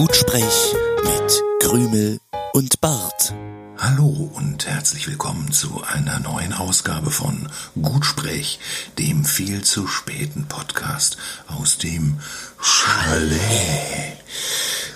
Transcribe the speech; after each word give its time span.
Gutsprech 0.00 0.74
mit 1.04 1.42
Krümel 1.62 2.20
und 2.54 2.80
Bart. 2.80 3.34
Hallo 3.76 4.30
und 4.32 4.66
herzlich 4.66 5.06
willkommen 5.06 5.52
zu 5.52 5.82
einer 5.82 6.20
neuen 6.20 6.54
Ausgabe 6.54 7.10
von 7.10 7.50
Gutsprech, 7.82 8.60
dem 8.98 9.26
viel 9.26 9.60
zu 9.60 9.86
späten 9.86 10.46
Podcast 10.46 11.18
aus 11.48 11.76
dem 11.76 12.18
Chalet. 12.58 14.16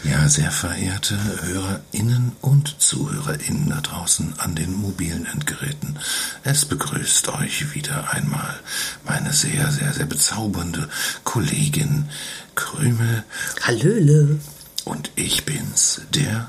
Ja, 0.04 0.26
sehr 0.26 0.50
verehrte 0.50 1.18
Hörerinnen 1.42 2.32
und 2.40 2.80
Zuhörerinnen 2.80 3.68
da 3.68 3.82
draußen 3.82 4.32
an 4.38 4.54
den 4.54 4.72
mobilen 4.72 5.26
Endgeräten. 5.26 5.98
Es 6.44 6.64
begrüßt 6.64 7.28
euch 7.28 7.74
wieder 7.74 8.10
einmal 8.10 8.58
meine 9.04 9.34
sehr, 9.34 9.70
sehr, 9.70 9.92
sehr 9.92 10.06
bezaubernde 10.06 10.88
Kollegin 11.24 12.08
Krümel. 12.54 13.24
Hallöle. 13.60 14.40
Und 14.84 15.10
ich 15.16 15.44
bin's, 15.44 16.02
der 16.10 16.48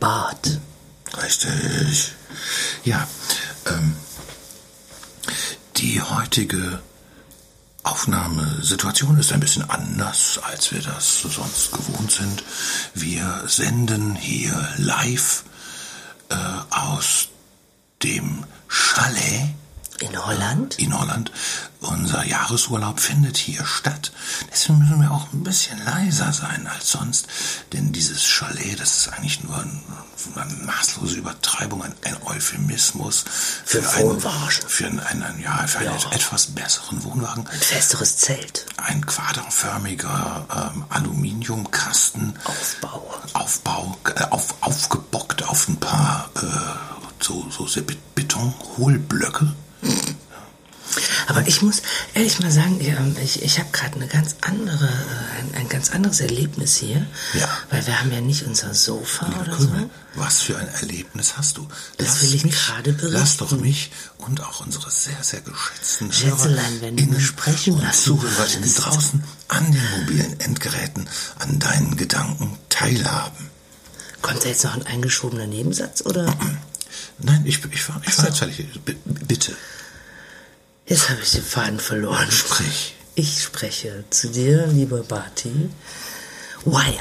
Bart. 0.00 0.58
Richtig. 1.22 2.12
Ja, 2.84 3.06
ähm, 3.66 3.96
die 5.76 6.00
heutige 6.02 6.80
Aufnahmesituation 7.82 9.18
ist 9.18 9.32
ein 9.32 9.40
bisschen 9.40 9.68
anders, 9.70 10.38
als 10.42 10.72
wir 10.72 10.82
das 10.82 11.22
sonst 11.22 11.72
gewohnt 11.72 12.10
sind. 12.10 12.42
Wir 12.94 13.44
senden 13.46 14.14
hier 14.14 14.68
live 14.76 15.44
äh, 16.28 16.34
aus 16.70 17.28
dem 18.02 18.44
Chalet 18.68 19.54
In 20.00 20.16
Holland? 20.24 20.78
in 20.78 20.96
Holland. 20.98 21.32
Unser 21.80 22.24
Jahresurlaub 22.24 22.98
findet 23.00 23.36
hier 23.36 23.64
statt. 23.64 24.12
Deswegen 24.52 24.78
müssen 24.80 25.00
wir 25.00 25.10
auch 25.12 25.32
ein 25.32 25.42
bisschen 25.44 25.82
leiser 25.84 26.32
sein 26.32 26.66
als 26.66 26.90
sonst. 26.90 27.26
Denn 27.72 27.92
dieses 27.92 28.24
Chalet, 28.24 28.80
das 28.80 28.96
ist 28.96 29.08
eigentlich 29.12 29.42
nur 29.44 29.56
ein, 29.58 29.82
eine 30.36 30.52
maßlose 30.64 31.16
Übertreibung, 31.16 31.82
ein, 31.82 31.94
ein 32.04 32.16
Euphemismus 32.24 33.24
Für 33.64 33.88
einen, 33.90 34.08
Wohnwagen. 34.10 34.68
für 34.68 34.86
einen, 34.86 35.00
einen, 35.00 35.40
ja, 35.40 35.66
für 35.66 35.78
einen 35.78 35.98
Ja. 35.98 36.10
etwas 36.12 36.46
besseren 36.48 37.02
Wohnwagen. 37.04 37.46
Ein 37.46 37.60
festeres 37.60 38.16
Zelt. 38.16 38.66
Ein 38.76 39.04
quaderförmiger 39.06 40.72
ähm, 40.74 40.84
Aluminiumkasten. 40.90 42.34
Aufbau. 42.44 43.14
Aufbau, 43.34 43.98
äh, 44.16 44.24
auf, 44.30 44.54
aufgebockt 44.62 45.42
auf 45.44 45.68
ein 45.68 45.78
paar 45.78 46.28
äh, 46.36 46.40
so, 47.20 47.48
so 47.50 47.66
Betonhohlblöcke. 48.14 49.54
Aber 51.26 51.46
ich 51.46 51.62
muss 51.62 51.82
ehrlich 52.14 52.40
mal 52.40 52.50
sagen, 52.50 52.80
ich, 53.22 53.42
ich 53.42 53.58
habe 53.58 53.68
gerade 53.72 53.96
eine 53.96 54.06
ganz 54.06 54.36
andere, 54.40 54.88
ein, 55.38 55.54
ein 55.54 55.68
ganz 55.68 55.90
anderes 55.90 56.20
Erlebnis 56.20 56.76
hier. 56.76 57.06
Ja. 57.34 57.48
Weil 57.70 57.86
wir 57.86 58.00
haben 58.00 58.12
ja 58.12 58.20
nicht 58.20 58.44
unser 58.44 58.74
Sofa 58.74 59.26
oder 59.40 59.56
Krümel, 59.56 59.82
so. 59.82 59.90
was 60.20 60.40
für 60.40 60.56
ein 60.56 60.68
Erlebnis 60.68 61.36
hast 61.36 61.58
du? 61.58 61.68
Das 61.98 62.22
will 62.22 62.34
ich 62.34 62.42
gerade 62.50 62.92
berichten. 62.92 63.12
Lass 63.12 63.36
doch 63.36 63.52
mich 63.52 63.90
und 64.18 64.42
auch 64.42 64.60
unsere 64.60 64.90
sehr, 64.90 65.22
sehr 65.22 65.40
geschätzten 65.40 66.12
Schätzelein, 66.12 66.80
wenn 66.80 66.96
du 66.96 67.20
sprechen 67.20 67.74
und 67.74 67.82
lassen 67.82 68.04
ZuhörerInnen 68.04 68.74
draußen 68.74 69.24
an 69.48 69.72
den 69.72 69.90
mobilen 69.98 70.40
Endgeräten 70.40 71.08
an 71.38 71.58
deinen 71.58 71.96
Gedanken 71.96 72.58
teilhaben. 72.68 73.50
Kommt 74.22 74.44
da 74.44 74.48
jetzt 74.48 74.64
noch 74.64 74.74
ein 74.74 74.86
eingeschobener 74.86 75.46
Nebensatz 75.46 76.02
oder? 76.02 76.34
Nein, 77.18 77.42
ich, 77.44 77.64
ich, 77.72 77.88
war, 77.88 78.00
ich 78.06 78.18
war 78.18 78.26
jetzt 78.26 78.38
fertig. 78.38 78.66
Bitte, 79.04 79.56
Jetzt 80.88 81.10
habe 81.10 81.20
ich 81.22 81.32
den 81.32 81.42
Faden 81.42 81.78
verloren. 81.80 82.30
sprich. 82.30 82.94
Ich 83.14 83.42
spreche 83.42 84.04
zu 84.10 84.28
dir, 84.28 84.66
lieber 84.68 85.02
Barty, 85.02 85.70
weil 86.64 86.98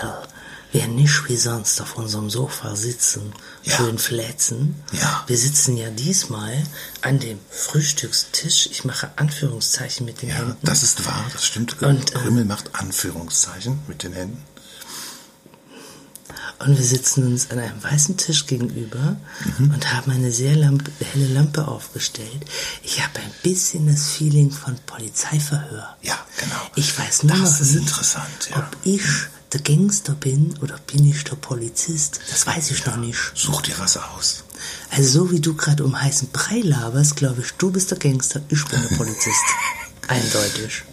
wir 0.73 0.87
nicht 0.87 1.29
wie 1.29 1.37
sonst 1.37 1.79
auf 1.79 1.95
unserem 1.95 2.29
Sofa 2.29 2.75
sitzen, 2.75 3.33
Ja. 3.63 3.77
schön 3.77 3.97
flätzen. 3.97 4.75
Ja. 4.91 5.23
Wir 5.27 5.37
sitzen 5.37 5.77
ja 5.77 5.89
diesmal 5.89 6.61
an 7.01 7.19
dem 7.19 7.39
Frühstückstisch. 7.49 8.67
Ich 8.71 8.83
mache 8.83 9.09
Anführungszeichen 9.15 10.05
mit 10.05 10.21
den 10.21 10.29
Ja, 10.29 10.35
Händen. 10.35 10.57
das 10.63 10.83
ist 10.83 11.05
wahr, 11.05 11.25
das 11.31 11.45
stimmt. 11.45 11.81
Und, 11.81 12.11
äh, 12.11 12.17
Krümel 12.17 12.45
macht 12.45 12.71
Anführungszeichen 12.73 13.79
mit 13.87 14.03
den 14.03 14.13
Händen. 14.13 14.43
Und 16.59 16.75
wir 16.77 16.83
sitzen 16.85 17.23
uns 17.27 17.51
an 17.51 17.59
einem 17.59 17.83
weißen 17.83 18.17
Tisch 18.17 18.47
gegenüber 18.47 19.15
Mhm. 19.59 19.71
und 19.75 19.93
haben 19.93 20.11
eine 20.11 20.31
sehr 20.31 20.55
lamp 20.55 20.89
helle 21.13 21.27
Lampe 21.27 21.67
aufgestellt. 21.67 22.45
Ich 22.83 23.01
habe 23.03 23.19
ein 23.19 23.31
bisschen 23.43 23.85
das 23.87 24.07
Feeling 24.09 24.49
von 24.51 24.75
Polizeiverhör. 24.87 25.95
Ja, 26.01 26.17
genau. 26.37 26.55
Ich 26.75 26.97
weiß 26.97 27.23
nur 27.23 27.37
Das 27.37 27.61
ist 27.61 27.71
nicht, 27.73 27.81
interessant, 27.87 28.49
ja. 28.49 28.57
ob 28.57 28.77
ich 28.83 29.03
der 29.53 29.61
Gangster 29.61 30.13
bin 30.13 30.57
oder 30.61 30.77
bin 30.91 31.05
ich 31.09 31.23
der 31.23 31.35
Polizist. 31.35 32.19
Das 32.31 32.47
weiß 32.47 32.71
ich 32.71 32.85
noch 32.85 32.97
nicht. 32.97 33.19
Such 33.35 33.61
dir 33.61 33.75
was 33.77 33.95
aus. 33.97 34.43
Also 34.89 35.09
so 35.25 35.31
wie 35.31 35.39
du 35.39 35.53
gerade 35.55 35.85
um 35.85 36.01
heißen 36.01 36.29
Brei 36.33 36.59
laberst, 36.61 37.15
glaube 37.15 37.41
ich, 37.41 37.51
du 37.53 37.71
bist 37.71 37.91
der 37.91 37.99
Gangster, 37.99 38.41
ich 38.49 38.65
bin 38.65 38.81
der 38.89 38.95
Polizist. 38.97 39.45
Eindeutig. 40.07 40.83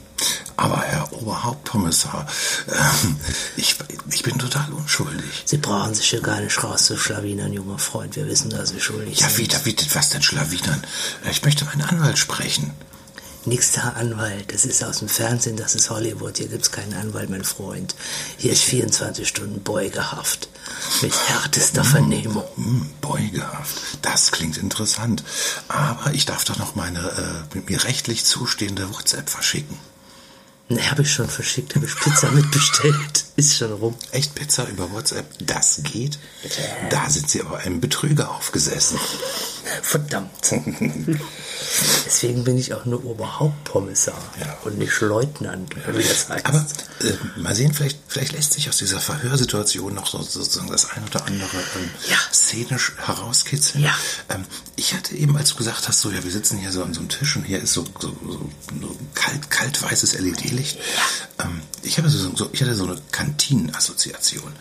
Aber 0.57 0.81
Herr 0.83 1.13
Oberhauptkommissar, 1.13 2.27
ähm, 2.69 3.17
ich, 3.57 3.77
ich 4.11 4.23
bin 4.23 4.39
total 4.39 4.73
unschuldig. 4.73 5.43
Sie 5.45 5.59
brauchen 5.59 5.95
sich 5.95 6.11
hier 6.11 6.21
gar 6.21 6.41
nicht 6.41 6.63
rauszuschlawinern, 6.63 7.53
junger 7.53 7.79
Freund. 7.79 8.15
Wir 8.17 8.27
wissen, 8.27 8.51
dass 8.51 8.69
Sie 8.69 8.81
schuldig 8.81 9.19
Ja, 9.19 9.29
sind. 9.29 9.65
wie, 9.67 9.73
wie, 9.73 9.95
was 9.95 10.11
denn 10.11 10.23
Schlawinern? 10.23 10.83
Ich 11.31 11.43
möchte 11.45 11.65
meinen 11.65 11.83
Anwalt 11.83 12.19
sprechen. 12.19 12.71
Nix 13.47 13.73
da 13.73 13.91
Anwalt, 13.91 14.55
das 14.55 14.65
ist 14.65 14.83
aus 14.83 15.01
dem 15.01 15.09
Fernsehen, 15.09 15.57
das 15.59 15.75
ist 15.75 15.91
Hollywood, 15.91 16.39
hier 16.39 16.49
gibt's 16.49 16.71
keinen 16.73 16.95
Anwalt, 16.95 17.29
mein 17.29 17.45
Freund. 17.45 17.95
Hier 18.39 18.53
ist 18.53 18.63
24 18.63 19.29
Stunden 19.29 19.63
Beugehaft 19.63 20.49
mit 21.03 21.13
härtester 21.29 21.85
Vernehmung. 21.85 22.45
Hm, 22.57 22.89
Beugehaft. 23.03 23.75
Das 24.01 24.31
klingt 24.31 24.57
interessant. 24.57 25.25
Aber 25.69 26.15
ich 26.15 26.25
darf 26.25 26.45
doch 26.45 26.57
noch 26.57 26.75
meine 26.75 27.45
äh, 27.55 27.59
mir 27.69 27.85
rechtlich 27.85 28.25
zustehende 28.25 28.89
WhatsApp 28.95 29.29
verschicken. 29.29 29.77
Ne, 30.69 30.91
habe 30.91 31.03
ich 31.03 31.13
schon 31.13 31.29
verschickt, 31.29 31.77
habe 31.77 31.85
ich 31.87 31.95
Pizza 31.95 32.31
mitbestellt. 32.31 33.25
Ist 33.37 33.57
schon 33.57 33.73
rum. 33.73 33.97
Echt 34.13 34.35
Pizza 34.37 34.69
über 34.69 34.93
WhatsApp? 34.93 35.27
Das 35.41 35.81
geht? 35.83 36.19
Da 36.91 37.11
sind 37.11 37.29
Sie 37.29 37.41
aber 37.41 37.59
einem 37.59 37.81
Betrüger 37.81 38.31
aufgesessen. 38.31 38.99
Verdammt. 39.83 40.31
Deswegen 42.07 42.45
bin 42.45 42.57
ich 42.59 42.75
auch 42.75 42.85
nur 42.85 43.05
Oberhauptkommissar 43.05 44.15
Ja. 44.39 44.57
und 44.65 44.79
nicht 44.79 45.01
Leutnant, 45.01 45.75
wie 45.89 46.03
das 46.03 46.29
heißt. 46.29 46.47
Aber 46.47 46.65
äh, 47.01 47.41
mal 47.41 47.55
sehen, 47.55 47.73
vielleicht, 47.75 47.99
vielleicht 48.07 48.33
lässt 48.33 48.53
sich 48.53 48.69
aus 48.69 48.77
dieser 48.77 49.01
Verhörsituation 49.01 49.95
noch 49.95 50.07
so, 50.07 50.23
sozusagen 50.23 50.71
das 50.71 50.91
ein 50.91 51.03
oder 51.05 51.25
andere 51.27 51.57
ähm, 51.77 51.91
Ja. 52.09 52.19
szenisch 52.33 52.93
herauskitzeln. 53.05 53.83
Ja. 53.83 53.95
Ähm, 54.29 54.45
ich 54.77 54.95
hatte 54.95 55.17
eben, 55.17 55.37
als 55.37 55.51
du 55.51 55.57
gesagt 55.57 55.89
hast, 55.89 56.01
so 56.01 56.11
ja, 56.11 56.23
wir 56.23 56.31
sitzen 56.31 56.59
hier 56.59 56.71
so 56.71 56.85
an 56.85 56.95
so 56.95 57.01
einem 57.01 57.09
Tisch 57.09 57.35
und 57.37 57.45
hier 57.45 57.61
ist 57.61 57.73
so, 57.73 57.85
so, 58.01 58.09
so, 58.25 58.51
so 58.81 58.97
kalt, 59.15 59.51
kalt 59.51 59.83
weißes 59.83 60.19
LED-Licht. 60.19 60.79
Ähm, 61.41 61.61
ich 61.83 61.99
habe 61.99 62.09
so, 62.09 62.37
so, 62.37 62.49
ich 62.53 62.61
hatte 62.63 62.75
so 62.75 62.85
eine 62.85 63.01
Kantinenassoziation. 63.25 64.53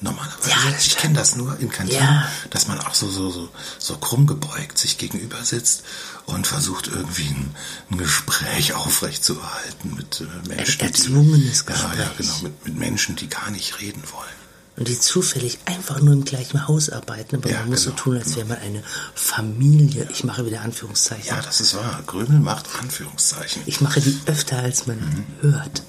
Normalerweise, 0.00 0.50
Ja, 0.50 0.56
ich 0.78 0.96
kenne 0.96 1.14
das 1.14 1.36
nur 1.36 1.58
in 1.58 1.70
Kantinen, 1.70 2.02
Ja. 2.02 2.28
dass 2.50 2.68
man 2.68 2.78
auch 2.80 2.94
so, 2.94 3.10
so, 3.10 3.30
so, 3.30 3.48
so 3.78 3.96
krumm 3.96 4.26
gebeugt 4.26 4.76
sich 4.76 4.98
gegenüber 4.98 5.42
sitzt 5.42 5.84
und 6.26 6.46
versucht 6.46 6.86
irgendwie 6.88 7.28
ein, 7.28 7.54
ein 7.90 7.96
Gespräch 7.96 8.74
aufrechtzuerhalten 8.74 9.94
mit 9.96 10.20
äh, 10.20 10.48
Menschen, 10.48 10.80
erzwungenes 10.82 11.64
die, 11.64 11.72
ja, 11.72 11.78
ja, 11.78 12.08
Gespräch. 12.08 12.16
genau, 12.18 12.38
mit, 12.42 12.64
mit 12.66 12.76
Menschen, 12.76 13.16
die 13.16 13.28
gar 13.28 13.50
nicht 13.50 13.80
reden 13.80 14.02
wollen. 14.12 14.28
Und 14.76 14.88
die 14.88 15.00
zufällig 15.00 15.58
einfach 15.64 16.00
nur 16.02 16.12
im 16.12 16.26
gleichen 16.26 16.68
Haus 16.68 16.90
arbeiten, 16.90 17.36
aber 17.36 17.48
Ja, 17.48 17.60
man 17.60 17.70
muss 17.70 17.84
genau, 17.84 17.96
so 17.96 18.02
tun, 18.02 18.18
als 18.18 18.36
wäre 18.36 18.46
man 18.46 18.58
eine 18.58 18.82
Familie. 19.14 20.06
Ich 20.12 20.24
mache 20.24 20.44
wieder 20.44 20.60
Anführungszeichen. 20.60 21.28
Ja, 21.28 21.40
das 21.40 21.62
ist 21.62 21.74
wahr. 21.74 22.02
Grömel 22.06 22.40
macht 22.40 22.66
Anführungszeichen. 22.82 23.62
Ich 23.64 23.80
mache 23.80 24.02
die 24.02 24.18
öfter, 24.26 24.58
als 24.58 24.86
man 24.86 24.98
Mhm. 24.98 25.24
hört 25.40 25.82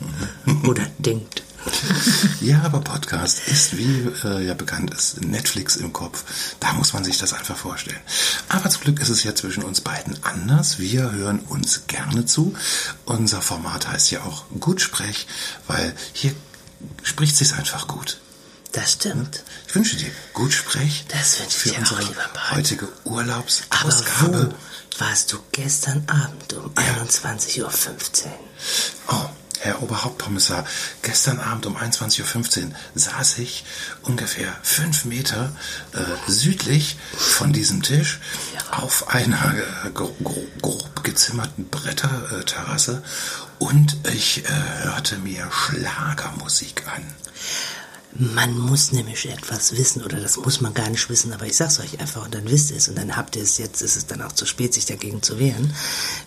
oder 0.65 0.83
denkt. 0.99 1.43
Ja, 2.41 2.61
aber 2.63 2.79
Podcast 2.81 3.47
ist, 3.47 3.77
wie 3.77 4.07
äh, 4.23 4.45
ja 4.45 4.53
bekannt 4.53 4.93
ist, 4.93 5.21
Netflix 5.21 5.75
im 5.75 5.91
Kopf. 5.91 6.23
Da 6.59 6.73
muss 6.73 6.93
man 6.93 7.03
sich 7.03 7.17
das 7.17 7.33
einfach 7.33 7.57
vorstellen. 7.57 7.99
Aber 8.49 8.69
zum 8.69 8.81
Glück 8.83 8.99
ist 9.01 9.09
es 9.09 9.23
ja 9.23 9.35
zwischen 9.35 9.63
uns 9.63 9.81
beiden 9.81 10.23
anders. 10.23 10.79
Wir 10.79 11.11
hören 11.11 11.39
uns 11.39 11.81
gerne 11.87 12.25
zu. 12.25 12.55
Unser 13.05 13.41
Format 13.41 13.87
heißt 13.87 14.11
ja 14.11 14.21
auch 14.23 14.45
Gutsprech, 14.59 15.27
weil 15.67 15.93
hier 16.13 16.33
spricht 17.03 17.35
sich's 17.35 17.53
einfach 17.53 17.87
gut. 17.87 18.19
Das 18.71 18.93
stimmt. 18.93 19.43
Ich 19.67 19.75
wünsche 19.75 19.95
dir 19.97 20.11
Gutsprech 20.33 21.05
Das 21.07 21.39
wünsche 21.39 21.57
ich 21.57 21.63
für 21.63 21.69
dir 21.69 21.75
auch, 21.77 21.91
unsere 21.99 22.13
Bart. 22.33 22.51
heutige 22.51 22.85
Aber 22.85 23.11
Urlaubsausgabe. 23.15 24.53
wo 24.53 25.03
warst 25.03 25.33
du 25.33 25.37
gestern 25.51 26.03
Abend 26.07 26.53
um 26.53 26.71
Ja. 26.77 27.03
21.15 27.03 27.61
Uhr? 27.63 28.31
Oh, 29.09 29.29
Herr 29.59 29.81
Oberhauptkommissar, 29.81 30.65
gestern 31.01 31.39
Abend 31.39 31.65
um 31.65 31.77
21.15 31.77 32.65
Uhr 32.65 32.71
saß 32.95 33.39
ich 33.39 33.63
ungefähr 34.03 34.53
fünf 34.61 35.05
Meter 35.05 35.51
äh, 35.93 36.31
südlich 36.31 36.97
von 37.15 37.53
diesem 37.53 37.81
Tisch 37.81 38.19
auf 38.71 39.09
einer 39.09 39.55
äh, 39.85 39.89
gro 39.91 40.15
gro 40.23 40.47
grob 40.61 41.03
gezimmerten 41.03 41.69
Bretterterrasse 41.69 43.03
und 43.59 43.97
ich 44.13 44.45
äh, 44.45 44.49
hörte 44.83 45.17
mir 45.17 45.49
Schlagermusik 45.51 46.83
an. 46.87 47.03
Man 48.19 48.57
muss 48.57 48.93
nämlich 48.93 49.29
etwas 49.29 49.77
wissen, 49.77 50.01
oder 50.03 50.19
das 50.19 50.37
muss 50.37 50.59
man 50.61 50.73
gar 50.73 50.89
nicht 50.89 51.07
wissen, 51.09 51.33
aber 51.33 51.45
ich 51.45 51.55
sag's 51.55 51.79
euch 51.79 51.99
einfach 51.99 52.25
und 52.25 52.33
dann 52.33 52.49
wisst 52.49 52.71
ihr 52.71 52.77
es 52.77 52.87
und 52.87 52.97
dann 52.97 53.15
habt 53.15 53.35
ihr 53.35 53.43
es, 53.43 53.59
jetzt 53.59 53.81
ist 53.81 53.95
es 53.95 54.07
dann 54.07 54.21
auch 54.23 54.31
zu 54.31 54.45
spät, 54.47 54.73
sich 54.73 54.85
dagegen 54.87 55.21
zu 55.21 55.37
wehren. 55.37 55.71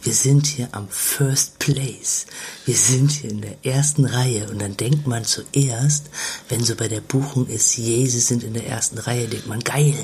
Wir 0.02 0.12
sind 0.12 0.46
hier 0.46 0.68
am 0.72 0.86
First 0.88 1.58
Place. 1.58 2.26
Wir 2.64 2.76
sind 2.76 3.10
hier 3.10 3.30
in 3.30 3.40
der 3.40 3.56
ersten 3.64 4.04
Reihe 4.04 4.48
und 4.50 4.60
dann 4.60 4.76
denkt 4.76 5.08
man 5.08 5.24
zuerst, 5.24 6.04
wenn 6.48 6.62
so 6.62 6.76
bei 6.76 6.86
der 6.86 7.00
Buchung 7.00 7.48
ist, 7.48 7.76
je, 7.76 8.06
sie 8.06 8.20
sind 8.20 8.44
in 8.44 8.54
der 8.54 8.66
ersten 8.68 8.98
Reihe, 8.98 9.26
denkt 9.26 9.48
man, 9.48 9.60
geil, 9.60 9.94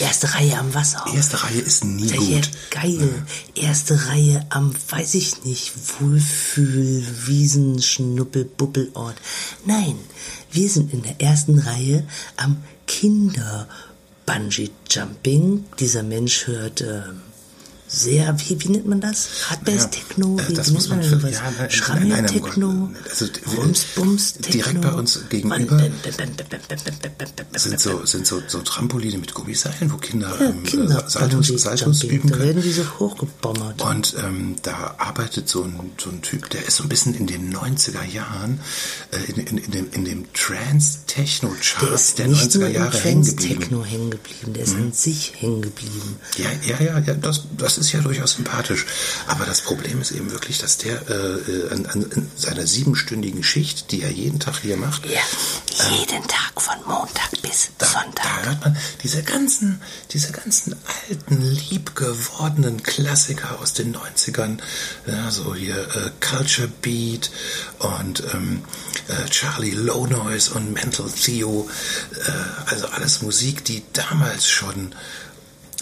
erste 0.00 0.32
Reihe 0.34 0.56
am 0.56 0.72
Wasser. 0.72 1.04
Erste 1.14 1.42
Reihe 1.42 1.60
ist 1.60 1.84
nie 1.84 2.06
Ja, 2.06 2.16
gut. 2.16 2.50
geil. 2.70 3.26
Erste 3.54 4.06
Reihe 4.06 4.46
am, 4.48 4.72
weiß 4.88 5.14
ich 5.14 5.44
nicht, 5.44 5.72
Wohlfühl, 6.00 7.04
Wiesen, 7.26 7.82
Schnuppel, 7.82 8.44
Bubbelort. 8.46 9.16
Nein, 9.66 9.96
wir 10.54 10.68
sind 10.68 10.92
in 10.92 11.02
der 11.02 11.20
ersten 11.20 11.58
Reihe 11.58 12.04
am 12.36 12.62
Kinder 12.86 13.68
Bungee 14.24 14.70
Jumping. 14.88 15.64
Dieser 15.80 16.02
Mensch 16.02 16.46
hört 16.46 16.80
ähm, 16.80 17.22
sehr, 17.94 18.36
wie, 18.40 18.60
wie 18.60 18.68
nennt 18.68 18.86
man 18.86 19.00
das? 19.00 19.28
Hardbass-Techno? 19.50 20.36
Ja, 20.38 20.54
das 20.54 20.70
muss 20.70 20.88
man, 20.88 21.02
für, 21.02 21.16
ja, 21.28 21.70
Schrammel-Techno? 21.70 22.90
Also, 23.08 23.26
Rums-Bums-Techno? 23.56 24.52
Direkt 24.52 24.80
bei 24.80 24.92
uns 24.92 25.20
gegenüber 25.28 25.90
sind 27.54 27.80
so, 27.80 28.04
sind 28.04 28.26
so, 28.26 28.42
so 28.46 28.60
Trampoline 28.60 29.18
mit 29.18 29.34
Gummiseilen, 29.34 29.92
wo 29.92 29.96
Kinder, 29.96 30.36
ja, 30.40 30.52
Kinder 30.64 31.04
äh, 31.04 31.10
Saltos, 31.10 31.48
Saltos 31.48 32.02
üben 32.02 32.30
können. 32.30 32.40
Da 32.40 32.46
werden 32.46 32.62
die 32.62 32.72
so 32.72 32.84
hochgebommert. 32.98 33.82
Und 33.82 34.14
ähm, 34.24 34.56
da 34.62 34.94
arbeitet 34.98 35.48
so 35.48 35.62
ein, 35.62 35.92
so 35.98 36.10
ein 36.10 36.22
Typ, 36.22 36.50
der 36.50 36.66
ist 36.66 36.76
so 36.76 36.82
ein 36.84 36.88
bisschen 36.88 37.14
in 37.14 37.26
den 37.26 37.54
90er 37.54 38.04
Jahren 38.04 38.60
äh, 39.12 39.30
in, 39.30 39.46
in, 39.46 39.58
in, 39.58 39.70
dem, 39.70 39.90
in 39.92 40.04
dem 40.04 40.32
Trans-Techno-Chart 40.32 42.18
der, 42.18 42.26
der 42.26 42.36
90er 42.36 42.68
Jahre 42.68 42.98
hängen 42.98 43.24
geblieben. 43.24 43.34
Der 43.34 43.44
ist 43.44 43.60
nicht 43.60 43.70
nur 43.70 43.84
Trans-Techno 43.84 43.84
hängen 43.84 44.10
geblieben, 44.10 44.52
der 44.52 44.62
ist 44.62 44.74
hm. 44.74 44.82
an 44.82 44.92
sich 44.92 45.32
hängen 45.36 45.62
geblieben. 45.62 46.16
Ja, 46.36 46.50
ja, 46.66 46.84
ja, 46.84 46.98
ja 46.98 47.14
das, 47.14 47.44
das 47.56 47.78
ist 47.78 47.83
ja 47.92 48.00
durchaus 48.00 48.32
sympathisch. 48.32 48.86
Aber 49.26 49.44
das 49.46 49.60
Problem 49.60 50.00
ist 50.00 50.10
eben 50.10 50.30
wirklich, 50.30 50.58
dass 50.58 50.78
der 50.78 51.08
äh, 51.08 51.14
äh, 51.14 51.70
an, 51.70 51.86
an, 51.86 52.30
seiner 52.36 52.66
siebenstündigen 52.66 53.42
Schicht, 53.42 53.90
die 53.92 54.02
er 54.02 54.10
jeden 54.10 54.40
Tag 54.40 54.60
hier 54.62 54.76
macht, 54.76 55.06
Ja, 55.06 55.20
jeden 55.90 56.26
Tag 56.26 56.60
von 56.60 56.76
Montag 56.86 57.30
bis 57.42 57.70
da, 57.78 57.86
Sonntag. 57.86 58.24
da 58.24 58.48
hört 58.48 58.60
man 58.64 58.76
diese 59.02 59.22
ganzen, 59.22 59.80
diese 60.12 60.32
ganzen 60.32 60.76
alten, 61.08 61.42
liebgewordenen 61.42 62.82
Klassiker 62.82 63.58
aus 63.60 63.72
den 63.72 63.94
90ern, 63.96 64.58
ja, 65.06 65.30
so 65.30 65.54
hier 65.54 65.76
äh, 65.76 66.10
Culture 66.20 66.68
Beat 66.82 67.30
und 67.78 68.22
ähm, 68.32 68.64
äh, 69.08 69.28
Charlie 69.30 69.72
Low 69.72 70.06
Noise 70.06 70.52
und 70.54 70.72
Mental 70.72 71.10
Theo, 71.10 71.68
äh, 72.14 72.70
also 72.70 72.86
alles 72.88 73.22
Musik, 73.22 73.64
die 73.64 73.82
damals 73.92 74.48
schon 74.48 74.94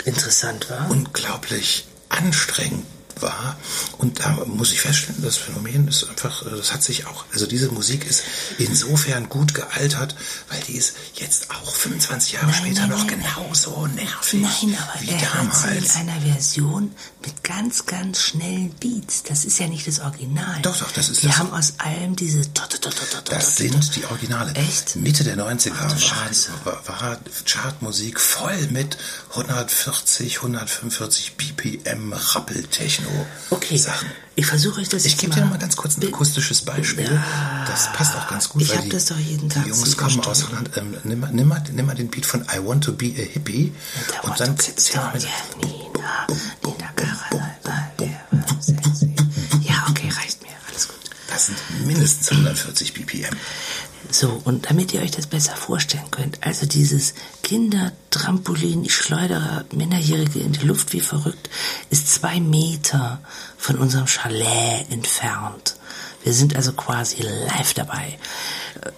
Interessant 0.04 0.68
war. 0.70 0.90
unglaublich 0.90 1.86
anstrengend 2.12 2.91
war. 3.20 3.56
Und 3.98 4.20
da 4.20 4.30
muss 4.46 4.72
ich 4.72 4.80
feststellen, 4.80 5.22
das 5.22 5.36
Phänomen 5.36 5.88
ist 5.88 6.08
einfach, 6.08 6.46
äh, 6.46 6.50
das 6.56 6.72
hat 6.72 6.82
sich 6.82 7.06
auch, 7.06 7.24
also 7.32 7.46
diese 7.46 7.68
Musik 7.70 8.06
ist 8.06 8.22
insofern 8.58 9.28
gut 9.28 9.54
gealtert, 9.54 10.14
weil 10.48 10.60
die 10.68 10.72
ist 10.76 10.94
jetzt 11.14 11.50
auch 11.50 11.74
25 11.74 12.32
Jahre 12.32 12.46
Nein, 12.46 12.54
später 12.54 12.80
nein, 12.82 12.90
noch 12.90 13.06
nein, 13.06 13.20
genauso 13.20 13.86
nervig 13.88 14.40
Nein, 14.42 14.78
aber 14.80 15.00
wie 15.00 15.10
er 15.10 15.34
hört 15.34 15.54
sie 15.54 15.68
in 15.68 15.74
damals. 15.74 15.96
einer 15.96 16.20
Version 16.20 16.94
mit 17.24 17.44
ganz, 17.44 17.86
ganz 17.86 18.20
schnellen 18.20 18.70
Beats. 18.80 19.22
Das 19.24 19.44
ist 19.44 19.58
ja 19.58 19.68
nicht 19.68 19.86
das 19.86 20.00
Original. 20.00 20.60
Doch, 20.62 20.76
doch, 20.78 20.90
das 20.92 21.08
ist 21.08 21.22
Die 21.22 21.26
das- 21.28 21.38
haben 21.38 21.52
aus 21.52 21.74
allem 21.78 22.16
diese... 22.16 22.42
Das 23.28 23.56
sind 23.56 23.96
die 23.96 24.04
Originale. 24.06 24.52
Echt? 24.54 24.96
Mitte 24.96 25.24
der 25.24 25.36
90er 25.36 25.72
Ach 25.78 25.92
du 25.92 26.64
war, 26.64 26.82
war, 26.88 27.18
Chartmusik 27.46 28.20
voll 28.20 28.66
mit 28.68 28.96
140, 29.30 30.36
145 30.38 31.36
BPM 31.36 32.12
Rappeltechno 33.02 33.26
Okay, 33.50 33.80
ich 34.34 34.46
versuche 34.46 34.80
euch 34.80 34.88
das 34.88 35.04
Ich 35.04 35.18
gebe 35.18 35.34
dir 35.34 35.44
mal 35.44 35.58
ganz 35.58 35.76
kurz 35.76 35.98
ein 35.98 36.06
akustisches 36.06 36.62
Beispiel. 36.62 37.04
Ja. 37.04 37.64
Das 37.66 37.92
passt 37.92 38.16
auch 38.16 38.26
ganz 38.28 38.48
gut. 38.48 38.62
Ich 38.62 38.70
weil 38.70 38.78
hab 38.78 38.84
die, 38.84 38.90
das 38.90 39.06
doch 39.06 39.18
jeden 39.18 39.48
Tag 39.50 39.64
Die 39.64 39.70
Jungs 39.70 39.96
kommen 39.96 40.20
aus. 40.20 40.48
Holland. 40.48 40.70
Ähm, 40.76 40.96
nimm, 41.04 41.20
mal, 41.20 41.30
nimm, 41.32 41.48
mal, 41.48 41.62
nimm 41.70 41.86
mal 41.86 41.94
den 41.94 42.08
Beat 42.08 42.24
von 42.24 42.42
I 42.42 42.58
Want 42.64 42.84
to 42.84 42.92
Be 42.92 43.06
a 43.16 43.22
Hippie 43.22 43.72
Da 44.08 44.20
und 44.28 44.40
dann 44.40 44.58
zähl 44.58 45.00
mal 45.00 45.12
mit. 45.12 45.22
Ja, 49.62 49.86
okay, 49.90 50.08
reicht 50.08 50.42
mir. 50.42 50.50
Alles 50.68 50.88
gut. 50.88 50.96
Das 51.28 51.46
sind 51.46 51.58
mindestens 51.86 52.30
140 52.30 52.94
BPM. 52.94 53.36
So, 54.10 54.42
und 54.44 54.68
damit 54.68 54.92
ihr 54.92 55.00
euch 55.00 55.12
das 55.12 55.26
besser 55.26 55.56
vorstellen 55.56 56.10
könnt, 56.10 56.38
also 56.42 56.66
dieses 56.66 57.14
Kindertrampolin, 57.42 58.84
ich 58.84 58.94
schleudere 58.94 59.64
Minderjährige 59.72 60.40
in 60.40 60.52
die 60.52 60.66
Luft 60.66 60.92
wie 60.92 61.00
verrückt, 61.00 61.48
ist 61.90 62.12
zwei 62.12 62.38
Meter 62.40 63.22
von 63.56 63.78
unserem 63.78 64.06
Chalet 64.06 64.90
entfernt. 64.90 65.76
Wir 66.24 66.34
sind 66.34 66.56
also 66.56 66.72
quasi 66.72 67.22
live 67.22 67.74
dabei. 67.74 68.18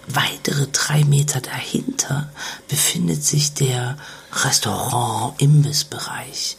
Weitere 0.07 0.65
drei 0.67 1.03
Meter 1.03 1.41
dahinter 1.41 2.29
befindet 2.67 3.23
sich 3.23 3.53
der 3.53 3.97
Restaurant-Imbissbereich. 4.31 6.57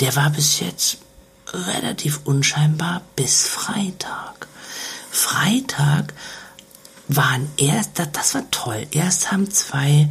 Der 0.00 0.16
war 0.16 0.30
bis 0.30 0.58
jetzt 0.60 0.96
relativ 1.52 2.20
unscheinbar 2.24 3.02
bis 3.16 3.46
Freitag. 3.46 4.48
Freitag 5.10 6.14
waren 7.08 7.48
erst, 7.56 8.00
das, 8.12 8.34
war 8.34 8.50
toll. 8.50 8.86
Erst 8.90 9.30
haben 9.30 9.50
zwei 9.50 10.08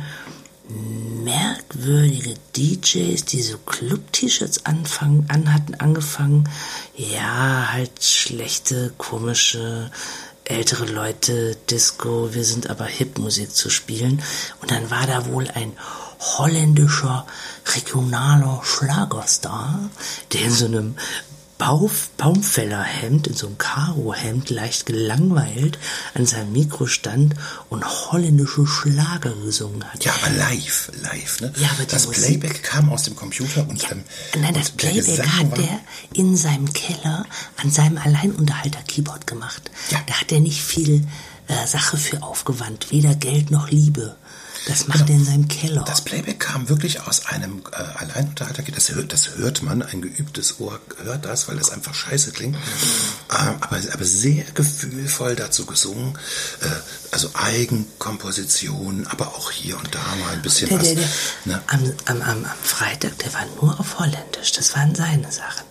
merkwürdige 1.23 2.35
DJs, 2.55 3.25
die 3.25 3.41
so 3.41 3.57
Club-T-Shirts 3.57 4.65
anfangen, 4.65 5.25
anhatten, 5.29 5.75
angefangen, 5.75 6.49
ja, 6.95 7.71
halt 7.71 8.03
schlechte, 8.03 8.93
komische, 8.97 9.91
ältere 10.45 10.85
Leute, 10.85 11.55
Disco, 11.69 12.33
wir 12.33 12.43
sind 12.43 12.69
aber 12.69 12.85
Hip-Musik 12.85 13.53
zu 13.53 13.69
spielen. 13.69 14.21
Und 14.61 14.71
dann 14.71 14.89
war 14.89 15.07
da 15.07 15.25
wohl 15.27 15.47
ein 15.49 15.73
holländischer 16.19 17.25
regionaler 17.75 18.61
Schlagerstar, 18.63 19.89
der 20.31 20.41
in 20.41 20.51
so 20.51 20.65
einem 20.65 20.95
Bauf, 21.65 22.09
Baumfällerhemd, 22.17 23.27
in 23.27 23.35
so 23.35 23.47
einem 23.47 23.57
Karohemd, 23.57 24.49
leicht 24.49 24.85
gelangweilt 24.85 25.79
an 26.13 26.25
seinem 26.25 26.51
Mikro 26.51 26.87
stand 26.87 27.35
und 27.69 27.85
holländische 27.85 28.67
Schlager 28.67 29.33
gesungen 29.45 29.81
hat. 29.85 30.03
Ja, 30.03 30.13
aber 30.21 30.35
live, 30.35 30.91
live, 31.01 31.39
ne? 31.39 31.53
Ja, 31.57 31.69
aber 31.71 31.85
das 31.85 32.05
Musik- 32.07 32.41
Playback 32.41 32.63
kam 32.63 32.91
aus 32.91 33.03
dem 33.03 33.15
Computer 33.15 33.65
und, 33.69 33.81
ähm, 33.91 34.03
Nein, 34.41 34.53
das 34.53 34.75
der 34.75 34.89
Playback 34.89 35.25
hat 35.25 35.51
war- 35.51 35.59
er 35.59 35.79
in 36.13 36.35
seinem 36.35 36.73
Keller 36.73 37.25
an 37.55 37.71
seinem 37.71 37.97
Alleinunterhalter-Keyboard 37.97 39.25
gemacht. 39.25 39.71
Ja. 39.89 40.01
Da 40.05 40.15
hat 40.19 40.33
er 40.33 40.41
nicht 40.41 40.61
viel 40.61 41.05
äh, 41.47 41.67
Sache 41.67 41.97
für 41.97 42.23
aufgewandt, 42.23 42.87
weder 42.91 43.15
Geld 43.15 43.51
noch 43.51 43.69
Liebe. 43.69 44.15
Das 44.65 44.87
macht 44.87 45.09
er 45.09 45.15
in 45.15 45.25
seinem 45.25 45.47
Keller. 45.47 45.83
Das 45.85 46.01
Playback 46.01 46.39
kam 46.39 46.69
wirklich 46.69 47.01
aus 47.01 47.25
einem 47.25 47.63
äh, 47.71 47.75
Alleinunterhalter. 47.75 48.63
Das 48.63 48.89
hört, 48.91 49.11
das 49.11 49.35
hört 49.35 49.61
man, 49.61 49.81
ein 49.81 50.01
geübtes 50.01 50.59
Ohr 50.59 50.79
hört 51.03 51.25
das, 51.25 51.47
weil 51.47 51.57
das 51.57 51.69
einfach 51.69 51.93
scheiße 51.93 52.31
klingt. 52.31 52.55
Ähm, 52.55 53.55
aber, 53.59 53.77
aber 53.91 54.05
sehr 54.05 54.45
gefühlvoll 54.53 55.35
dazu 55.35 55.65
gesungen. 55.65 56.17
Äh, 56.61 56.67
also 57.11 57.29
Eigenkomposition, 57.33 59.05
aber 59.07 59.27
auch 59.27 59.51
hier 59.51 59.77
und 59.77 59.93
da 59.93 59.99
mal 60.23 60.33
ein 60.33 60.41
bisschen 60.41 60.69
der, 60.69 60.79
was. 60.79 60.87
der, 60.87 60.95
der, 60.95 61.09
Ne? 61.45 61.61
am, 61.67 61.93
am, 62.05 62.21
am, 62.21 62.45
am 62.45 62.51
Freitag, 62.63 63.17
der 63.19 63.33
war 63.33 63.45
nur 63.61 63.79
auf 63.79 63.99
Holländisch. 63.99 64.53
Das 64.53 64.75
waren 64.75 64.95
seine 64.95 65.31
Sachen. 65.31 65.65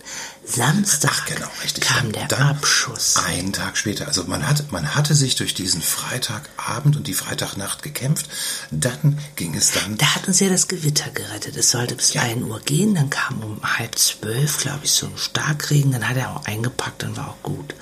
Samstag 0.45 1.11
Ach, 1.13 1.25
genau, 1.25 1.47
richtig. 1.63 1.85
kam 1.85 2.07
Und 2.07 2.15
der 2.15 2.27
dann 2.27 2.41
Abschuss. 2.49 3.15
Einen 3.15 3.53
Tag 3.53 3.77
später. 3.77 4.07
Also 4.07 4.25
man, 4.25 4.45
hat, 4.47 4.71
man 4.71 4.93
hatte 4.93 5.15
sich 5.15 5.35
durch 5.35 5.53
diesen 5.53 5.81
Freitagabend 5.81 6.97
und 6.97 7.07
die 7.07 7.13
Freitagnacht 7.13 7.81
gekämpft. 7.81 8.27
Dann 8.69 9.19
ging 9.37 9.55
es 9.55 9.71
dann 9.71 9.97
Da 9.97 10.15
hat 10.15 10.27
uns 10.27 10.39
ja 10.41 10.49
das 10.49 10.67
Gewitter 10.67 11.09
gerettet. 11.11 11.55
Es 11.55 11.71
sollte 11.71 11.95
bis 11.95 12.13
Ja. 12.13 12.23
1 12.23 12.43
Uhr 12.43 12.59
gehen, 12.59 12.93
dann 12.95 13.09
kam 13.09 13.41
um 13.41 13.61
halb 13.77 13.97
zwölf, 13.97 14.57
glaube 14.57 14.81
ich, 14.83 14.91
so 14.91 15.05
ein 15.07 15.17
Starkregen, 15.17 15.91
dann 15.93 16.07
hat 16.07 16.17
er 16.17 16.35
auch 16.35 16.45
eingepackt, 16.45 17.03
dann 17.03 17.15
war 17.15 17.29
auch 17.29 17.41
gut. 17.43 17.73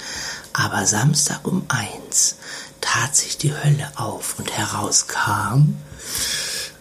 Aber 0.53 0.85
Samstag 0.85 1.47
um 1.47 1.65
eins 1.67 2.35
tat 2.79 3.15
sich 3.15 3.37
die 3.37 3.53
Hölle 3.55 3.91
auf 3.95 4.37
und 4.37 4.51
herauskam 4.51 5.75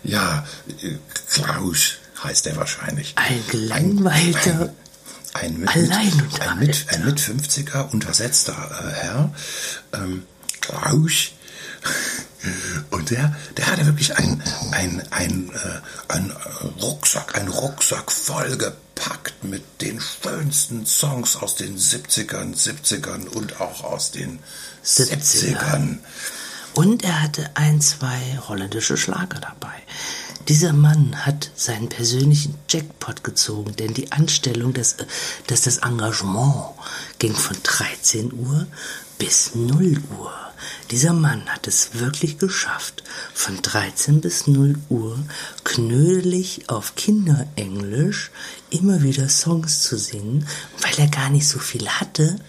Ja, 0.02 0.46
äh, 0.82 0.96
Klaus 1.32 1.92
heißt 2.22 2.46
er 2.48 2.56
wahrscheinlich. 2.56 3.12
ein 3.16 3.42
gelangweilter, 3.48 4.74
ein, 5.34 5.58
mit, 5.58 5.68
Alleinunterhalter. 5.68 6.50
ein, 6.50 6.58
mit, 6.58 6.86
ein 6.88 7.04
mit 7.04 7.20
50er 7.20 7.90
untersetzter 7.90 8.52
äh, 8.52 8.92
Herr, 8.92 9.34
ähm, 9.92 10.24
Klaus. 10.60 11.30
Und 12.90 13.10
der, 13.10 13.36
der 13.56 13.66
hatte 13.66 13.86
wirklich 13.86 14.16
ein, 14.16 14.42
ein, 14.72 15.02
ein, 15.10 15.50
äh, 15.50 16.12
ein 16.12 16.32
Rucksack, 16.80 17.36
ein 17.36 17.48
Rucksack 17.48 18.10
vollgepackt 18.10 19.44
mit 19.44 19.62
den 19.82 20.00
schönsten 20.00 20.86
Songs 20.86 21.36
aus 21.36 21.56
den 21.56 21.78
70ern, 21.78 22.54
70ern 22.54 23.26
und 23.28 23.60
auch 23.60 23.84
aus 23.84 24.10
den 24.10 24.38
70ern. 24.84 25.58
70ern. 25.58 25.98
Und 26.74 27.04
er 27.04 27.22
hatte 27.22 27.50
ein, 27.54 27.80
zwei 27.80 28.38
holländische 28.48 28.96
Schlager 28.96 29.40
dabei. 29.40 29.82
Dieser 30.48 30.72
Mann 30.72 31.26
hat 31.26 31.50
seinen 31.54 31.88
persönlichen 31.88 32.54
Jackpot 32.68 33.22
gezogen, 33.22 33.76
denn 33.76 33.94
die 33.94 34.10
Anstellung, 34.10 34.72
das, 34.72 34.96
das, 35.46 35.62
das 35.62 35.78
Engagement 35.78 36.64
ging 37.18 37.34
von 37.34 37.56
13 37.62 38.32
Uhr 38.32 38.66
bis 39.18 39.54
0 39.54 39.98
Uhr. 40.18 40.32
Dieser 40.90 41.12
Mann 41.12 41.46
hat 41.46 41.68
es 41.68 41.90
wirklich 41.94 42.38
geschafft, 42.38 43.04
von 43.32 43.60
13 43.62 44.20
bis 44.20 44.46
0 44.46 44.76
Uhr 44.88 45.18
knödelig 45.62 46.68
auf 46.68 46.94
Kinderenglisch 46.96 48.30
immer 48.70 49.02
wieder 49.02 49.28
Songs 49.28 49.82
zu 49.82 49.96
singen. 49.96 50.46
Weil 50.80 50.98
er 50.98 51.08
gar 51.08 51.30
nicht 51.30 51.46
so 51.46 51.58
viel 51.58 51.88
hatte, 51.88 52.40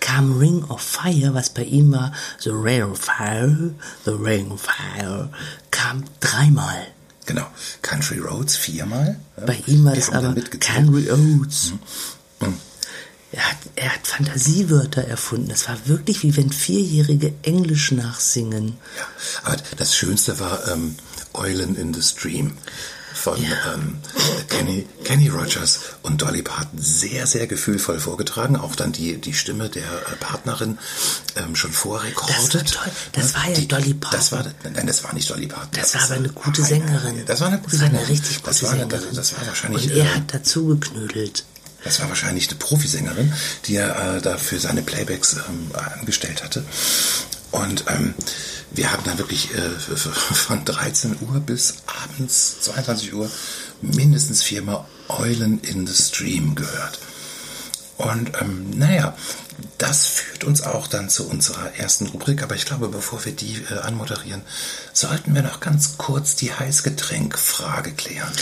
kam 0.00 0.38
Ring 0.38 0.64
of 0.64 0.80
Fire, 0.80 1.34
was 1.34 1.50
bei 1.50 1.64
ihm 1.64 1.92
war, 1.92 2.12
The 2.40 2.50
Ring 2.50 2.84
of 2.84 3.00
Fire, 3.00 3.74
The 4.04 4.12
Ring 4.12 4.50
of 4.50 4.60
Fire, 4.60 5.30
kam 5.70 6.04
dreimal. 6.20 6.86
Genau. 7.28 7.46
Country 7.82 8.18
Roads 8.20 8.56
viermal. 8.56 9.20
Bei 9.44 9.62
ihm 9.66 9.84
war 9.84 9.94
das 9.94 10.08
aber. 10.08 10.34
Country 10.34 11.10
Roads. 11.10 11.74
Mhm. 12.40 12.54
Er 13.30 13.50
hat, 13.50 13.58
er 13.76 13.94
hat 13.94 14.06
Fantasiewörter 14.06 15.02
erfunden. 15.02 15.50
Es 15.50 15.68
war 15.68 15.76
wirklich 15.84 16.22
wie 16.22 16.34
wenn 16.38 16.50
Vierjährige 16.50 17.34
Englisch 17.42 17.92
nachsingen. 17.92 18.78
Ja, 18.96 19.06
aber 19.44 19.56
das 19.76 19.94
Schönste 19.94 20.40
war 20.40 20.66
ähm, 20.68 20.96
Eulen 21.34 21.76
in 21.76 21.92
the 21.92 22.00
Stream 22.00 22.52
von 23.14 23.42
Ja. 23.42 23.74
ähm, 23.74 23.98
Kenny, 24.48 24.86
Kenny 25.04 25.28
Rogers 25.28 25.80
und 26.02 26.22
Dolly 26.22 26.42
Parton 26.42 26.78
sehr, 26.80 27.26
sehr 27.26 27.46
gefühlvoll 27.46 27.98
vorgetragen. 28.00 28.56
Auch 28.56 28.76
dann 28.76 28.92
die, 28.92 29.16
die 29.20 29.34
Stimme 29.34 29.68
der 29.68 29.82
äh, 29.84 30.16
Partnerin 30.20 30.78
ähm, 31.36 31.56
schon 31.56 31.72
vorrekordet. 31.72 32.36
Das 32.54 32.54
war 32.54 32.64
toll. 32.84 32.92
Das 33.12 33.34
war 33.34 33.48
ja 33.48 33.60
Dolly 33.60 33.94
Parton. 33.94 34.18
Das 34.18 34.32
war, 34.32 34.44
nein, 34.64 34.86
das 34.86 35.04
war 35.04 35.12
nicht 35.14 35.28
Dolly 35.30 35.46
Parton. 35.46 35.70
Das 35.72 35.94
war 35.94 36.02
aber 36.04 36.14
eine 36.14 36.28
gute 36.30 36.60
nein, 36.62 36.70
Sängerin. 36.70 37.22
Das 37.26 37.40
war 37.40 37.48
eine 37.48 37.58
gute 37.58 37.70
Das 37.72 37.80
war 37.80 37.86
eine 37.88 37.98
Sängerin. 37.98 38.12
richtig 38.16 38.36
gute 38.36 38.46
das 38.50 38.62
war, 38.62 38.70
eine- 38.70 38.80
Sängerin. 38.80 39.14
Das, 39.14 39.28
das 39.30 39.38
war 39.38 39.46
wahrscheinlich... 39.46 39.84
Und 39.84 39.96
er 39.96 40.04
äh, 40.04 40.08
hat 40.08 40.34
dazu 40.34 40.66
geknödelt. 40.66 41.44
das 41.84 42.00
war 42.00 42.08
wahrscheinlich 42.08 42.48
eine 42.48 42.58
Profisängerin, 42.58 43.32
die 43.66 43.76
er 43.76 44.16
äh, 44.16 44.20
da 44.20 44.36
für 44.36 44.58
seine 44.60 44.82
Playbacks 44.82 45.34
ähm, 45.48 45.70
angestellt 45.98 46.42
hatte. 46.44 46.64
Und 47.50 47.84
ähm, 47.88 48.14
wir 48.70 48.92
haben 48.92 49.04
dann 49.04 49.18
wirklich 49.18 49.54
äh, 49.54 49.70
von 49.96 50.64
13 50.64 51.16
Uhr 51.20 51.40
bis 51.40 51.74
abends 51.86 52.60
22 52.60 53.14
Uhr 53.14 53.30
mindestens 53.80 54.42
viermal 54.42 54.84
Eulen 55.08 55.60
in 55.60 55.86
the 55.86 55.94
Stream 55.94 56.54
gehört. 56.54 56.98
Und 57.96 58.32
ähm, 58.40 58.70
naja, 58.78 59.16
das 59.78 60.06
führt 60.06 60.44
uns 60.44 60.62
auch 60.62 60.86
dann 60.86 61.10
zu 61.10 61.28
unserer 61.28 61.74
ersten 61.76 62.06
Rubrik. 62.06 62.42
Aber 62.42 62.54
ich 62.54 62.64
glaube, 62.64 62.88
bevor 62.88 63.24
wir 63.24 63.32
die 63.32 63.64
äh, 63.70 63.78
anmoderieren, 63.78 64.42
sollten 64.92 65.34
wir 65.34 65.42
noch 65.42 65.60
ganz 65.60 65.98
kurz 65.98 66.36
die 66.36 66.52
Heißgetränkfrage 66.52 67.92
klären. 67.92 68.32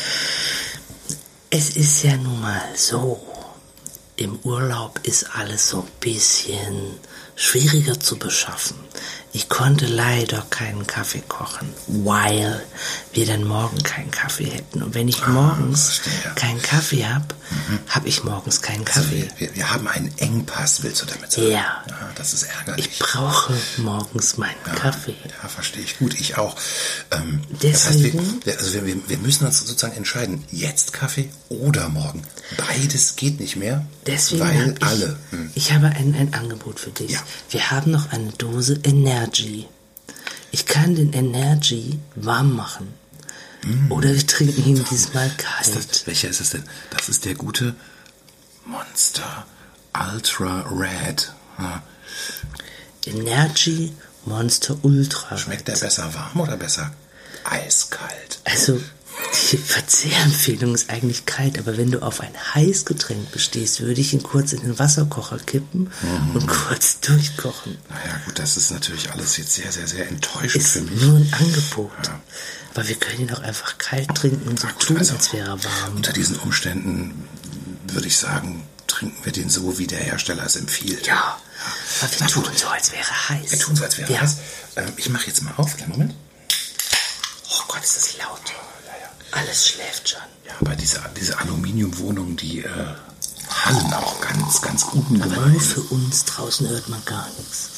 Es 1.49 1.71
ist 1.71 2.02
ja 2.02 2.16
nun 2.16 2.40
mal 2.40 2.62
so, 2.75 3.25
im 4.16 4.38
Urlaub 4.40 5.00
ist 5.04 5.26
alles 5.35 5.68
so 5.68 5.83
ein 5.83 5.90
bisschen 6.00 6.99
schwieriger 7.35 7.99
zu 8.00 8.18
beschaffen. 8.18 8.76
Ich 9.36 9.50
konnte 9.50 9.84
leider 9.84 10.46
keinen 10.48 10.86
Kaffee 10.86 11.20
kochen, 11.28 11.68
weil 11.88 12.62
wir 13.12 13.26
dann 13.26 13.44
morgen 13.44 13.76
keinen 13.82 14.10
Kaffee 14.10 14.46
hätten. 14.46 14.82
Und 14.82 14.94
wenn 14.94 15.08
ich 15.08 15.26
morgens 15.26 15.98
verstehe. 15.98 16.32
keinen 16.36 16.62
Kaffee 16.62 17.04
habe, 17.04 17.26
habe 17.88 18.08
ich 18.08 18.24
morgens 18.24 18.62
keinen 18.62 18.86
Also 18.86 19.00
Kaffee. 19.02 19.28
wir, 19.36 19.48
wir, 19.48 19.54
wir 19.56 19.70
haben 19.70 19.88
einen 19.88 20.10
Engpass, 20.16 20.82
willst 20.82 21.02
du 21.02 21.06
damit 21.06 21.30
sagen? 21.32 21.50
Ja. 21.50 21.84
das 22.14 22.32
ist 22.32 22.44
ärgerlich. 22.44 22.88
Ich 22.92 22.98
brauche 22.98 23.52
morgens 23.76 24.38
meinen 24.38 24.56
ja, 24.66 24.72
Kaffee. 24.74 25.14
Ja, 25.42 25.48
verstehe 25.50 25.82
ich. 25.82 25.98
Gut, 25.98 26.14
ich 26.18 26.38
auch. 26.38 26.56
Ähm, 27.10 27.42
das 27.60 27.88
heißt, 27.88 28.02
wir, 28.02 28.12
Deswegen- 28.12 28.58
also 28.58 28.72
wir, 28.86 29.08
wir 29.08 29.18
müssen 29.18 29.44
uns 29.46 29.58
sozusagen 29.58 29.96
entscheiden, 29.98 30.44
jetzt 30.50 30.94
Kaffee 30.94 31.28
oder 31.50 31.90
morgen. 31.90 32.22
Beides 32.56 33.16
geht 33.16 33.38
nicht 33.40 33.56
mehr, 33.56 33.84
Deswegen 34.06 34.40
weil 34.40 34.74
ich, 34.78 34.82
alle... 34.82 35.18
Hm. 35.30 35.50
ich 35.54 35.72
habe 35.72 35.88
ein, 35.88 36.14
ein 36.14 36.32
Angebot 36.32 36.80
für 36.80 36.90
dich. 36.90 37.10
Ja. 37.10 37.20
Wir 37.50 37.70
haben 37.70 37.90
noch 37.90 38.12
eine 38.12 38.30
Dose 38.32 38.78
Energy. 39.26 39.66
Ich 40.52 40.66
kann 40.66 40.95
den 40.95 41.12
Energy 41.12 41.99
warm 42.14 42.54
machen. 42.54 42.95
Oder 43.90 44.14
wir 44.14 44.26
trinken 44.26 44.64
ihn 44.64 44.85
diesmal 44.88 45.26
Ist 45.26 45.38
kalt. 45.38 45.90
das, 45.90 46.06
welcher 46.06 46.28
ist 46.28 46.40
es 46.40 46.50
denn? 46.50 46.62
Das 46.90 47.09
ist 47.09 47.25
der 47.25 47.35
gute 47.35 47.75
Monster 48.64 49.45
Ultra 49.92 50.61
Red. 50.71 51.33
Ja. 51.59 51.83
Energy 53.06 53.92
Monster 54.25 54.76
Ultra. 54.83 55.37
Schmeckt 55.37 55.66
der 55.66 55.76
besser 55.76 56.14
warm 56.14 56.40
oder 56.40 56.56
besser 56.56 56.92
eiskalt? 57.42 58.38
Also, 58.45 58.80
die 59.52 59.56
Verzehrempfehlung 59.58 60.75
ist 60.75 60.90
eigentlich 60.90 61.25
kalt, 61.26 61.58
aber 61.58 61.76
wenn 61.76 61.90
du 61.90 62.02
auf 62.02 62.20
ein 62.20 62.32
Heißgetränk 62.54 63.30
bestehst, 63.32 63.80
würde 63.80 64.00
ich 64.00 64.12
ihn 64.12 64.23
kurz 64.23 64.52
in 64.52 64.61
den 64.61 64.78
Wasserkocher 64.78 65.38
kippen 65.38 65.90
Mhm. 66.02 66.30
und 66.37 66.46
kurz 66.46 67.00
durchkochen. 67.00 67.78
Naja, 67.88 68.20
gut, 68.26 68.38
das 68.38 68.56
ist 68.56 68.70
natürlich 68.73 69.11
alles 69.12 69.37
jetzt 69.37 69.54
sehr, 69.54 69.70
sehr, 69.73 69.87
sehr 69.87 70.08
enttäuschend 70.08 70.56
Ist 70.64 70.73
für 70.73 70.80
mich. 70.82 71.00
nur 71.02 71.16
ein 71.16 71.32
Angebot. 71.32 71.92
Ja. 72.06 72.20
Aber 72.75 72.88
wir 72.88 72.96
können 72.96 73.20
ihn 73.23 73.32
auch 73.32 73.40
einfach 73.42 73.78
kalt 73.78 74.08
trinken 74.14 74.49
und 74.49 74.58
so 74.61 74.66
Gut, 74.66 74.80
tun, 74.80 74.99
also 74.99 75.14
als 75.14 75.32
wäre 75.32 75.49
er 75.49 75.64
warm. 75.64 75.96
Unter 75.96 76.12
diesen 76.12 76.37
Umständen 76.40 77.26
würde 77.88 78.08
ich 78.08 78.16
sagen, 78.18 78.66
trinken 78.87 79.25
wir 79.25 79.32
den 79.32 79.49
so, 79.49 79.78
wie 79.78 79.87
der 79.87 79.99
Hersteller 80.00 80.44
es 80.44 80.56
empfiehlt. 80.56 81.06
Ja, 81.06 81.38
aber 82.00 82.11
wir 82.11 82.16
Na 82.20 82.26
tun 82.26 82.44
so, 82.54 82.68
als 82.68 82.92
wäre 82.92 83.02
er 83.08 83.28
heiß. 83.30 83.50
Wir 83.50 83.58
tun 83.58 83.76
so, 83.76 83.85
als 83.85 83.96
wäre 83.99 84.12
ja. 84.12 84.20
das. 84.20 84.37
Ähm, 84.76 84.92
ich 84.96 85.08
mache 85.08 85.26
jetzt 85.26 85.42
mal 85.42 85.54
auf. 85.56 85.76
Kleinen 85.76 85.92
Moment. 85.92 86.14
Oh 87.50 87.62
Gott, 87.68 87.82
ist 87.82 87.96
das 87.96 88.16
laut. 88.18 88.40
Alles 89.33 89.68
schläft 89.68 90.09
schon. 90.09 90.21
Ja, 90.47 90.54
aber 90.61 90.76
diese, 90.76 91.00
diese 91.18 91.38
Aluminiumwohnungen, 91.38 92.37
die 92.37 92.61
äh, 92.61 92.68
hallen 93.64 93.92
auch 93.95 94.21
ganz, 94.21 94.61
ganz 94.62 94.85
ungemein. 94.85 95.33
Aber 95.33 95.47
nur 95.47 95.61
für 95.61 95.80
uns 95.83 96.25
draußen 96.25 96.68
hört 96.68 96.88
man 96.88 97.04
gar 97.04 97.28
nichts. 97.38 97.68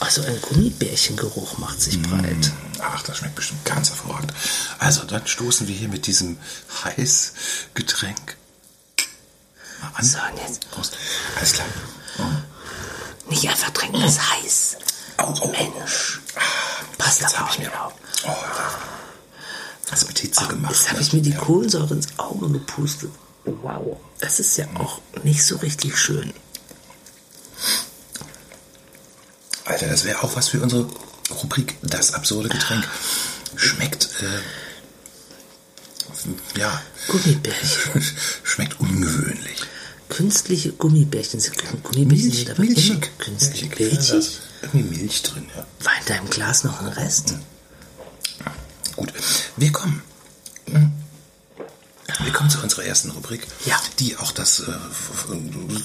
Also 0.00 0.22
ein 0.22 0.40
Gummibärchengeruch 0.40 1.58
macht 1.58 1.80
sich 1.80 1.98
Mm. 1.98 2.02
breit. 2.02 2.52
Ach, 2.80 3.02
das 3.02 3.18
schmeckt 3.18 3.36
bestimmt 3.36 3.64
ganz 3.64 3.90
hervorragend. 3.90 4.32
Also, 4.78 5.04
dann 5.04 5.26
stoßen 5.26 5.68
wir 5.68 5.74
hier 5.74 5.88
mit 5.88 6.06
diesem 6.08 6.38
Heißgetränk 6.84 8.36
an. 9.94 10.04
So, 10.04 10.18
und 10.18 10.38
jetzt 10.44 10.68
Prost. 10.72 10.96
Alles 11.36 11.52
klar. 11.52 11.66
nicht 13.28 13.48
einfach 13.48 13.70
trinken, 13.70 14.00
das 14.00 14.12
ist 14.14 14.30
heiß. 14.32 14.76
Oh, 15.26 15.34
oh, 15.40 15.48
Mensch. 15.48 16.20
Ah, 16.36 16.40
Passt 16.98 17.20
jetzt 17.20 17.34
aber 17.34 17.38
habe 17.46 17.50
auch 17.50 17.54
ich 17.54 17.58
mir 17.60 17.84
auf. 17.84 17.92
oh, 18.26 18.36
das 19.90 20.06
mit 20.06 20.18
Hitze 20.18 20.46
gemacht. 20.46 20.72
Jetzt 20.74 20.90
habe 20.90 21.00
ich 21.02 21.12
mir 21.12 21.20
die 21.22 21.30
Ja. 21.32 21.38
Kohlensäure 21.40 21.94
ins 21.94 22.08
Auge 22.18 22.48
gepustet. 22.50 23.10
Wow. 23.44 23.98
Das 24.20 24.38
ist 24.40 24.56
ja 24.56 24.66
auch 24.74 25.00
nicht 25.24 25.44
so 25.44 25.56
richtig 25.56 25.98
schön. 25.98 26.32
Alter, 29.64 29.86
das 29.88 30.04
wäre 30.04 30.22
auch 30.22 30.34
was 30.36 30.48
für 30.48 30.60
unsere 30.60 30.86
Rubrik 31.42 31.76
Das 31.82 32.14
absurde 32.14 32.48
Getränk. 32.48 32.86
Schmeckt, 33.56 34.08
äh, 34.22 34.40
ja, 36.58 36.80
Gummibärchen. 37.08 38.04
schmeckt 38.44 38.80
ungewöhnlich. 38.80 39.60
Künstliche 40.08 40.72
Gummibärchen. 40.72 41.40
sind- 41.40 41.56
Gummibärchen 41.84 42.32
sind 42.32 42.50
aber 42.50 42.62
immer 42.64 42.74
milchig. 42.76 43.10
künstlich. 43.18 43.68
Milchig. 43.78 43.78
Milchig? 44.10 44.40
Irgendwie 44.62 44.82
Milch 44.98 45.22
drin, 45.22 45.46
ja. 45.56 45.64
War 45.84 45.92
in 46.00 46.06
deinem 46.06 46.30
Glas 46.30 46.64
noch 46.64 46.80
ein 46.80 46.88
Rest? 46.88 47.34
Gut, 48.96 49.12
wir 49.56 49.72
kommen. 49.72 50.02
hm, 50.70 50.92
Wir 52.24 52.32
kommen 52.32 52.50
zu 52.50 52.60
unserer 52.62 52.84
ersten 52.84 53.10
Rubrik, 53.10 53.46
Ja. 53.64 53.80
die 53.98 54.16
auch 54.18 54.32
das 54.32 54.60
äh, 54.60 54.64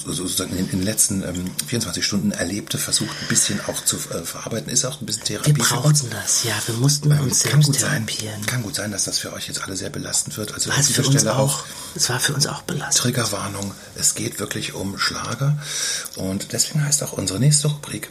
sozusagen 0.06 0.56
in 0.56 0.68
den 0.70 0.82
letzten 0.82 1.22
ähm, 1.22 1.50
24 1.66 2.04
Stunden 2.04 2.32
Erlebte 2.32 2.76
versucht, 2.76 3.16
ein 3.22 3.28
bisschen 3.28 3.60
auch 3.66 3.82
zu 3.82 3.96
äh, 3.96 4.22
verarbeiten. 4.24 4.68
Ist 4.70 4.84
auch 4.84 5.00
ein 5.00 5.06
bisschen 5.06 5.24
Therapie. 5.24 5.56
Wir 5.56 5.64
brauchten 5.64 6.10
das, 6.10 6.44
ja. 6.44 6.54
Wir 6.66 6.74
mussten 6.76 7.10
Ähm, 7.10 7.20
uns 7.20 7.40
selbst 7.40 7.66
gut 7.66 7.78
sein, 7.80 8.06
therapieren. 8.06 8.44
kann 8.46 8.62
gut 8.62 8.74
sein, 8.74 8.92
dass 8.92 9.04
das 9.04 9.18
für 9.18 9.32
euch 9.32 9.48
jetzt 9.48 9.62
alle 9.62 9.74
sehr 9.76 9.90
belastend 9.90 10.36
wird. 10.36 10.52
Also 10.52 10.68
War 10.68 10.74
an 10.76 10.80
es 10.82 10.88
dieser 10.88 11.02
für 11.02 11.08
uns 11.08 11.20
Stelle 11.22 11.36
auch. 11.36 11.64
Es 11.94 12.08
war 12.10 12.20
für 12.20 12.34
uns 12.34 12.46
auch 12.46 12.60
belastend. 12.62 13.02
Triggerwarnung. 13.04 13.72
Es 13.94 14.14
geht 14.14 14.38
wirklich 14.38 14.74
um 14.74 14.98
Schlager 14.98 15.56
und 16.16 16.52
deswegen 16.52 16.84
heißt 16.84 17.02
auch 17.02 17.12
unsere 17.12 17.40
nächste 17.40 17.68
Rubrik 17.68 18.10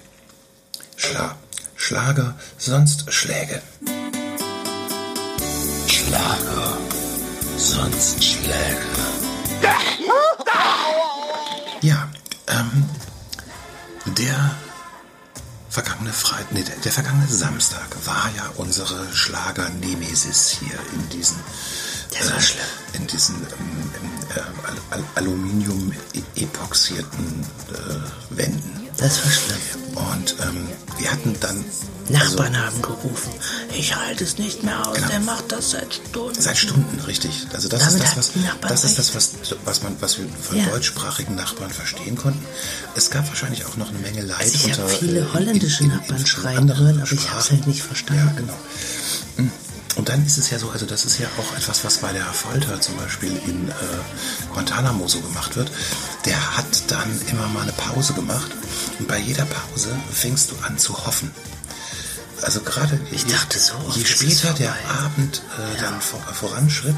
Schla 0.97 1.35
Schlager, 1.75 2.35
sonst 2.57 3.11
Schläge. 3.13 3.61
Schlager, 5.87 6.77
sonst 7.57 8.23
Schläge. 8.23 8.77
Ja, 11.81 12.09
ähm, 12.47 12.85
der 14.17 14.55
vergangene 15.69 16.11
Freitag, 16.11 16.51
nee, 16.51 16.63
der, 16.63 16.75
der 16.77 16.91
vergangene 16.91 17.27
Samstag 17.27 17.87
war 18.05 18.31
ja 18.35 18.49
unsere 18.55 19.07
Schlager-Nemesis 19.13 20.57
hier 20.59 20.79
in 20.93 21.07
diesen 21.09 21.37
Das 22.17 22.31
war 22.33 22.41
schlimm. 22.41 22.65
in 22.93 23.05
diesen 23.07 23.35
ähm, 23.35 23.91
ähm, 24.01 24.11
äh, 24.35 24.39
Al 24.67 24.77
Al 24.89 25.03
Aluminium-epoxierten 25.15 27.45
äh, 27.69 27.99
Wänden. 28.35 28.86
Das 28.97 29.23
war 29.23 29.31
schlimm. 29.31 29.57
Und 29.95 30.35
ähm, 30.43 30.67
wir 30.99 31.11
hatten 31.11 31.35
dann 31.39 31.63
Nachbarn 32.09 32.57
haben 32.57 32.81
gerufen, 32.81 33.31
ich 33.77 33.95
halte 33.95 34.23
es 34.23 34.37
nicht 34.37 34.63
mehr 34.63 34.87
aus, 34.87 34.95
Genau. 34.95 35.07
der 35.09 35.19
macht 35.19 35.51
das 35.51 35.71
seit 35.71 35.93
Stunden. 35.93 36.41
Seit 36.41 36.57
Stunden, 36.57 36.99
richtig. 37.01 37.47
Also 37.53 37.67
das 37.67 37.79
Damit 37.81 38.03
ist 38.03 38.17
das, 38.17 38.17
was, 38.17 38.35
Nachbarn 38.43 38.69
das 38.71 38.83
ist 38.85 38.97
das, 38.97 39.15
was, 39.15 39.31
was 39.65 39.83
man, 39.83 39.95
was 39.99 40.17
wir 40.17 40.25
von 40.41 40.57
Ja. 40.57 40.65
deutschsprachigen 40.67 41.35
Nachbarn 41.35 41.69
verstehen 41.71 42.15
konnten. 42.15 42.43
Es 42.95 43.09
gab 43.09 43.27
wahrscheinlich 43.27 43.65
auch 43.65 43.75
noch 43.77 43.89
eine 43.89 43.99
Menge 43.99 44.21
Leid 44.21 44.39
Also 44.39 44.55
ich 44.55 44.65
unter 44.65 44.83
habe 44.83 44.89
viele 44.93 45.19
äh, 45.19 45.25
holländische 45.33 45.83
in- 45.83 45.91
in- 45.91 45.97
Nachbarn 45.97 46.19
in 46.21 46.25
schreien 46.25 46.57
anderen 46.59 46.85
hören, 46.85 47.01
aber 47.01 47.11
ich 47.11 47.29
habe 47.29 47.39
es 47.41 47.51
halt 47.51 47.67
nicht 47.67 47.83
verstanden. 47.83 48.25
Ja, 48.25 48.33
genau. 48.37 49.51
Und 49.97 50.09
dann 50.09 50.23
ist 50.25 50.37
es 50.37 50.51
ja 50.51 50.59
so, 50.59 50.69
also 50.69 50.85
das 50.85 51.05
ist 51.05 51.17
ja 51.17 51.27
auch 51.37 51.57
etwas, 51.57 51.83
was 51.83 51.97
bei 51.97 52.13
der 52.13 52.25
Folter 52.25 52.79
zum 52.79 52.95
Beispiel 52.97 53.35
in 53.45 53.67
äh, 53.69 53.73
Guantanamo 54.53 55.07
so 55.07 55.19
gemacht 55.21 55.55
wird. 55.55 55.71
Der 56.25 56.57
hat 56.57 56.65
dann 56.87 57.19
immer 57.31 57.47
mal 57.47 57.63
eine 57.63 57.73
Pause 57.73 58.13
gemacht 58.13 58.51
und 58.99 59.07
bei 59.07 59.17
jeder 59.17 59.45
Pause 59.45 59.97
fängst 60.11 60.51
du 60.51 60.55
an 60.65 60.77
zu 60.77 61.05
hoffen. 61.05 61.31
Also 62.43 62.61
gerade 62.61 62.99
Ich 63.11 63.23
je, 63.23 63.31
dachte 63.31 63.57
so, 63.57 63.73
je 63.95 64.05
später 64.05 64.53
der 64.53 64.71
vorbei. 64.71 65.05
Abend 65.05 65.41
äh, 65.57 65.81
dann 65.81 65.99
vor, 65.99 66.19
voranschritt 66.19 66.95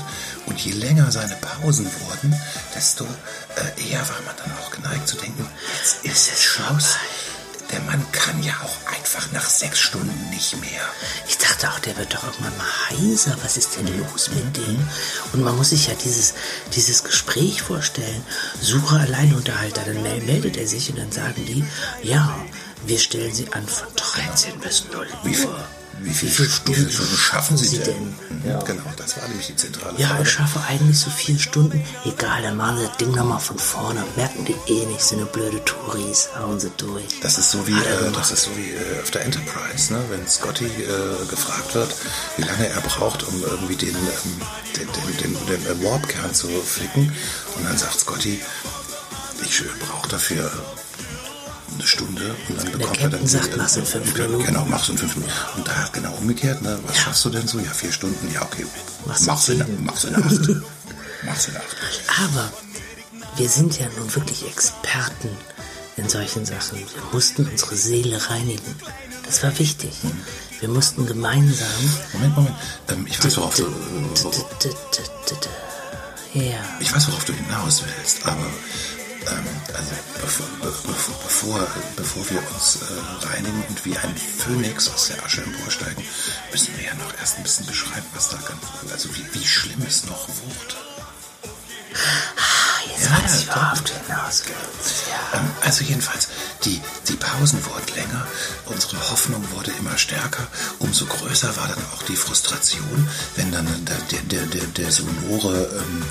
und 0.48 0.60
je 0.60 0.74
länger 0.74 1.10
seine 1.12 1.38
Pausen 1.38 1.86
wurden, 2.02 2.36
desto 2.76 3.06
äh, 3.06 3.90
eher 3.90 4.02
war 4.02 4.22
man 4.26 4.36
dann 4.44 4.52
auch 4.58 4.72
geneigt 4.72 5.08
zu 5.08 5.16
denken, 5.16 5.48
jetzt 5.78 6.04
ist 6.04 6.34
es 6.34 6.44
Schluss. 6.44 6.98
Der 7.72 7.82
Mann 7.82 8.04
kann 8.12 8.42
ja 8.42 8.54
auch 8.64 8.92
einfach 8.96 9.32
nach 9.32 9.48
sechs 9.48 9.80
Stunden 9.80 10.30
nicht 10.32 10.60
mehr. 10.60 10.82
Ich 11.28 11.38
dachte 11.38 11.70
auch, 11.70 11.80
der 11.80 11.96
wird 11.98 12.14
doch 12.14 12.24
irgendwann 12.24 12.58
mal 12.58 12.90
heiser. 12.90 13.38
Was 13.44 13.58
ist 13.58 13.76
denn 13.78 13.88
los 14.00 14.30
mit 14.34 14.58
dem? 14.58 14.88
Und 15.34 15.44
man 15.44 15.56
muss 15.56 15.70
sich 15.70 15.88
ja 15.88 15.94
dieses, 15.94 16.34
dieses 16.76 17.04
Gespräch 17.04 17.62
vorstellen. 17.62 18.24
Suche 18.60 18.96
Alleinunterhalter. 19.00 19.84
Dann 19.84 20.02
mel- 20.02 20.22
meldet 20.22 20.58
er 20.58 20.68
sich 20.68 20.90
und 20.90 20.98
dann 20.98 21.12
sagen 21.12 21.46
die, 21.46 21.64
ja, 22.02 22.40
wir 22.88 22.98
stellen 22.98 23.34
sie 23.34 23.52
an 23.54 23.68
von 23.68 23.88
13 23.96 24.60
bis 24.60 24.86
0 24.92 25.08
Wie 25.24 25.36
viel, 25.36 25.46
Uhr. 25.46 25.64
wie 25.64 25.79
Wie 26.02 26.14
viele 26.14 26.50
Stunden, 26.50 26.90
schaffen 26.90 27.58
Sie, 27.58 27.68
Sie 27.68 27.80
denn? 27.80 28.04
Mhm, 28.08 28.66
Genau, 28.66 28.84
das 28.96 29.18
war 29.18 29.28
nämlich 29.28 29.48
die 29.48 29.56
zentrale 29.56 29.98
Ja, 30.00 30.08
Frage. 30.10 30.24
ich 30.24 30.30
schaffe 30.32 30.62
eigentlich 30.68 30.98
so 31.00 31.10
vier 31.10 31.38
Stunden. 31.38 31.84
Egal, 32.06 32.42
dann 32.42 32.58
machen 32.58 32.78
sie 32.80 32.86
das 32.88 32.98
Ding 32.98 33.12
nochmal 33.12 33.40
von 33.40 33.58
vorne. 33.60 34.04
Merken 34.16 34.46
die 34.46 34.56
eh 34.72 34.86
nicht, 34.86 35.02
sind 35.02 35.20
eine 35.20 35.28
blöde 35.28 35.64
Touris. 35.66 36.30
Hauen 36.40 36.60
sie 36.60 36.72
durch. 36.78 37.04
Das 37.22 37.38
ist 37.38 37.52
so 37.52 37.66
wie, 37.68 37.74
äh, 37.74 38.12
das 38.14 38.32
ist 38.32 38.44
so 38.44 38.52
wie 38.56 38.72
äh, 38.72 39.02
auf 39.02 39.12
der 39.12 39.24
Enterprise, 39.26 39.92
ne? 39.94 40.02
wenn 40.10 40.26
Scotty 40.28 40.66
äh, 40.66 41.26
gefragt 41.30 41.76
wird, 41.76 41.94
wie 42.38 42.44
lange 42.44 42.68
er 42.68 42.82
braucht, 42.82 43.24
um 43.24 43.44
irgendwie 43.44 43.76
den, 43.76 43.96
ähm, 43.96 44.42
den, 44.78 44.88
den, 44.88 45.18
den, 45.36 45.46
den 45.48 45.66
äh, 45.66 45.84
Warp-Kern 45.84 46.34
zu 46.34 46.48
flicken. 46.48 47.12
Und 47.58 47.66
dann 47.66 47.78
sagt 47.78 48.00
Scotty, 48.00 48.40
ich 49.44 49.64
brauche 49.80 50.08
dafür 50.10 50.52
eine 51.80 51.88
Stunde 51.88 52.36
und 52.50 52.58
dann 52.62 52.72
bekommt 52.72 52.98
er 53.00 53.10
dann 53.10 53.26
sagt, 53.28 53.56
mach's 53.58 53.76
in 53.78 53.86
fünf 53.86 54.14
Ge- 54.14 54.28
Minuten. 54.28 54.46
Genau, 54.46 54.66
mach's 54.66 54.90
in 54.90 54.98
fünf 54.98 55.16
Minuten. 55.16 55.34
Und 55.58 55.68
da 55.68 55.90
genau 55.94 56.14
umgekehrt, 56.14 56.62
ne? 56.62 56.78
was 56.86 56.96
Ja. 56.98 57.02
schaffst 57.04 57.26
du 57.26 57.30
denn 57.30 57.48
so? 57.48 57.60
Ja, 57.60 57.72
vier 57.72 57.92
Stunden, 57.92 58.32
ja 58.34 58.42
okay. 58.44 58.66
Mach's 59.06 59.22
in 59.22 59.28
mach's 59.28 59.48
in, 59.50 59.58
sieben. 59.58 59.86
mach's 59.86 60.04
in 60.04 60.16
acht. 60.16 60.24
mach's 61.26 61.48
in 61.48 61.56
acht. 61.58 61.76
Aber 62.26 62.52
wir 63.38 63.50
sind 63.50 63.80
ja 63.80 63.88
nun 63.98 64.14
wirklich 64.16 64.46
Experten 64.48 65.30
in 65.98 66.08
solchen 66.10 66.46
Sachen. 66.46 66.78
Wir 66.80 66.86
mussten 67.12 67.46
unsere 67.48 67.76
Seele 67.76 68.30
reinigen. 68.30 68.76
Das 69.26 69.42
war 69.44 69.58
wichtig. 69.60 69.92
Wir 70.60 70.70
mussten 70.70 71.06
gemeinsam. 71.06 71.68
Moment, 72.14 72.36
Moment. 72.36 72.56
Ähm, 72.90 73.08
ich 73.10 73.24
weiß, 73.24 73.38
worauf 73.38 73.56
du, 73.56 73.64
Ja. 76.34 76.58
Ich 76.80 76.94
weiß, 76.94 77.08
worauf 77.08 77.26
du 77.26 77.34
hinaus 77.34 77.84
willst, 77.84 78.26
aber 78.26 78.46
ähm, 79.28 79.46
also 79.74 79.92
bevor, 80.22 80.46
be, 80.62 80.74
bevor, 80.88 81.16
bevor, 81.24 81.68
bevor 81.96 82.30
wir 82.30 82.40
uns 82.54 82.78
äh, 82.78 83.26
reinigen 83.28 83.64
und 83.68 83.86
wie 83.86 83.98
ein 83.98 84.16
Phönix 84.16 84.90
aus 84.90 85.08
der 85.10 85.24
Asche 85.24 85.42
emporsteigen, 85.42 86.04
müssen 86.52 86.78
wir 86.78 86.86
ja 86.86 86.94
noch 86.96 87.14
erst 87.20 87.38
ein 87.38 87.44
bisschen 87.44 87.66
beschreiben, 87.66 88.06
was 88.14 88.30
da 88.30 88.38
ganz, 88.38 88.92
also 88.92 89.10
wie, 89.16 89.26
wie 89.34 89.46
schlimm 89.46 89.82
es 89.88 90.06
noch 90.06 90.28
wurde. 90.28 90.76
Ah, 92.38 92.80
Jetzt 92.88 93.06
Ja, 93.06 93.24
weiß 93.24 93.40
ich, 93.42 93.48
worauf 93.48 93.82
du 93.82 93.92
hinaus 94.08 94.44
willst. 94.46 95.04
Ja. 95.10 95.40
Ähm, 95.40 95.50
also 95.62 95.84
jedenfalls, 95.84 96.28
die, 96.66 96.82
die 97.08 97.16
Pausen 97.16 97.64
wurden 97.66 97.96
länger, 97.96 98.28
unsere 98.66 98.98
Hoffnung 99.12 99.44
wurde 99.52 99.72
immer 99.80 99.98
stärker, 99.98 100.48
umso 100.80 101.06
größer 101.06 101.56
war 101.58 101.68
dann 101.68 101.84
auch 101.94 102.04
die 102.04 102.16
Frustration, 102.16 103.08
wenn 103.36 103.52
dann 103.52 103.66
der, 103.86 103.98
der, 104.12 104.22
der, 104.22 104.46
der, 104.46 104.66
der 104.68 104.92
sonore, 104.92 105.70
ähm, 105.78 106.06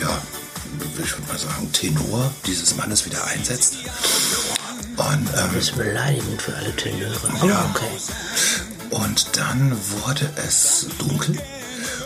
ja, 0.00 0.22
ich 0.80 1.12
würde 1.18 1.28
mal 1.32 1.38
sagen, 1.38 1.70
Tenor 1.72 2.32
dieses 2.46 2.76
Mannes 2.76 3.04
wieder 3.06 3.24
einsetzt. 3.26 3.76
Und, 4.96 5.28
ähm, 5.36 5.50
Das 5.54 5.54
ist 5.56 5.76
beleidigend 5.76 6.40
für 6.42 6.54
alle 6.54 6.74
Tenöre. 6.76 7.28
Aber 7.40 7.46
Ja. 7.48 7.70
okay. 7.74 7.90
und 8.90 9.26
dann 9.36 9.76
wurde 10.02 10.30
es 10.46 10.86
dunkel 10.98 11.38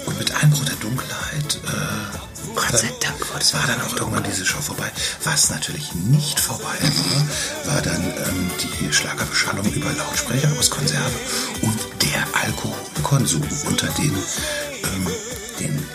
und 0.07 0.19
mit 0.19 0.35
Einbruch 0.43 0.65
der 0.65 0.77
Dunkelheit 0.77 1.57
äh, 1.65 2.49
Gott 2.55 2.73
war 2.73 2.79
sei 2.79 2.87
dann- 2.89 3.01
Dank 3.01 3.29
wurde 3.33 3.41
es 3.43 3.53
war 3.55 3.67
dann 3.67 3.81
auch 3.83 3.97
irgendwann 3.97 4.23
diese 4.25 4.47
Show 4.47 4.61
vorbei. 4.61 4.91
Was 5.25 5.51
natürlich 5.51 5.93
nicht 5.95 6.39
vorbei 6.41 6.79
war, 6.81 7.75
war 7.75 7.83
dann 7.83 8.03
ähm, 8.03 8.51
die 8.63 8.93
Schlagerbeschallung 8.93 9.67
über 9.73 9.93
Lautsprecher 9.93 10.49
aus 10.59 10.71
Konserve 10.71 11.11
und 11.63 11.79
der 12.03 12.25
Alkoholkonsum 12.45 13.43
unter 13.67 13.89
den, 13.89 14.15
ähm, 14.15 15.07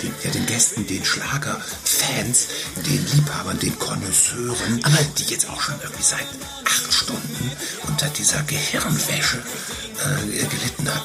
den, 0.04 0.14
ja, 0.24 0.32
den 0.32 0.46
Gästen, 0.46 0.86
den 0.88 1.04
Schlagerfans, 1.06 2.48
den 2.86 3.06
Liebhabern, 3.14 3.60
den 3.60 3.78
Konnoisseuren, 3.80 4.84
Aber- 4.84 4.98
die 5.18 5.24
jetzt 5.26 5.50
auch 5.50 5.62
schon 5.62 5.76
irgendwie 5.82 6.04
seit 6.04 6.28
acht 6.66 6.94
Stunden 6.94 7.52
unter 7.88 8.08
dieser 8.10 8.42
Gehirnwäsche 8.44 9.38
äh, 9.38 10.46
gelitten 10.46 10.88
hat. 10.94 11.04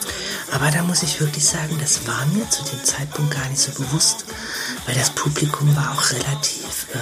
Aber 0.52 0.70
da 0.70 0.82
muss 0.82 1.02
ich 1.02 1.20
wirklich 1.20 1.44
sagen, 1.44 1.76
das 1.80 2.06
war 2.06 2.24
mir 2.26 2.48
zu 2.50 2.62
dem 2.64 2.82
Zeitpunkt 2.85 3.35
gar 3.35 3.48
nicht 3.48 3.61
so 3.61 3.72
bewusst, 3.72 4.24
weil 4.87 4.94
das 4.94 5.11
Publikum 5.11 5.74
war 5.76 5.92
auch 5.92 6.11
relativ. 6.12 6.87
Ähm, 6.94 7.00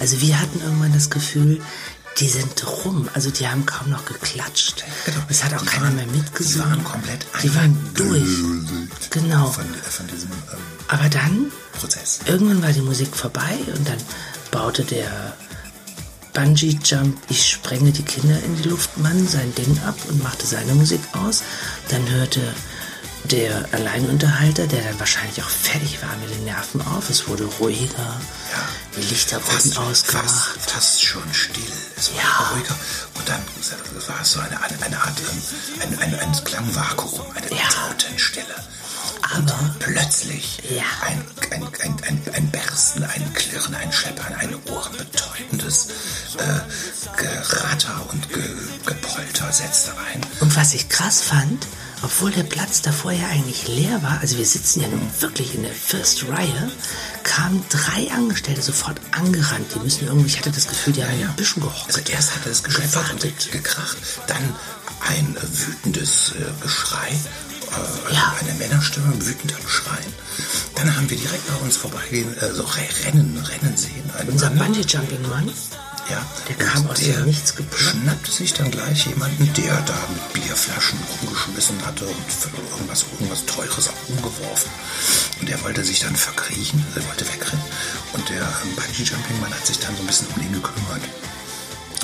also 0.00 0.20
wir 0.20 0.40
hatten 0.40 0.60
irgendwann 0.60 0.92
das 0.92 1.10
Gefühl, 1.10 1.60
die 2.20 2.28
sind 2.28 2.64
rum. 2.84 3.08
Also 3.14 3.30
die 3.30 3.48
haben 3.48 3.66
kaum 3.66 3.90
noch 3.90 4.04
geklatscht. 4.04 4.84
Genau. 5.06 5.18
Es 5.28 5.42
hat 5.42 5.52
auch 5.54 5.60
Die 5.62 5.66
keiner 5.66 5.86
waren- 5.86 5.96
mehr 5.96 6.06
mitgesungen. 6.06 6.68
Die 6.68 6.70
waren 6.76 6.84
komplett 6.84 7.26
Die 7.42 7.54
waren 7.56 7.90
durch. 7.94 9.00
Genau. 9.10 9.50
Von, 9.50 9.64
von 9.64 10.06
diesem 10.06 10.30
ähm, 10.30 10.58
Aber 10.88 11.08
dann 11.08 11.50
Prozess. 11.78 12.20
Irgendwann 12.26 12.62
war 12.62 12.72
die 12.72 12.80
Musik 12.82 13.14
vorbei 13.16 13.56
und 13.76 13.88
dann 13.88 13.98
baute 14.50 14.84
der 14.84 15.34
Bungee 16.32 16.78
Jump, 16.84 17.16
ich 17.28 17.48
sprenge 17.50 17.90
die 17.92 18.02
Kinder 18.02 18.36
in 18.42 18.56
die 18.62 18.68
Luft, 18.68 18.96
Mann, 18.98 19.26
sein 19.26 19.54
Ding 19.54 19.78
ab 19.86 19.96
und 20.08 20.22
machte 20.22 20.46
seine 20.46 20.74
Musik 20.74 21.00
aus. 21.12 21.42
Dann 21.88 22.08
hörte 22.10 22.40
der 23.24 23.66
Alleinunterhalter, 23.72 24.66
der 24.66 24.82
dann 24.82 24.98
wahrscheinlich 25.00 25.42
auch 25.42 25.48
fertig 25.48 26.02
war 26.02 26.14
mit 26.18 26.30
den 26.30 26.44
Nerven 26.44 26.82
auf. 26.88 27.08
Es 27.08 27.26
wurde 27.28 27.44
ruhiger. 27.60 28.20
Die 28.96 29.00
Lichter 29.02 29.36
wurden 29.36 29.72
Fast, 29.72 29.78
ausgemacht. 29.78 30.24
fast, 30.28 30.70
fast 30.70 31.02
schon 31.04 31.22
still. 31.32 31.62
Es 31.96 32.10
war 32.14 32.20
Ja. 32.22 32.48
ruhiger. 32.52 32.76
Und 33.14 33.28
dann 33.28 33.40
war 34.08 34.20
es 34.20 34.30
so 34.32 34.40
eine, 34.40 34.60
eine, 34.60 34.82
eine 34.82 34.96
Art, 35.00 35.14
ähm, 35.20 35.98
ein, 35.98 35.98
ein, 36.00 36.18
ein 36.20 36.44
Klangvakuum, 36.44 37.24
eine 37.34 37.50
Ja. 37.50 37.68
Totenstille. 37.88 38.54
Aber 39.34 39.74
Plötzlich 39.78 40.62
Ja. 40.70 40.82
ein, 41.02 41.22
ein, 41.50 41.62
ein, 41.82 41.96
ein, 42.08 42.22
ein 42.34 42.50
Bersten, 42.50 43.02
ein 43.04 43.34
Klirren, 43.34 43.74
ein 43.74 43.92
Scheppern, 43.92 44.34
ein 44.34 44.54
ohrenbetäubendes 44.70 45.88
äh, 46.38 46.60
Geratter 47.16 48.06
und 48.10 48.28
Ge 48.32 48.42
Gepolter 48.86 49.52
setzte 49.52 49.92
ein. 49.92 50.20
Und 50.40 50.56
was 50.56 50.74
ich 50.74 50.88
krass 50.88 51.20
fand, 51.22 51.66
obwohl 52.02 52.30
der 52.32 52.42
Platz 52.42 52.82
davor 52.82 53.12
ja 53.12 53.26
eigentlich 53.28 53.66
leer 53.68 54.02
war, 54.02 54.18
also 54.20 54.36
wir 54.36 54.44
sitzen 54.46 54.82
ja 54.82 54.88
nun 54.88 55.08
wirklich 55.20 55.54
in 55.54 55.62
der 55.62 55.72
First 55.72 56.26
Reihe, 56.28 56.70
kamen 57.22 57.64
drei 57.70 58.10
Angestellte 58.12 58.62
sofort 58.62 59.00
angerannt. 59.12 59.66
Die 59.74 59.78
müssen 59.80 60.06
irgendwie, 60.06 60.28
ich 60.28 60.38
hatte 60.38 60.50
das 60.50 60.68
Gefühl, 60.68 60.92
die 60.92 61.02
haben 61.04 61.12
ein 61.12 61.36
bisschen 61.36 61.62
gehockt. 61.62 61.86
Also 61.94 62.00
erst 62.12 62.34
hat 62.34 62.46
es 62.46 62.62
gescheppert 62.62 63.10
und 63.12 63.52
gekracht, 63.52 63.96
dann 64.26 64.54
ein 65.08 65.36
wütendes 65.40 66.32
äh, 66.32 66.62
Geschrei, 66.62 67.10
Ja. 68.12 68.34
eine 68.40 68.52
Männerstimme 68.54 69.12
wütend 69.26 69.54
am 69.54 69.68
Schreien. 69.68 70.12
Dann 70.74 70.96
haben 70.96 71.08
wir 71.08 71.16
direkt 71.16 71.46
bei 71.48 71.54
uns 71.64 71.76
vorbeigehen, 71.76 72.36
äh, 72.38 72.52
so 72.52 72.62
re- 72.62 72.88
rennen, 73.06 73.38
rennen 73.38 73.76
sehen. 73.76 74.10
Einen 74.18 74.30
Unser 74.30 74.50
Mann, 74.50 74.72
Bungee-Jumping-Mann, 74.72 75.50
ja, 76.10 76.20
der 76.48 76.56
kam 76.66 76.82
und 76.84 76.90
aus 76.90 76.98
der 77.00 77.14
dem 77.16 77.24
Nichts 77.26 77.54
geploppt. 77.56 77.82
schnappte 78.02 78.30
sich 78.30 78.52
dann 78.52 78.70
gleich 78.70 79.06
jemanden, 79.06 79.50
der 79.54 79.80
da 79.82 79.94
mit 80.12 80.32
Bierflaschen 80.34 80.98
rumgeschmissen 81.22 81.84
hatte 81.86 82.04
und 82.06 82.16
irgendwas, 82.72 83.04
irgendwas 83.12 83.46
Teures 83.46 83.88
auch 83.88 84.08
umgeworfen. 84.10 84.70
Und 85.40 85.48
der 85.48 85.62
wollte 85.62 85.82
sich 85.84 86.00
dann 86.00 86.14
verkriechen, 86.14 86.84
er 86.94 87.06
wollte 87.06 87.26
wegrennen. 87.26 87.64
Und 88.12 88.28
der 88.28 88.42
ähm, 88.42 88.76
Bungee-Jumping-Mann 88.76 89.54
hat 89.54 89.66
sich 89.66 89.78
dann 89.78 89.94
so 89.96 90.02
ein 90.02 90.06
bisschen 90.06 90.26
um 90.36 90.42
ihn 90.42 90.52
gekümmert. 90.52 91.02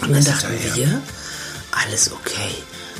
und 0.03 0.11
dann 0.11 0.19
ist 0.19 0.29
dachten 0.29 0.49
wir, 0.75 1.03
alles 1.73 2.11
okay. 2.13 2.55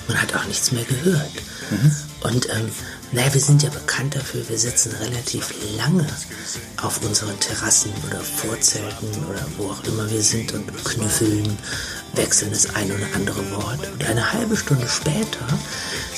Man 0.09 0.21
hat 0.21 0.35
auch 0.35 0.45
nichts 0.45 0.73
mehr 0.73 0.85
gehört. 0.85 1.31
Mhm. 1.71 1.93
Und 2.23 2.49
ähm, 2.51 2.71
Naja, 3.13 3.33
wir 3.35 3.41
sind 3.41 3.63
ja 3.63 3.71
bekannt 3.71 4.15
dafür, 4.15 4.49
wir 4.49 4.59
sitzen 4.59 4.93
relativ 5.01 5.53
lange 5.77 6.07
auf 6.83 7.03
unseren 7.03 7.39
Terrassen 7.41 7.93
oder 8.09 8.21
Vorzelten 8.21 9.09
oder 9.29 9.45
wo 9.57 9.71
auch 9.71 9.83
immer 9.85 10.09
wir 10.11 10.23
sind 10.23 10.53
und 10.53 10.67
knüffeln, 10.85 11.59
wechseln 12.15 12.53
das 12.53 12.75
ein 12.77 12.91
oder 12.93 13.07
andere 13.15 13.51
Wort. 13.51 13.81
Und 13.93 14.05
eine 14.05 14.33
halbe 14.33 14.57
Stunde 14.57 14.87
später 14.89 15.47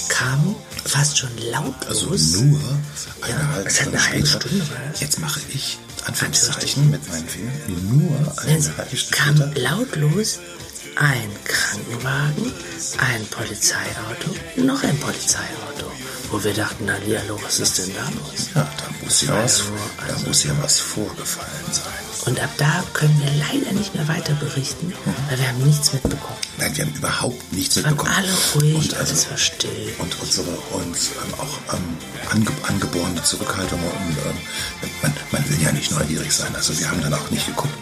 kam 0.09 0.55
fast 0.85 1.17
schon 1.19 1.31
lautlos. 1.51 2.03
Also 2.11 2.45
nur 2.45 2.61
eine 3.23 3.31
Ja, 3.33 3.49
halbe 3.55 3.69
es 3.69 3.75
hat 3.81 3.83
Stunde 3.89 3.99
eine 3.99 4.09
halbe. 4.11 4.27
Stunde, 4.27 4.67
das? 4.91 5.01
Jetzt 5.01 5.19
mache 5.21 5.41
ich 5.55 5.79
Anführungszeichen 6.05 6.91
mit 6.91 7.09
meinen 7.09 7.29
Fingern. 7.29 7.53
Nur 7.99 8.39
eine 8.43 8.77
halbe 8.77 8.97
Stunde 8.97 9.17
kam 9.17 9.55
lautlos 9.63 10.41
ein 10.97 11.31
Krankenwagen, 11.45 12.53
ein 12.99 13.27
Polizeiauto, 13.27 14.31
noch 14.57 14.83
ein 14.83 14.99
Polizeiauto. 14.99 15.91
Wo 16.31 16.43
wir 16.43 16.55
dachten, 16.55 16.85
na 16.87 16.95
hallo, 16.95 17.39
was 17.43 17.61
ist 17.61 17.77
denn 17.79 17.93
da 17.95 18.05
los? 18.05 18.49
Ja, 18.55 18.63
da 18.63 19.05
muss 19.05 19.21
ja 19.23 19.35
was, 19.37 19.61
Also, 19.61 19.73
da 20.23 20.29
muss 20.29 20.45
ja 20.45 20.53
was 20.63 20.81
vorgefallen 20.81 21.67
sein. 21.71 21.93
Und 22.25 22.41
ab 22.41 22.51
da 22.57 22.83
können 22.95 23.21
wir 23.21 23.31
leider 23.35 23.73
nicht 23.73 23.95
mehr 23.95 24.07
weiter 24.09 24.33
berichten, 24.35 24.95
weil 25.29 25.39
wir 25.39 25.49
haben 25.49 25.63
nichts 25.67 25.93
mitbekommen. 25.93 26.39
Nein, 26.57 26.75
wir 26.77 26.85
haben 26.87 26.95
überhaupt 26.95 27.53
nichts 27.53 27.77
Wir 27.77 27.85
waren 27.85 27.95
mitbekommen. 27.97 28.17
alle 28.17 28.33
ruhig, 28.55 28.75
und 28.77 28.95
also, 28.95 29.11
alles 29.13 29.31
war 29.31 29.37
still. 29.39 29.95
und 29.99 30.21
unsere 30.23 30.51
und 30.51 30.97
ähm, 30.97 31.35
auch 31.39 31.75
ähm, 31.75 31.97
ange, 32.31 32.47
angeborene 32.69 33.23
Zurückhaltung 33.23 33.81
und 33.83 34.17
ähm, 34.25 34.89
man, 35.03 35.13
man 35.33 35.51
will 35.51 35.61
ja 35.61 35.73
nicht 35.73 35.91
neugierig 35.91 36.33
sein. 36.33 36.55
Also 36.57 36.79
wir 36.79 36.89
haben 36.91 37.03
dann 37.03 37.13
auch 37.13 37.29
nicht 37.31 37.45
geguckt, 37.47 37.75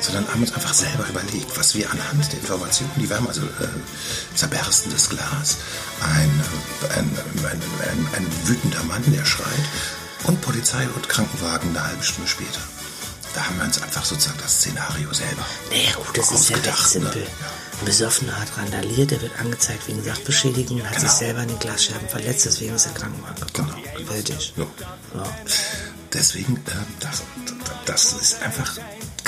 sondern 0.00 0.28
haben 0.28 0.42
uns 0.42 0.52
einfach 0.52 0.74
selber 0.74 1.06
überlegt, 1.08 1.56
was 1.56 1.74
wir 1.74 1.90
anhand 1.90 2.30
der 2.32 2.40
Informationen, 2.40 2.90
die 2.96 3.08
wir 3.08 3.16
haben, 3.16 3.28
also 3.28 3.42
äh, 3.42 3.68
zerberstendes 4.34 5.08
Glas, 5.10 5.56
ein, 6.02 6.42
äh, 6.90 6.98
ein, 6.98 7.18
ein, 7.44 7.62
ein, 7.90 8.08
ein 8.16 8.48
wütender 8.48 8.82
Mann, 8.84 9.02
der 9.12 9.24
schreit 9.24 9.46
und 10.24 10.40
Polizei 10.40 10.86
und 10.94 11.08
Krankenwagen 11.08 11.70
eine 11.70 11.86
halbe 11.86 12.02
Stunde 12.02 12.28
später. 12.28 12.60
Da 13.34 13.44
haben 13.46 13.56
wir 13.58 13.64
uns 13.64 13.82
einfach 13.82 14.04
sozusagen 14.04 14.38
das 14.40 14.60
Szenario 14.60 15.12
selber 15.12 15.44
Naja 15.70 15.92
gut, 15.96 16.16
das 16.16 16.30
ist 16.30 16.50
ja 16.50 16.56
recht 16.56 16.66
ne? 16.66 16.88
simpel. 16.88 17.22
Ja. 17.22 17.46
Ein 17.80 17.84
Besoffener 17.86 18.38
hat 18.40 18.56
randaliert, 18.56 19.10
der 19.10 19.20
wird 19.22 19.32
angezeigt 19.40 19.88
wegen 19.88 20.04
Sachbeschädigung, 20.04 20.82
hat 20.84 20.94
sich 20.94 21.02
Genau. 21.02 21.18
selber 21.18 21.42
in 21.42 21.48
den 21.48 21.58
Glasscherben 21.58 22.08
verletzt, 22.08 22.44
deswegen 22.44 22.76
ist 22.76 22.86
der 22.86 22.92
Krankenwagen 22.92 23.46
gekommen. 23.46 23.74
Genau. 23.96 24.12
Fertig. 24.12 24.54
Ja. 24.56 24.66
Ja. 25.14 25.36
Deswegen, 26.12 26.56
äh, 26.58 26.70
das, 27.00 27.22
das 27.86 28.12
ist 28.12 28.40
einfach, 28.42 28.76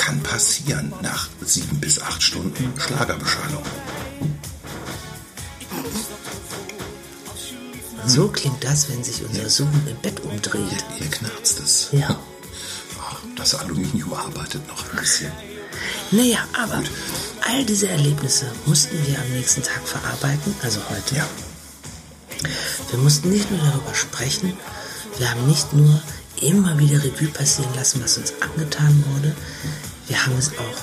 kann 0.07 0.23
passieren 0.23 0.93
nach 1.03 1.29
sieben 1.45 1.81
bis 1.81 2.01
acht 2.01 2.23
Stunden 2.23 2.73
Schlagerbeschallung. 2.79 3.65
So 8.07 8.29
klingt 8.29 8.63
das, 8.63 8.89
wenn 8.89 9.03
sich 9.03 9.25
unser 9.25 9.51
Zoom 9.51 9.73
im 9.89 9.97
Bett 9.97 10.21
umdreht. 10.21 10.63
Hier, 10.71 10.99
hier 10.99 11.11
knarzt 11.11 11.59
es. 11.59 11.89
Ja. 11.91 12.21
Ach, 13.01 13.19
das 13.35 13.57
Aluminium 13.57 14.15
arbeitet 14.15 14.69
noch 14.69 14.93
ein 14.93 15.01
bisschen. 15.01 15.33
Naja, 16.13 16.39
aber 16.53 16.85
all 17.45 17.65
diese 17.65 17.89
Erlebnisse 17.89 18.47
mussten 18.65 19.05
wir 19.09 19.19
am 19.19 19.29
nächsten 19.33 19.65
Tag 19.65 19.89
verarbeiten, 19.89 20.55
also 20.63 20.81
heute. 20.89 21.17
Ja, 21.17 21.29
Wir 22.93 23.01
mussten 23.01 23.31
nicht 23.31 23.51
nur 23.51 23.59
darüber 23.59 23.93
sprechen, 23.93 24.57
wir 25.19 25.29
haben 25.29 25.49
nicht 25.49 25.73
nur 25.73 26.01
immer 26.41 26.79
wieder 26.79 27.03
Revue 27.03 27.29
passieren 27.29 27.75
lassen, 27.75 28.01
was 28.05 28.19
uns 28.19 28.35
angetan 28.41 29.03
wurde, 29.13 29.35
wir 30.09 30.25
haben 30.25 30.37
es 30.39 30.51
auch 30.59 30.83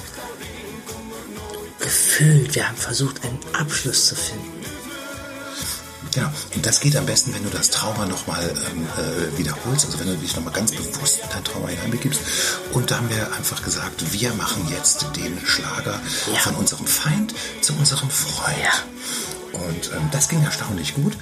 gefühlt, 1.79 2.55
wir 2.55 2.67
haben 2.67 2.77
versucht, 2.77 3.23
einen 3.23 3.39
Abschluss 3.53 4.07
zu 4.07 4.15
finden. 4.15 4.51
genau. 6.13 6.29
Und 6.55 6.65
das 6.65 6.79
geht 6.79 6.95
am 6.95 7.05
besten, 7.05 7.33
wenn 7.33 7.43
du 7.43 7.49
das 7.49 7.69
Trauma 7.71 8.05
nochmal 8.05 8.53
ähm, 8.71 8.87
äh, 8.97 9.37
wiederholst, 9.37 9.85
also 9.85 9.99
wenn 9.99 10.07
du 10.07 10.15
dich 10.17 10.35
nochmal 10.35 10.53
ganz 10.53 10.71
bewusst 10.71 11.19
in 11.23 11.29
dein 11.31 11.43
Trauma 11.43 11.67
hineinbegibst. 11.69 12.21
Und 12.71 12.89
da 12.91 12.97
haben 12.97 13.09
wir 13.09 13.33
einfach 13.33 13.63
gesagt, 13.63 14.13
wir 14.13 14.33
machen 14.35 14.67
jetzt 14.71 15.05
den 15.15 15.37
Schlager 15.45 15.99
Ja. 16.33 16.39
von 16.39 16.55
unserem 16.55 16.87
Feind 16.87 17.33
zu 17.61 17.73
unserem 17.73 18.09
Freund. 18.09 18.57
Ja. 18.63 18.71
Und 19.59 19.91
ähm, 19.95 20.09
das 20.11 20.29
ging 20.29 20.43
erstaunlich 20.43 20.95
gut. 20.95 21.13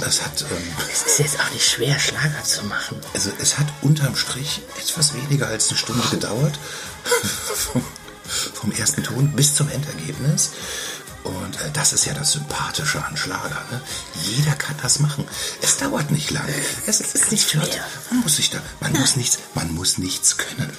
Das 0.00 0.22
hat, 0.22 0.42
ähm, 0.42 0.56
Es 0.92 1.02
ist 1.04 1.18
jetzt 1.18 1.40
auch 1.40 1.50
nicht 1.52 1.66
schwer, 1.68 1.98
Schlager 1.98 2.42
zu 2.44 2.64
machen. 2.64 2.98
also 3.14 3.30
es 3.40 3.58
hat 3.58 3.66
unterm 3.80 4.14
Strich 4.16 4.60
etwas 4.78 5.14
weniger 5.14 5.46
als 5.48 5.68
eine 5.70 5.78
Stunde 5.78 6.06
gedauert. 6.10 6.58
vom, 8.54 8.72
ersten 8.72 9.02
Ton 9.02 9.32
bis 9.32 9.54
zum 9.54 9.68
Endergebnis. 9.68 10.50
Und 11.24 11.56
äh, 11.60 11.70
das 11.72 11.92
ist 11.92 12.04
ja 12.06 12.14
das 12.14 12.32
Sympathische 12.32 13.04
an 13.04 13.16
Schlager. 13.16 13.62
Ne? 13.70 13.80
Jeder 14.24 14.52
kann 14.52 14.74
das 14.82 14.98
machen. 14.98 15.24
Es 15.60 15.76
dauert 15.76 16.10
nicht 16.10 16.30
lange. 16.32 16.52
Es 16.86 17.00
ist 17.00 17.30
nicht 17.30 17.48
schwer. 17.50 17.62
Man 18.10 18.20
muss 18.20 18.36
sich 18.36 18.50
da, 18.50 18.60
man 18.80 18.92
muss 18.92 19.14
nichts, 19.16 19.38
man 19.54 19.72
muss 19.72 19.98
nichts 19.98 20.36
können. 20.36 20.72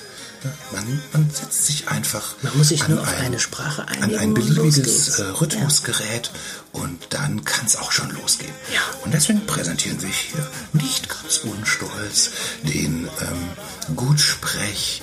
Ne? 0.44 0.54
Man, 0.74 1.02
man 1.14 1.32
setzt 1.32 1.66
sich 1.66 1.88
einfach 1.88 2.36
Man 2.42 2.58
muss 2.58 2.68
sich 2.70 2.84
an 2.84 2.92
nur 2.92 3.02
auf 3.02 3.08
ein- 3.08 3.28
eine 3.28 3.40
Sprache 3.40 3.88
an 3.88 4.14
ein 4.16 4.34
beliebiges 4.34 5.20
äh, 5.20 5.24
Rhythmusgerät 5.24 6.32
und 6.74 7.02
dann 7.12 7.46
kann 7.46 7.66
es 7.66 7.78
auch 7.78 7.94
schon 7.94 8.10
losgehen. 8.12 8.52
Ja. 8.74 8.82
Und 9.06 9.14
deswegen 9.14 9.46
präsentieren 9.46 10.02
wir 10.02 10.10
hier 10.10 10.46
nicht 10.74 11.08
ganz 11.08 11.38
unstolz 11.38 12.32
den 12.64 13.08
ähm, 13.22 13.96
Gutsprech 13.96 15.02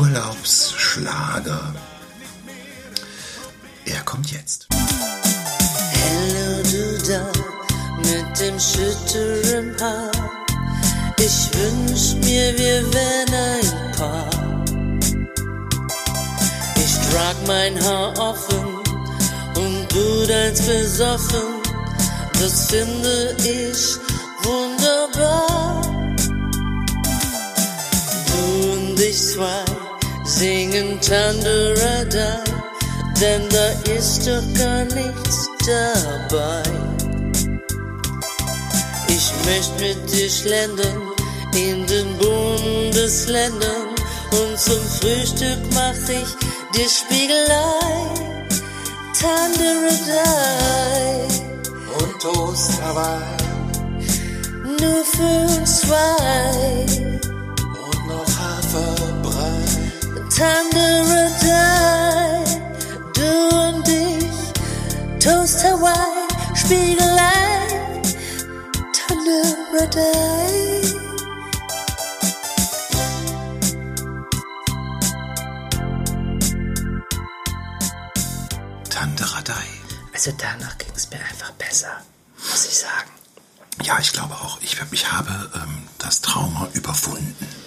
Urlaubsschlager. 0.00 1.74
Er 3.84 4.00
kommt 4.02 4.30
jetzt. 4.30 4.68
Hallo 4.70 6.62
du 6.62 6.98
da 7.08 7.26
mit 7.98 8.40
dem 8.40 8.58
schütteren 8.58 9.76
Haar. 9.80 10.10
Ich 11.18 11.50
wünsch 11.54 12.14
mir, 12.24 12.58
wir 12.58 12.92
wären 12.92 13.34
ein 13.34 13.92
Paar. 13.96 14.30
Ich 16.76 16.94
trag 17.10 17.36
mein 17.46 17.82
Haar 17.84 18.18
offen 18.18 18.76
und 19.56 19.92
du 19.92 20.26
deins 20.26 20.62
besoffen. 20.62 21.62
Das 22.40 22.66
finde 22.70 23.36
ich 23.38 23.96
wunderbar. 24.42 25.82
Du 28.26 28.71
und 29.02 29.08
ich 29.08 29.18
zwei 29.18 29.64
singen 30.24 31.00
Tanderadai, 31.00 32.44
denn 33.20 33.48
da 33.48 33.70
ist 33.92 34.26
doch 34.26 34.42
gar 34.58 34.84
nichts 34.84 35.48
dabei. 35.66 36.62
Ich 39.08 39.32
möcht 39.44 39.80
mit 39.80 40.12
dir 40.12 40.30
schlendern 40.30 41.02
in 41.54 41.86
den 41.86 42.16
Bundesländern 42.18 43.88
und 44.30 44.58
zum 44.58 44.82
Frühstück 45.00 45.58
mach 45.74 46.08
ich 46.08 46.28
dir 46.74 46.88
Spiegelei, 46.88 47.78
Tanderadai, 49.20 50.62
Und 51.98 52.22
Toast 52.22 52.70
dabei 52.80 53.20
nur 54.80 55.04
für 55.04 55.60
uns 55.60 55.80
zwei. 55.80 57.31
Tanderadai, 60.42 62.42
du 63.14 63.30
und 63.64 63.86
ich, 63.88 64.42
Toast 65.22 65.62
Hawaii, 65.62 66.26
Spiegelei, 66.56 67.62
Tanderadai. 69.06 70.82
Tanderadei. 78.90 79.54
Also 80.12 80.32
danach 80.36 80.76
ging 80.78 80.90
es 80.96 81.08
mir 81.08 81.20
einfach 81.20 81.52
besser, 81.52 82.02
muss 82.50 82.66
ich 82.66 82.78
sagen. 82.78 83.10
Ja, 83.84 84.00
ich 84.00 84.12
glaube 84.12 84.34
auch. 84.34 84.58
Ich, 84.60 84.76
ich 84.90 85.12
habe 85.12 85.50
ähm, 85.54 85.88
das 85.98 86.20
Trauma 86.20 86.66
überwunden. 86.72 87.61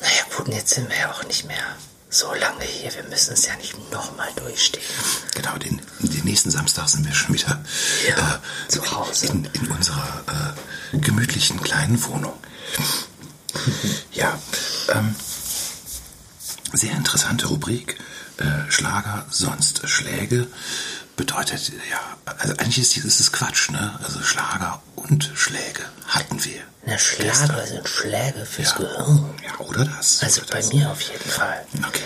Naja 0.00 0.22
gut, 0.36 0.48
jetzt 0.48 0.74
sind 0.74 0.88
wir 0.88 0.98
ja 0.98 1.10
auch 1.12 1.24
nicht 1.24 1.46
mehr 1.46 1.76
so 2.08 2.32
lange 2.34 2.64
hier. 2.64 2.94
Wir 2.94 3.04
müssen 3.04 3.34
es 3.34 3.46
ja 3.46 3.56
nicht 3.56 3.90
nochmal 3.90 4.28
durchstehen. 4.36 4.82
Genau, 5.34 5.56
den, 5.58 5.80
den 6.00 6.24
nächsten 6.24 6.50
Samstag 6.50 6.88
sind 6.88 7.06
wir 7.06 7.14
schon 7.14 7.34
wieder 7.34 7.62
Ja, 8.08 8.36
äh, 8.36 8.68
zu 8.68 8.90
Hause. 8.90 9.26
In, 9.26 9.44
in 9.52 9.66
unserer 9.68 10.54
äh, 10.92 10.98
gemütlichen 10.98 11.60
kleinen 11.60 12.02
Wohnung. 12.04 12.34
ja, 14.12 14.38
ähm, 14.92 15.14
sehr 16.72 16.92
interessante 16.92 17.46
Rubrik. 17.46 17.98
Äh, 18.38 18.70
Schlager, 18.70 19.26
sonst 19.30 19.88
Schläge. 19.88 20.46
Bedeutet, 21.16 21.72
ja, 21.90 22.00
also 22.38 22.52
eigentlich 22.58 22.78
ist 22.78 22.94
dieses 22.96 23.32
Quatsch, 23.32 23.70
ne? 23.70 23.98
Also 24.02 24.20
Schlager 24.22 24.82
und 24.96 25.30
Schläge 25.34 25.82
hatten 26.06 26.44
wir. 26.44 26.60
Na, 26.84 26.98
Schlager 26.98 27.30
gestern. 27.30 27.66
sind 27.66 27.88
Schläge 27.88 28.44
fürs 28.44 28.72
Ja. 28.72 28.76
Gehirn. 28.76 29.34
Ja, 29.42 29.64
oder 29.64 29.84
das. 29.86 30.22
Also 30.22 30.42
oder 30.42 30.50
bei 30.52 30.58
das. 30.60 30.72
mir 30.74 30.90
auf 30.90 31.00
jeden 31.00 31.30
Fall. 31.30 31.64
Okay. 31.88 32.04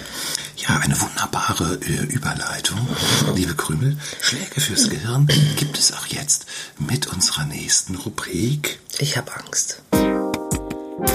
Ja, 0.57 0.77
eine 0.79 1.01
wunderbare 1.01 1.75
äh, 1.83 2.05
Überleitung. 2.05 2.79
Liebe 3.35 3.55
Krümel, 3.57 3.99
Schläge 4.21 4.61
fürs 4.61 4.89
Gehirn 4.89 5.27
gibt 5.57 5.77
es 5.79 5.93
auch 5.93 6.07
jetzt 6.07 6.47
mit 6.79 7.09
unserer 7.09 7.45
nächsten 7.47 7.97
Rubrik. 7.97 8.79
Ich 8.99 9.17
habe 9.17 9.35
Angst. 9.35 9.83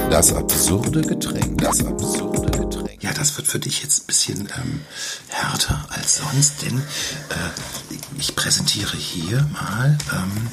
Das 0.09 0.33
absurde 0.33 1.01
Getränk. 1.01 1.61
Das 1.61 1.85
absurde 1.85 2.51
Getränk. 2.51 3.03
Ja, 3.03 3.13
das 3.13 3.35
wird 3.37 3.47
für 3.47 3.59
dich 3.59 3.83
jetzt 3.83 4.03
ein 4.03 4.07
bisschen 4.07 4.49
ähm, 4.57 4.81
härter 5.27 5.85
als 5.89 6.17
sonst, 6.17 6.61
denn 6.61 6.77
äh, 6.79 7.93
ich 8.17 8.35
präsentiere 8.35 8.95
hier 8.97 9.41
mal 9.51 9.97
ähm, 10.13 10.49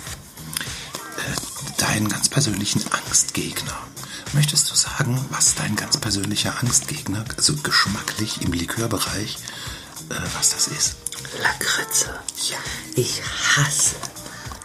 äh, 1.17 1.81
deinen 1.81 2.09
ganz 2.09 2.29
persönlichen 2.29 2.83
Angstgegner. 2.93 3.77
Möchtest 4.33 4.71
du 4.71 4.75
sagen, 4.75 5.25
was 5.31 5.55
dein 5.55 5.77
ganz 5.77 5.97
persönlicher 5.99 6.59
Angstgegner, 6.61 7.25
also 7.37 7.55
geschmacklich 7.57 8.43
im 8.43 8.53
Likörbereich, 8.53 9.39
äh, 10.09 10.15
was 10.37 10.51
das 10.51 10.69
ist? 10.69 10.97
Lakritze. 11.41 12.19
Ja. 12.51 12.59
Ich 12.97 13.23
hasse 13.57 13.97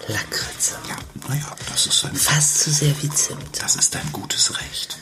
Lakritze. 0.07 0.75
Ja, 0.87 0.95
naja, 1.27 1.55
das 1.71 1.85
ist 1.87 2.05
ein, 2.05 2.15
Fast 2.15 2.59
so 2.63 2.71
sehr 2.71 2.93
wie 3.01 3.09
Zimt. 3.09 3.61
das 3.61 3.75
ist 3.75 3.93
dein 3.95 4.11
gutes 4.11 4.57
Recht. 4.59 4.97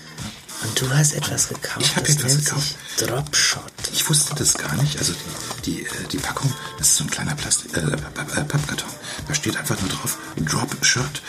Und 0.63 0.81
du 0.81 0.89
hast 0.89 1.13
etwas 1.13 1.49
gekauft. 1.49 1.81
Ich 1.81 1.95
hab 1.95 2.05
das 2.05 2.15
etwas 2.15 2.37
gekauft. 2.37 2.75
Dropshot. 2.97 3.61
Ich 3.93 4.07
wusste 4.09 4.33
das 4.35 4.53
gar 4.55 4.73
nicht. 4.75 4.97
Also 4.97 5.13
die, 5.13 5.71
die, 5.71 5.85
äh, 5.85 5.89
die 6.11 6.17
Packung, 6.17 6.51
das 6.77 6.87
ist 6.87 6.97
so 6.97 7.03
ein 7.03 7.09
kleiner 7.11 7.35
Plastik, 7.35 7.75
äh, 7.77 7.81
Papp- 7.81 8.35
äh, 8.37 8.43
Pappkarton. 8.45 8.89
Da 9.27 9.33
steht 9.35 9.57
einfach 9.57 9.79
nur 9.81 9.89
drauf 9.89 10.17
Drop 10.37 10.83
Shot 10.83 11.21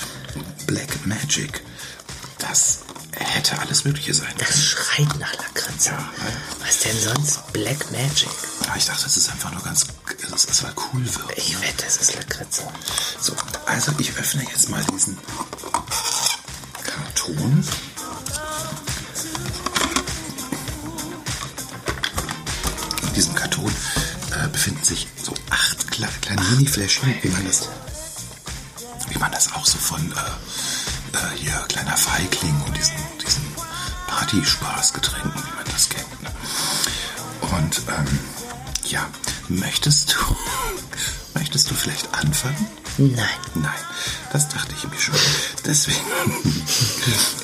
Black 0.66 1.04
Magic. 1.06 1.62
Das 2.38 2.78
hätte 3.18 3.58
alles 3.58 3.84
Mögliche 3.84 4.14
sein 4.14 4.28
können. 4.28 4.46
Das 4.46 4.62
schreit 4.62 5.18
nach 5.18 5.32
Lakritze. 5.34 5.90
Ja, 5.90 5.98
ja. 5.98 6.10
Was 6.64 6.78
denn 6.80 6.98
sonst? 7.00 7.52
Black 7.52 7.90
Magic. 7.90 8.28
Aber 8.66 8.76
ich 8.76 8.84
dachte, 8.86 9.04
das 9.04 9.16
ist 9.16 9.30
einfach 9.30 9.52
nur 9.52 9.62
ganz, 9.62 9.86
es 10.48 10.62
mal 10.62 10.72
cool 10.92 11.04
wird. 11.04 11.38
Ich 11.38 11.60
wette, 11.60 11.86
es 11.86 11.96
ist 11.96 12.14
Lakritze. 12.14 12.62
So, 13.20 13.34
also 13.66 13.92
ich 13.98 14.16
öffne 14.16 14.42
jetzt 14.44 14.68
mal 14.68 14.82
diesen 14.92 15.16
Karton. 16.82 17.64
In 23.02 23.14
diesem 23.14 23.34
Karton 23.34 23.74
äh, 24.32 24.48
befinden 24.48 24.84
sich 24.84 25.08
so 25.22 25.32
acht 25.50 25.90
kle 25.90 26.08
kleine 26.20 26.42
Mini-Fläschchen, 26.42 27.14
wie 27.22 27.28
man 27.28 27.46
das, 27.46 27.68
wie 29.08 29.18
man 29.18 29.32
das 29.32 29.52
auch 29.52 29.64
so 29.64 29.78
von 29.78 30.12
äh, 30.12 30.14
äh, 31.12 31.36
hier 31.36 31.52
kleiner 31.68 31.96
Feigling 31.96 32.60
und 32.66 32.76
diesen, 32.76 32.94
diesen 33.24 33.44
Partyspaßgetränken, 34.06 35.32
wie 35.34 35.56
man 35.56 35.64
das 35.70 35.88
kennt. 35.88 36.22
Ne? 36.22 36.30
Und 37.40 37.82
ähm, 37.88 38.18
ja, 38.84 39.08
möchtest 39.48 40.14
du, 40.14 40.36
möchtest 41.34 41.70
du 41.70 41.74
vielleicht 41.74 42.12
anfangen? 42.14 42.66
Nein. 42.98 43.28
Nein, 43.54 43.72
das 44.32 44.48
dachte 44.48 44.74
ich 44.76 44.88
mir 44.88 44.98
schon. 44.98 45.14
Deswegen, 45.64 45.98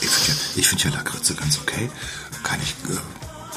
ich 0.00 0.08
finde 0.08 0.28
ja, 0.56 0.62
find 0.68 0.84
ja 0.84 0.90
Lakritze 0.90 1.34
ganz 1.34 1.58
okay. 1.58 1.90
Kann 2.42 2.60
ich, 2.62 2.74
äh, 2.90 2.98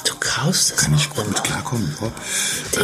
Du 0.06 0.14
kaufst 0.20 0.72
es 0.72 0.78
kann 0.78 0.94
ich 0.96 1.10
gut 1.10 1.26
immer. 1.26 1.40
klarkommen. 1.42 1.98
Ja. 2.02 2.12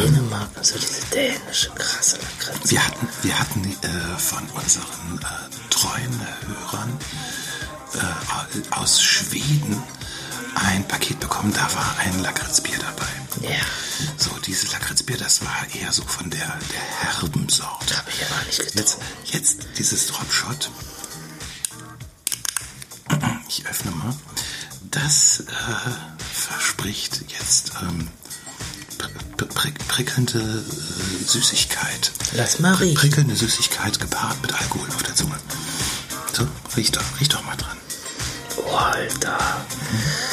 Dänemark, 0.00 0.48
so 0.62 0.76
diese 0.78 1.02
dänische 1.12 1.70
krasse 1.70 2.18
Lakritze. 2.18 2.70
Wir 2.70 2.86
hatten, 2.86 3.08
wir 3.22 3.38
hatten 3.38 3.64
äh, 3.82 4.18
von 4.18 4.42
unseren 4.50 5.20
äh, 5.20 5.70
treuen 5.70 6.20
Hörern 6.46 6.98
äh, 7.94 8.74
aus 8.74 9.00
Schweden 9.02 9.82
ein 10.54 10.86
Paket 10.88 11.20
bekommen. 11.20 11.52
Da 11.52 11.72
war 11.74 11.96
ein 12.00 12.20
Lakritzbier 12.22 12.78
dabei. 12.78 13.48
Ja, 13.48 13.56
So, 14.18 14.30
dieses 14.46 14.72
Lakritzbier, 14.72 15.16
das 15.16 15.42
war 15.44 15.66
eher 15.74 15.92
so 15.92 16.02
von 16.02 16.28
der, 16.30 16.38
der 16.72 16.80
herben 17.20 17.48
Sorte. 17.48 17.96
habe 17.96 18.10
ich 18.10 18.24
aber 18.26 18.44
nicht 18.46 18.58
Jetzt, 18.58 18.74
getrunken. 18.74 19.04
jetzt 19.32 19.58
dieses 19.78 20.06
Dropshot. 20.08 20.70
Ich 23.48 23.66
öffne 23.66 23.90
mal. 23.92 24.14
Das 24.90 25.40
äh, 25.40 26.21
verspricht 26.52 27.24
jetzt 27.28 27.72
ähm, 27.80 28.08
pr 28.98 29.46
pr 29.46 29.70
prickelnde 29.88 30.38
äh, 30.38 31.24
Süßigkeit. 31.24 32.12
Lass 32.32 32.58
mal 32.58 32.74
riechen. 32.74 32.94
Prickelnde 32.94 33.36
Süßigkeit 33.36 33.98
gepaart 33.98 34.40
mit 34.42 34.52
Alkohol 34.52 34.88
auf 34.88 35.02
der 35.02 35.14
Zunge. 35.14 35.36
So, 36.32 36.46
riech 36.76 36.92
doch, 36.92 37.04
riech 37.20 37.28
doch 37.28 37.42
mal 37.44 37.56
dran. 37.56 37.76
Oh, 38.56 38.74
Alter. 38.74 39.38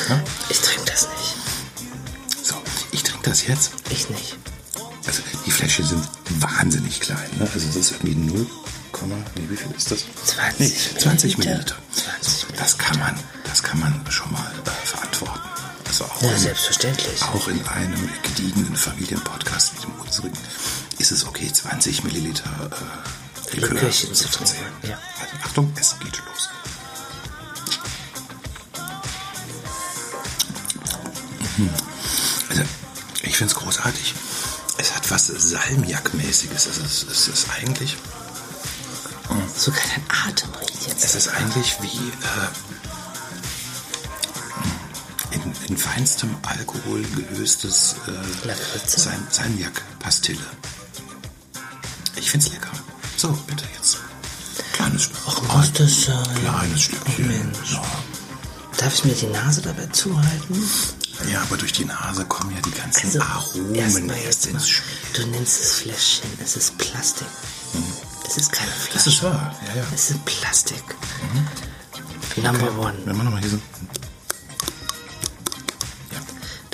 Ja? 0.10 0.24
Ich 0.50 0.60
trinke 0.60 0.86
das 0.92 1.08
nicht. 1.10 2.46
So, 2.46 2.56
ich 2.92 3.04
trinke 3.04 3.30
das 3.30 3.48
jetzt. 3.48 3.72
Ich 3.90 4.10
nicht. 4.10 4.38
Also 5.06 5.22
die 5.46 5.52
Fläschchen 5.52 5.86
sind 5.86 6.08
wahnsinnig 6.40 7.00
klein. 7.00 7.30
Ne? 7.38 7.50
Also 7.54 7.66
das 7.66 7.76
ist 7.76 7.92
irgendwie 7.92 8.16
0, 8.16 8.48
nee, 9.36 9.48
wie 9.50 9.56
viel 9.56 9.72
ist 9.72 9.92
das? 9.92 10.06
20 10.26 10.60
nee, 10.60 11.00
20 11.00 11.38
Milliliter. 11.38 11.76
Milliliter. 11.76 12.22
20 12.22 12.34
So, 12.34 12.48
das 12.58 12.78
kann 12.78 13.00
man, 13.00 13.16
das 13.46 13.64
kann 13.64 13.80
man 13.80 14.06
schon 14.10 14.32
mal 14.32 14.52
äh, 14.66 14.89
Ja, 16.22 16.38
selbstverständlich. 16.38 17.22
auch 17.24 17.48
in 17.48 17.66
einem 17.68 18.10
gediegenen 18.24 18.76
Familienpodcast 18.76 19.76
wie 19.78 19.82
dem 19.82 19.92
unsrigen 20.02 20.38
ist 20.98 21.12
es 21.12 21.26
okay, 21.26 21.50
20 21.52 22.04
Milliliter 22.04 22.44
äh, 23.52 23.56
Likör 23.56 23.74
Likörchen 23.76 24.14
zu 24.14 24.28
verzehren. 24.28 24.74
ja. 24.84 24.98
Also 25.22 25.36
Achtung, 25.46 25.74
es 25.80 25.96
geht 26.00 26.18
los. 26.26 26.50
Mhm. 31.58 31.70
Also, 32.50 32.64
ich 33.24 33.38
finde 33.38 33.54
es 33.54 33.60
großartig. 33.60 34.14
Es 34.78 34.96
hat 34.96 35.10
was 35.12 35.28
Salmiak-mäßiges. 35.30 36.68
Also 36.68 36.82
es, 36.84 37.04
es 37.04 37.28
ist 37.28 37.48
eigentlich, 37.50 37.98
Sogar 39.56 39.82
dein 39.94 40.04
Atem 40.30 40.50
riecht 40.56 40.88
jetzt. 40.88 41.04
es 41.04 41.16
ist 41.16 41.28
eigentlich 41.28 41.76
wie 41.82 41.98
äh, 41.98 42.48
in, 45.70 45.76
in 45.76 45.78
feinstem 45.78 46.36
Alkohol 46.44 47.04
gelöstes 47.16 47.96
äh, 48.08 48.50
Salmiak-Pastille. 49.30 50.46
Ich 52.16 52.32
finde 52.32 52.48
es 52.48 52.54
lecker. 52.54 52.72
So, 53.18 53.32
bitte 53.48 53.64
jetzt. 53.78 53.98
Kleines 54.74 55.04
Stück. 55.04 55.28
Och, 55.28 55.56
muss 55.56 55.72
das 55.74 56.04
sein? 56.04 56.36
Kleines 56.42 56.82
Stückchen. 56.82 57.28
Mensch. 57.28 57.74
Ja. 57.74 57.84
Darf 58.78 58.94
ich 58.94 59.06
mir 59.06 59.14
die 59.14 59.28
Nase 59.28 59.62
dabei 59.62 59.86
zuhalten? 59.88 60.70
Ja, 61.30 61.42
aber 61.42 61.58
durch 61.58 61.74
die 61.74 61.86
Nase 61.86 62.24
kommen 62.26 62.56
ja 62.56 62.62
die 62.62 62.72
ganzen 62.72 63.22
Aromen 63.22 63.76
erstmal 63.76 64.16
erst 64.18 64.46
jetzt 64.46 64.46
mal. 64.46 64.52
ins 64.60 64.70
Spiel. 64.70 64.98
Du 65.14 65.26
nennst 65.28 65.60
es 65.62 65.72
Fläschchen, 65.74 66.30
es 66.42 66.56
ist 66.56 66.78
Plastik. 66.78 67.28
Es 68.26 68.38
ist 68.38 68.52
keine 68.52 68.72
Flasche. 68.72 68.94
Das 68.94 69.08
ist 69.08 69.24
wahr, 69.24 69.56
ja, 69.68 69.82
ja. 69.82 69.88
Es 69.94 70.12
ist 70.12 70.24
Plastik. 70.26 70.84
Number 72.38 72.72
one. 72.80 72.98
Wenn 73.04 73.18
wir 73.18 73.24
nochmal 73.24 73.42
hier 73.42 73.50
so 73.50 73.60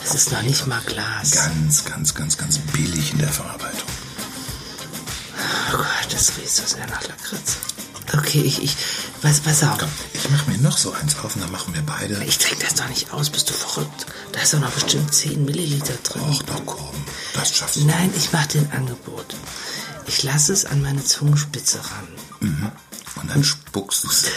Das 0.05 0.13
ist 0.13 0.31
noch 0.31 0.43
nicht 0.43 0.67
mal 0.67 0.81
Glas. 0.85 1.31
ganz, 1.31 1.83
ganz, 1.83 2.13
ganz, 2.13 2.37
ganz 2.37 2.59
billig 2.59 3.11
in 3.13 3.17
der 3.17 3.29
Verarbeitung. 3.29 3.89
Oh 5.73 5.77
Gott, 5.77 5.87
das 6.11 6.37
riecht 6.37 6.55
so 6.55 6.63
sehr 6.63 6.85
nach 6.85 7.01
Lakritz. 7.07 7.57
Okay, 8.15 8.41
ich, 8.41 8.61
ich, 8.61 8.77
was, 9.23 9.39
pass 9.39 9.63
auf. 9.63 9.79
Komm, 9.79 9.89
ich 10.13 10.29
mache 10.29 10.51
mir 10.51 10.59
noch 10.59 10.77
so 10.77 10.91
eins 10.91 11.17
auf 11.17 11.35
und 11.35 11.41
dann 11.41 11.51
machen 11.51 11.73
wir 11.73 11.81
beide. 11.81 12.23
Ich 12.23 12.37
trinke 12.37 12.63
das 12.63 12.75
doch 12.75 12.87
nicht 12.87 13.11
aus, 13.11 13.31
bist 13.31 13.49
du 13.49 13.53
verrückt? 13.53 14.05
Da 14.31 14.41
ist 14.41 14.53
doch 14.53 14.59
noch 14.59 14.69
bestimmt 14.69 15.11
10 15.11 15.43
Milliliter 15.43 15.95
drin. 16.03 16.21
Och, 16.21 16.43
na 16.47 16.61
komm, 16.67 17.03
das 17.33 17.57
schaffst 17.57 17.77
du. 17.77 17.85
Nein, 17.85 18.13
ich 18.15 18.31
mache 18.31 18.49
dir 18.49 18.61
ein 18.61 18.71
Angebot. 18.73 19.35
Ich 20.05 20.21
lasse 20.21 20.53
es 20.53 20.65
an 20.65 20.83
meine 20.83 21.03
Zungenspitze 21.03 21.79
ran. 21.79 22.07
Und 23.25 23.31
dann 23.31 23.43
spuckst 23.43 24.03
du 24.03 24.07
es 24.07 24.23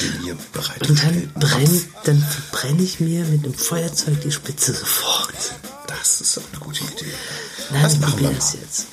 in 0.00 0.24
ihr 0.24 0.32
Und 0.32 0.40
dann, 0.40 0.52
bereitgestellten 0.52 1.32
brenn, 1.34 1.66
Topf. 1.66 2.02
dann 2.04 2.18
verbrenne 2.18 2.82
ich 2.82 2.98
mir 2.98 3.26
mit 3.26 3.44
einem 3.44 3.52
Feuerzeug 3.52 4.22
die 4.22 4.32
Spitze 4.32 4.72
sofort. 4.72 5.34
Das 5.86 6.22
ist 6.22 6.38
eine 6.38 6.58
gute 6.58 6.82
Idee. 6.82 7.12
Nein, 7.70 7.82
das 7.82 7.98
machen 7.98 8.20
wir 8.20 8.28
probiere 8.28 8.34
das 8.34 8.54
mal. 8.54 8.60
jetzt. 8.62 8.86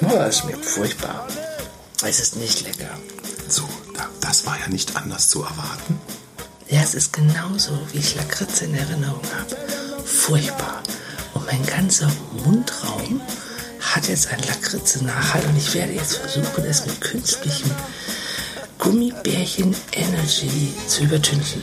Oh, 0.00 0.16
es 0.20 0.38
schmeckt 0.38 0.64
furchtbar. 0.64 1.26
Es 2.04 2.20
ist 2.20 2.36
nicht 2.36 2.62
lecker. 2.62 2.96
So, 3.48 3.68
da, 3.96 4.08
das 4.20 4.46
war 4.46 4.60
ja 4.60 4.68
nicht 4.68 4.94
anders 4.94 5.28
zu 5.28 5.42
erwarten. 5.42 6.00
Ja, 6.68 6.82
es 6.82 6.94
ist 6.94 7.12
genauso, 7.12 7.72
wie 7.92 7.98
ich 7.98 8.14
Lakritze 8.14 8.66
in 8.66 8.74
Erinnerung 8.76 9.22
habe. 9.36 9.67
Furchtbar. 10.28 10.82
Und 11.32 11.46
mein 11.46 11.64
ganzer 11.64 12.12
Mundraum 12.44 13.22
hat 13.80 14.08
jetzt 14.08 14.30
ein 14.30 14.38
Lakritze-Nachhalt 14.40 15.46
und 15.46 15.56
ich 15.56 15.72
werde 15.72 15.94
jetzt 15.94 16.18
versuchen, 16.18 16.64
es 16.66 16.84
mit 16.84 17.00
künstlichem 17.00 17.70
Gummibärchen 18.78 19.74
Energy 19.92 20.74
zu 20.86 21.04
übertünchen. 21.04 21.62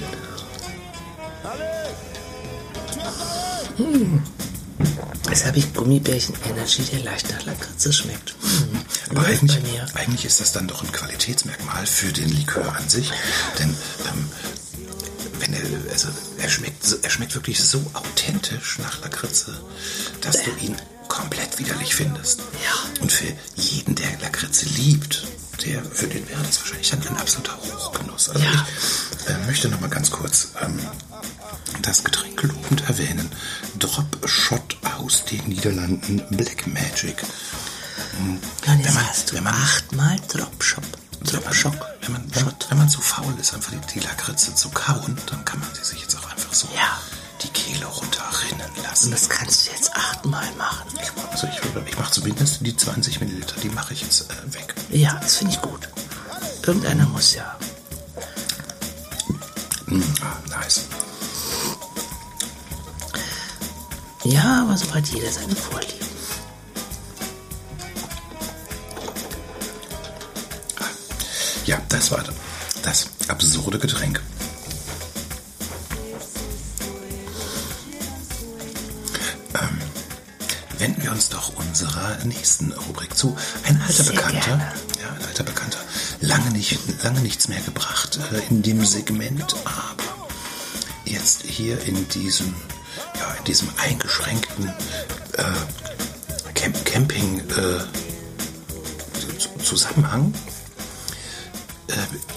Hm. 3.78 4.24
Jetzt 5.30 5.46
habe 5.46 5.60
ich 5.60 5.72
Gummibärchen 5.72 6.34
Energy, 6.50 6.82
der 6.92 7.02
leicht 7.02 7.30
nach 7.30 7.46
Lakritze 7.46 7.94
schmeckt. 7.94 8.34
Hm. 8.42 8.80
Aber 9.12 9.28
eigentlich, 9.28 9.60
eigentlich 9.94 10.26
ist 10.26 10.42
das 10.42 10.54
dann 10.54 10.68
doch 10.68 10.84
ein 10.84 10.92
Qualitätsmerkmal 10.92 11.86
für 11.86 12.12
den 12.12 12.30
Likör 12.30 12.76
an 12.76 12.90
sich. 12.90 13.12
Denn 13.60 13.70
ähm, 13.70 14.28
so- 16.86 16.98
er 17.02 17.10
schmeckt 17.10 17.36
wirklich 17.36 17.64
so 17.64 17.80
authentisch 17.94 18.78
nach 18.80 19.02
Lakritze, 19.02 19.60
dass 20.22 20.44
du 20.44 20.52
ihn 20.62 20.76
komplett 21.08 21.60
widerlich 21.60 21.96
findest. 21.96 22.40
Ja. 22.40 23.02
Und 23.02 23.12
für 23.12 23.32
jeden, 23.56 23.96
der 23.96 24.18
Lakritze 24.22 24.66
liebt, 24.66 25.24
der, 25.66 25.84
für 25.86 26.08
den 26.08 26.28
wäre 26.28 26.42
das 26.44 26.60
wahrscheinlich 26.60 26.90
dann 26.90 27.08
ein 27.08 27.18
absoluter 27.18 27.58
Hochgenuss. 27.58 28.30
Also 28.30 28.44
Ja. 28.44 28.68
ich 29.22 29.30
äh, 29.30 29.38
möchte 29.46 29.70
noch 29.70 29.80
mal 29.80 29.90
ganz 29.90 30.12
kurz 30.12 30.50
ähm, 30.62 30.80
das 31.82 32.04
Getränk 32.04 32.42
lobend 32.44 32.82
erwähnen. 32.88 33.30
Drop 33.80 34.28
Shot 34.28 34.78
aus 34.98 35.26
den 35.26 35.44
Niederlanden 35.48 36.24
Black 36.32 36.68
Magic. 36.68 37.18
Dann 38.66 38.80
jetzt 38.80 38.88
Wenn 38.88 38.94
man- 38.96 39.10
hast 39.10 39.32
du 39.32 39.36
wenn 39.36 39.44
man- 39.44 39.54
achtmal 39.54 40.16
Dropshop. 40.28 40.84
Dropshock. 41.26 41.74
Wenn 42.02 42.14
man, 42.14 42.36
wenn, 42.36 42.46
man, 42.46 42.56
wenn 42.70 42.78
man 42.78 42.90
so 42.90 43.02
faul 43.02 43.34
ist, 43.40 43.54
einfach 43.54 43.72
die, 43.72 44.00
die 44.00 44.00
Lakritze 44.06 44.54
zu 44.56 44.70
kauen, 44.70 45.18
dann 45.28 45.44
kann 45.46 45.60
man 45.60 45.70
sie 45.74 45.84
sich 45.84 46.02
jetzt 46.02 46.16
auch 46.18 46.30
einfach 46.32 46.54
so 46.54 46.68
Ja. 46.76 47.00
die 47.44 47.50
Kehle 47.50 47.86
runterrinnen 47.86 48.70
Und 48.78 48.84
lassen. 48.84 49.12
das 49.12 49.28
kannst 49.30 49.68
du 49.68 49.72
jetzt 49.72 49.94
achtmal 49.96 50.50
machen. 50.58 50.88
Ich, 51.02 51.12
also 51.32 51.48
ich, 51.48 51.60
ich 51.88 51.98
mache 51.98 52.12
zumindest 52.12 52.58
die 52.62 52.76
20 52.76 53.20
Milliliter, 53.22 53.56
die 53.62 53.70
mache 53.70 53.94
ich 53.94 54.02
jetzt 54.02 54.30
äh, 54.32 54.54
weg. 54.54 54.74
Ja, 54.90 55.16
das 55.22 55.38
finde 55.38 55.54
ich 55.54 55.62
gut. 55.62 55.90
Irgendeiner 56.66 57.06
muss 57.08 57.34
ja. 57.36 57.56
Mm, 59.88 60.02
ah, 60.22 60.60
nice. 60.60 60.82
Ja, 64.24 64.64
aber 64.64 64.76
so 64.78 64.92
hat 64.94 65.06
jeder 65.08 65.32
seine 65.32 65.56
Vorlieben. 65.56 66.05
Ja, 71.66 71.82
das 71.90 72.12
war 72.12 72.24
das 72.84 73.10
absurde 73.28 73.80
Getränk. 73.80 74.22
Ähm, 79.56 79.78
wenden 80.78 81.02
wir 81.02 81.12
uns 81.12 81.30
doch 81.30 81.56
unserer 81.56 82.18
nächsten 82.24 82.72
Rubrik 82.72 83.18
zu. 83.18 83.36
Ein 83.64 83.82
alter 83.82 84.04
Sehr 84.04 84.14
Bekannter, 84.14 84.40
gerne. 84.42 84.74
ja, 85.02 85.10
ein 85.10 85.26
alter 85.26 85.44
Bekannter, 85.44 85.80
lange, 86.22 86.52
nicht, 86.52 86.78
lange 87.04 87.22
nichts 87.22 87.48
mehr 87.48 87.62
gebracht 87.62 88.20
äh, 88.32 88.42
in 88.50 88.62
dem 88.62 88.86
Segment, 88.86 89.56
aber 89.66 90.28
jetzt 91.06 91.42
hier 91.44 91.82
in 91.86 92.08
diesem, 92.10 92.54
ja, 93.20 93.34
in 93.40 93.44
diesem 93.46 93.70
eingeschränkten 93.78 94.68
äh, 95.34 95.44
Camp 96.54 96.86
Camping 96.86 97.40
äh, 97.40 97.80
Zusammenhang 99.64 100.32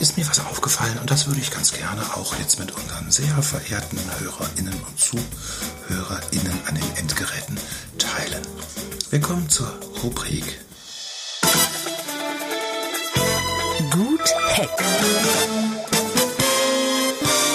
ist 0.00 0.16
mir 0.16 0.28
was 0.28 0.40
aufgefallen 0.40 0.98
und 1.00 1.11
das 1.11 1.26
würde 1.26 1.40
ich 1.40 1.50
ganz 1.50 1.72
gerne 1.72 2.02
auch 2.14 2.34
jetzt 2.38 2.58
mit 2.58 2.72
unseren 2.72 3.11
sehr 3.11 3.42
verehrten 3.42 3.98
HörerInnen 4.18 4.74
und 4.74 5.00
ZuhörerInnen 5.00 6.58
an 6.66 6.74
den 6.74 6.96
Endgeräten 6.96 7.58
teilen. 7.98 8.42
Willkommen 9.11 9.48
zur 9.48 9.72
Rubrik 10.02 10.61
Gut 13.90 14.20
Heck. 14.48 14.70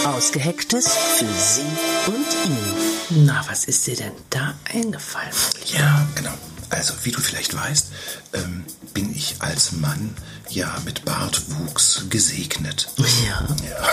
Ausgehecktes 0.06 0.88
für 0.88 1.26
Sie 1.26 1.62
und 2.08 2.28
ihn. 2.46 3.26
Na, 3.26 3.44
was 3.48 3.66
ist 3.66 3.86
dir 3.88 3.96
denn 3.96 4.14
da 4.30 4.56
eingefallen? 4.74 5.34
Ja, 5.68 6.08
genau. 6.16 6.34
Also, 6.74 6.94
wie 7.04 7.12
du 7.12 7.22
vielleicht 7.22 7.56
weißt, 7.56 7.88
ähm, 8.34 8.66
bin 8.94 9.16
ich 9.16 9.36
als 9.40 9.72
Mann 9.74 10.16
ja 10.50 10.76
mit 10.86 11.06
Bartwuchs 11.06 12.06
gesegnet. 12.10 12.90
Ja, 12.98 13.46
Ja, 13.70 13.88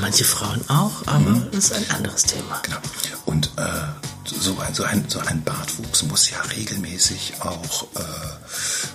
manche 0.00 0.24
Frauen 0.24 0.62
auch, 0.68 1.06
aber 1.06 1.42
das 1.52 1.66
ist 1.66 1.72
ein 1.72 1.90
anderes 1.90 2.22
Thema. 2.24 2.60
genau. 2.62 2.78
Und 3.26 3.50
äh, 3.56 3.62
so, 4.24 4.58
ein, 4.58 4.74
so, 4.74 4.84
ein, 4.84 5.04
so 5.08 5.18
ein 5.20 5.42
Bartwuchs 5.44 6.02
muss 6.04 6.30
ja 6.30 6.40
regelmäßig 6.56 7.34
auch 7.40 7.84
äh, 7.94 8.02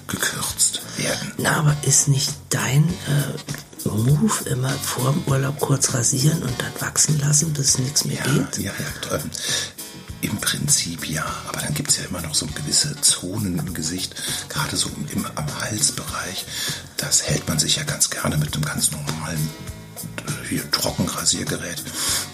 gekürzt 0.08 0.82
werden. 0.98 1.34
Na, 1.38 1.58
aber 1.58 1.78
ist 1.84 2.08
nicht 2.08 2.34
dein 2.50 2.84
äh, 3.08 3.88
Move 3.88 4.50
immer 4.50 4.72
vor 4.72 5.12
dem 5.14 5.24
Urlaub 5.28 5.60
kurz 5.60 5.94
rasieren 5.94 6.42
und 6.42 6.54
dann 6.60 6.72
wachsen 6.82 7.20
lassen, 7.20 7.54
bis 7.54 7.78
nichts 7.78 8.06
mehr 8.06 8.18
Ja, 8.26 8.32
geht? 8.34 8.58
ja, 8.58 8.72
ja. 9.12 9.20
Im 10.26 10.38
Prinzip 10.38 11.08
ja, 11.08 11.24
aber 11.48 11.62
dann 11.62 11.76
gibt 11.76 11.92
es 11.92 11.98
ja 11.98 12.06
immer 12.06 12.20
noch 12.22 12.34
so 12.34 12.48
gewisse 12.48 13.00
Zonen 13.00 13.60
im 13.60 13.76
Gesicht, 13.76 14.16
gerade 14.50 14.76
so 14.76 14.90
im, 15.14 15.24
am 15.36 15.62
Halsbereich. 15.62 16.48
Das 16.98 17.28
hält 17.28 17.48
man 17.48 17.60
sich 17.60 17.76
ja 17.76 17.84
ganz 17.84 18.10
gerne 18.10 18.36
mit 18.36 18.56
einem 18.56 18.66
ganz 18.66 18.90
normalen 18.90 19.50
äh, 20.28 20.48
hier 20.50 20.72
Trockenrasiergerät. 20.72 21.84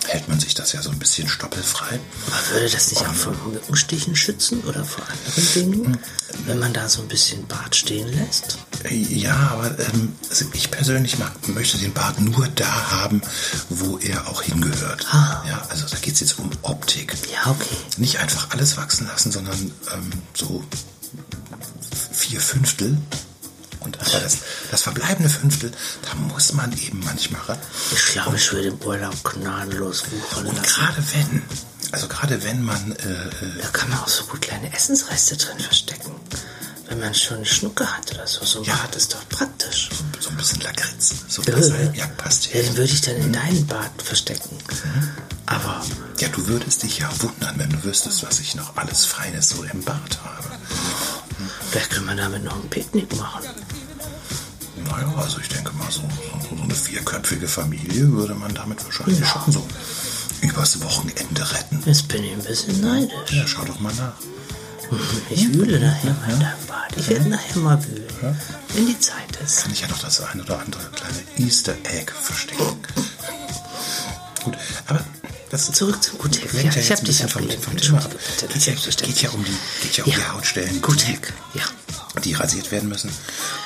Hält 0.07 0.27
man 0.27 0.39
sich 0.39 0.53
das 0.53 0.73
ja 0.73 0.81
so 0.81 0.89
ein 0.89 0.99
bisschen 0.99 1.27
stoppelfrei. 1.27 1.99
Aber 2.27 2.51
würde 2.53 2.69
das 2.69 2.89
nicht 2.89 3.01
auch 3.01 3.13
vor 3.13 3.33
Mückenstichen 3.51 4.15
schützen 4.15 4.61
oder 4.61 4.83
vor 4.83 5.03
anderen 5.07 5.53
Dingen, 5.53 5.97
wenn 6.45 6.59
man 6.59 6.73
da 6.73 6.89
so 6.89 7.01
ein 7.01 7.07
bisschen 7.07 7.47
Bart 7.47 7.75
stehen 7.75 8.07
lässt? 8.07 8.57
Äh, 8.83 8.95
Ja, 8.95 9.35
aber 9.53 9.77
ähm, 9.79 10.15
also 10.29 10.45
ich 10.53 10.71
persönlich 10.71 11.17
mag, 11.19 11.31
möchte 11.49 11.77
den 11.77 11.93
Bart 11.93 12.19
nur 12.19 12.47
da 12.49 12.91
haben, 12.91 13.21
wo 13.69 13.97
er 13.99 14.27
auch 14.27 14.41
hingehört. 14.41 15.05
Ah. 15.11 15.43
Ja, 15.47 15.65
also 15.69 15.85
da 15.87 15.97
geht 15.97 16.15
es 16.15 16.19
jetzt 16.19 16.39
um 16.39 16.49
Optik. 16.63 17.15
Ja, 17.31 17.49
okay. 17.51 17.75
Nicht 17.97 18.19
einfach 18.19 18.49
alles 18.51 18.77
wachsen 18.77 19.07
lassen, 19.07 19.31
sondern 19.31 19.71
ähm, 19.93 20.11
so 20.33 20.63
vier 22.11 22.39
Fünftel. 22.41 22.97
Und 23.81 23.99
aber 23.99 24.19
das, 24.19 24.37
das 24.69 24.81
verbleibende 24.83 25.29
Fünftel, 25.29 25.71
da 26.03 26.13
muss 26.15 26.53
man 26.53 26.71
eben 26.77 26.99
manchmal 27.03 27.41
ran. 27.41 27.57
Ich 27.91 28.05
glaube, 28.13 28.37
ich 28.37 28.51
würde 28.53 28.67
im 28.69 28.77
Urlaub 28.81 29.23
gnadenlos 29.23 30.03
wuchern 30.11 30.45
Und 30.45 30.55
lassen. 30.57 30.75
gerade 30.75 31.03
wenn, 31.13 31.41
also 31.91 32.07
gerade 32.07 32.43
wenn 32.43 32.61
man, 32.63 32.91
äh, 32.93 33.11
äh, 33.11 33.61
Da 33.61 33.67
kann 33.69 33.89
man 33.89 33.99
auch 33.99 34.07
so 34.07 34.23
gut 34.25 34.41
kleine 34.41 34.71
Essensreste 34.73 35.35
drin 35.35 35.59
verstecken. 35.59 36.11
Wenn 36.87 36.99
man 36.99 37.13
schon 37.15 37.37
eine 37.37 37.45
Schnucke 37.45 37.85
hat 37.87 38.11
oder 38.13 38.27
so. 38.27 38.43
So 38.45 38.59
ein 38.59 38.65
Ja. 38.65 38.75
Bart 38.75 38.95
ist 38.97 39.13
doch 39.13 39.27
praktisch. 39.29 39.89
so 40.19 40.29
ein 40.29 40.37
bisschen 40.37 40.59
Lakritz, 40.61 41.13
so 41.29 41.41
Äh, 41.41 41.45
das 41.51 41.69
ja, 41.95 42.05
passt 42.17 42.53
Ja, 42.53 42.59
ja. 42.59 42.67
den 42.67 42.77
würde 42.77 42.91
ich 42.93 43.01
dann 43.01 43.15
in 43.15 43.33
deinen 43.33 43.65
Bart 43.65 44.01
verstecken. 44.03 44.57
Aber 45.47 45.83
Ja, 46.19 46.27
du 46.27 46.45
würdest 46.47 46.83
dich 46.83 46.99
ja 46.99 47.09
wundern, 47.19 47.57
wenn 47.57 47.69
du 47.71 47.83
wüsstest, 47.83 48.21
was 48.23 48.39
ich 48.41 48.53
noch 48.55 48.75
alles 48.77 49.05
Feines 49.05 49.49
so 49.49 49.63
im 49.63 49.83
Bart 49.83 50.19
habe. 50.23 50.49
vielleicht 51.71 51.89
können 51.91 52.05
wir 52.07 52.15
damit 52.15 52.43
noch 52.43 52.55
ein 52.61 52.69
Picknick 52.69 53.15
machen. 53.17 53.43
Naja, 54.91 55.13
also 55.17 55.39
ich 55.39 55.47
denke 55.49 55.71
mal, 55.73 55.89
so, 55.89 56.01
so, 56.01 56.55
so 56.55 56.61
eine 56.63 56.75
vierköpfige 56.75 57.47
Familie 57.47 58.11
würde 58.11 58.35
man 58.35 58.53
damit 58.53 58.83
wahrscheinlich 58.83 59.25
schon 59.27 59.51
so 59.51 59.65
übers 60.41 60.81
Wochenende 60.81 61.51
retten. 61.51 61.81
Jetzt 61.85 62.07
bin 62.07 62.23
ich 62.23 62.33
ein 62.33 62.43
bisschen 62.43 62.81
neidisch. 62.81 63.31
Ja, 63.31 63.47
schau 63.47 63.63
doch 63.65 63.79
mal 63.79 63.93
nach. 63.95 64.13
Ich 65.29 65.53
wühle 65.53 65.79
nachher 65.79 66.13
mal 66.13 66.27
deinem 66.31 66.65
Bart. 66.67 66.97
Ich 66.97 67.07
werde 67.07 67.29
nachher 67.29 67.57
mal 67.59 67.81
wühlen, 67.85 68.03
wenn 68.73 68.87
die 68.87 68.99
Zeit 68.99 69.37
ist. 69.43 69.61
Kann 69.63 69.71
ich 69.71 69.81
ja 69.81 69.87
noch 69.87 69.99
das 69.99 70.19
ein 70.21 70.41
oder 70.41 70.59
andere 70.59 70.83
kleine 70.93 71.23
Easter 71.37 71.73
Egg 71.83 72.11
verstecken. 72.11 72.75
Gut, 74.43 74.57
aber 74.87 74.99
das 75.49 75.71
Zurück 75.71 76.01
zum 76.03 76.17
lenkt 76.21 76.53
Ja, 76.53 76.61
ja 76.61 76.69
ich 76.69 76.75
jetzt 76.75 76.91
hab 76.91 76.99
ein 76.99 77.05
dich 77.05 77.17
vom, 77.25 77.49
vom 77.49 77.77
Thema 77.77 77.99
ab. 77.99 78.11
Geht 78.53 78.65
ja, 78.65 78.73
geht 78.73 79.21
ja 79.21 79.29
um 79.29 79.43
die, 79.43 79.57
geht 79.83 79.97
ja 79.97 80.03
um 80.03 80.11
Ja. 80.11 80.17
die 80.17 80.27
Hautstellen, 80.27 80.81
Gutheck, 80.81 81.33
ja. 81.53 81.63
Die, 82.23 82.33
rasiert 82.33 82.71
werden 82.71 82.89
müssen. 82.89 83.09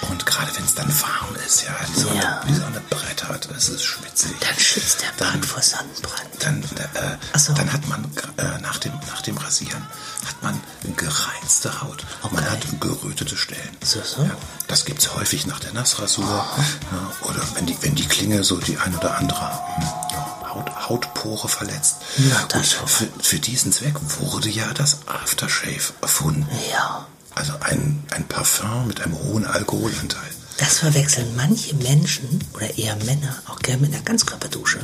Und 0.09 0.25
gerade 0.25 0.55
wenn 0.55 0.65
es 0.65 0.75
dann 0.75 0.87
warm 1.01 1.35
ist, 1.45 1.63
ja, 1.63 1.75
die 1.95 1.99
Sonne, 1.99 2.21
Ja. 2.21 2.41
die 2.47 2.53
Sonne 2.53 2.81
brettert, 2.89 3.49
es 3.57 3.69
ist 3.69 3.83
schwitzig. 3.83 4.31
Dann 4.39 4.57
schützt 4.59 5.01
der 5.01 5.23
Bart 5.23 5.43
vor 5.45 5.61
Sonnenbrand. 5.61 6.29
dann, 6.39 6.63
äh, 6.63 7.17
Ach 7.33 7.39
so. 7.39 7.53
dann 7.53 7.71
hat 7.73 7.87
man 7.87 8.03
äh, 8.37 8.59
nach, 8.61 8.77
dem, 8.77 8.93
nach 9.07 9.21
dem 9.21 9.37
Rasieren 9.37 9.83
hat 10.27 10.43
man 10.43 10.59
gereizte 10.95 11.81
Haut. 11.81 12.03
Man 12.31 12.43
Okay. 12.43 12.51
hat 12.51 12.81
gerötete 12.81 13.35
Stellen. 13.37 13.77
So, 13.83 14.01
so. 14.03 14.23
Ja, 14.23 14.31
das 14.67 14.85
gibt 14.85 15.01
es 15.01 15.13
häufig 15.15 15.45
nach 15.47 15.59
der 15.59 15.73
Nassrasur. 15.73 16.25
Ja, 16.25 17.27
oder 17.27 17.41
wenn 17.55 17.65
die, 17.65 17.77
wenn 17.81 17.95
die 17.95 18.07
Klinge 18.07 18.43
so 18.43 18.57
die 18.57 18.77
ein 18.77 18.95
oder 18.95 19.17
andere 19.17 19.39
hm, 19.77 20.53
Haut, 20.53 20.89
Hautpore 20.89 21.47
verletzt. 21.49 21.97
Na, 22.17 22.41
Und 22.57 22.65
für, 22.65 23.07
für 23.21 23.39
diesen 23.39 23.71
Zweck 23.71 23.95
wurde 24.19 24.49
ja 24.49 24.71
das 24.73 24.99
Aftershave 25.07 25.93
erfunden. 26.01 26.47
Ja. 26.71 27.05
Also 27.35 27.53
ein, 27.59 28.03
ein 28.11 28.23
Parfum 28.27 28.87
mit 28.87 29.01
einem 29.01 29.17
hohen 29.19 29.45
Alkoholanteil. 29.45 30.31
Das 30.57 30.79
verwechseln 30.79 31.35
manche 31.35 31.75
Menschen 31.75 32.39
oder 32.53 32.77
eher 32.77 32.95
Männer 33.03 33.43
auch 33.47 33.59
gerne 33.59 33.81
mit 33.81 33.93
einer 33.93 34.03
Ganzkörperdusche. 34.03 34.79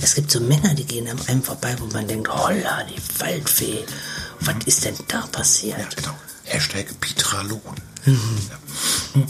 Es 0.00 0.14
gibt 0.14 0.30
so 0.30 0.40
Männer, 0.40 0.74
die 0.74 0.86
gehen 0.86 1.06
an 1.08 1.20
einem 1.28 1.42
vorbei, 1.42 1.76
wo 1.78 1.86
man 1.86 2.08
denkt, 2.08 2.30
holla, 2.30 2.84
die 2.84 3.20
Waldfee. 3.20 3.84
Was 4.40 4.56
ist 4.64 4.84
denn 4.86 4.94
da 5.08 5.20
passiert? 5.26 5.78
Ja, 5.78 5.88
genau. 5.94 6.16
Hashtag 6.44 6.86
Pitralon. 7.00 7.60
Ja. 8.06 9.22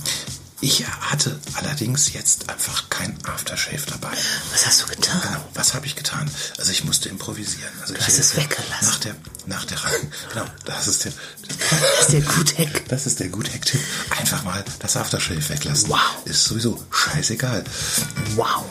Ich 0.63 0.87
hatte 0.87 1.41
allerdings 1.55 2.13
jetzt 2.13 2.49
einfach 2.49 2.89
kein 2.89 3.19
Aftershave 3.27 3.83
dabei. 3.85 4.17
Was 4.53 4.65
hast 4.65 4.83
du 4.83 4.87
getan? 4.87 5.21
Genau, 5.21 5.45
was 5.55 5.75
habe 5.75 5.87
ich 5.87 5.97
getan? 5.97 6.31
Also 6.57 6.71
ich 6.71 6.85
musste 6.85 7.09
improvisieren. 7.09 7.73
Also 7.81 7.97
hast 7.97 8.09
ich 8.09 8.19
es 8.21 8.37
weggelassen. 8.37 8.87
Nach 8.87 9.01
der, 9.01 9.17
nach 9.47 9.65
der, 9.65 9.79
genau, 10.33 10.45
das 10.65 10.87
ist 10.87 11.05
der, 11.05 11.13
Das 11.49 12.01
ist 12.03 12.13
der 12.13 12.21
Gutheck. 12.21 12.85
das 12.89 13.07
ist 13.07 13.19
der 13.19 13.29
Gut-Hack-Tipp. 13.31 13.81
Einfach 14.21 14.45
mal 14.45 14.65
das 14.79 14.97
Aftershave 14.97 15.49
weglassen. 15.49 15.89
Wow. 15.89 15.99
Ist 16.27 16.45
sowieso 16.45 16.81
scheißegal. 16.93 17.65
Wow. 18.37 18.65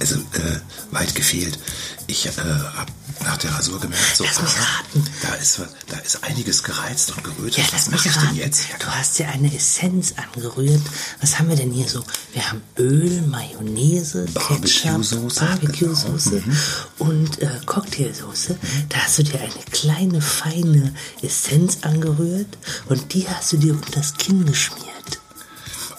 Also 0.00 0.16
äh, 0.16 0.60
weit 0.90 1.14
gefehlt. 1.14 1.58
Ich 2.06 2.24
äh, 2.24 2.30
habe 2.30 2.92
nach 3.22 3.36
der 3.36 3.52
Rasur 3.54 3.80
gemerkt, 3.80 4.16
so, 4.16 4.24
da 5.22 5.34
ist 5.34 5.60
da 5.88 5.96
ist 5.98 6.24
einiges 6.24 6.62
gereizt 6.62 7.12
und 7.16 7.22
gerötet. 7.24 7.58
Ja, 7.58 7.64
was 7.72 7.90
mache 7.90 8.08
ich 8.08 8.16
denn 8.16 8.34
jetzt? 8.36 8.68
Ja, 8.70 8.76
Du 8.78 8.86
hast 8.86 9.18
dir 9.18 9.28
eine 9.28 9.54
Essenz 9.54 10.14
angerührt. 10.16 10.82
Was 11.20 11.38
haben 11.38 11.48
wir 11.48 11.56
denn 11.56 11.70
hier 11.70 11.88
so? 11.88 12.02
Wir 12.32 12.48
haben 12.50 12.62
Öl, 12.78 13.22
Mayonnaise, 13.22 14.24
Ketchup, 14.26 14.48
Barbecue-Soße, 14.48 15.40
Barbecue-Soße 15.44 16.40
genau. 16.40 16.56
und 16.98 17.40
äh, 17.40 17.60
Cocktailsoße. 17.64 18.58
Da 18.88 18.96
hast 18.98 19.18
du 19.18 19.22
dir 19.22 19.40
eine 19.40 19.64
kleine, 19.70 20.20
feine 20.20 20.94
Essenz 21.22 21.78
angerührt 21.82 22.58
und 22.88 23.12
die 23.14 23.28
hast 23.28 23.52
du 23.52 23.56
dir 23.58 23.74
unter 23.74 23.92
das 23.92 24.14
Kinn 24.14 24.44
geschmiert. 24.44 25.20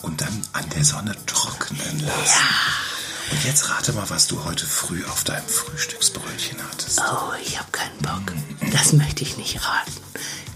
und 0.01 0.21
dann 0.21 0.41
an 0.53 0.65
der 0.75 0.85
Sonne 0.85 1.15
trocknen 1.25 1.99
lassen. 2.05 2.39
Und 3.31 3.43
jetzt 3.43 3.69
rate 3.69 3.93
mal, 3.93 4.09
was 4.09 4.27
du 4.27 4.43
heute 4.43 4.65
früh 4.65 5.03
auf 5.05 5.23
deinem 5.23 5.47
Frühstücksbrötchen 5.47 6.57
hattest. 6.71 6.99
Oh, 7.01 7.33
ich 7.43 7.57
habe 7.59 7.71
keinen 7.71 7.97
Bock. 7.99 8.33
Das 8.71 8.93
möchte 8.93 9.23
ich 9.23 9.37
nicht 9.37 9.59
raten. 9.65 9.91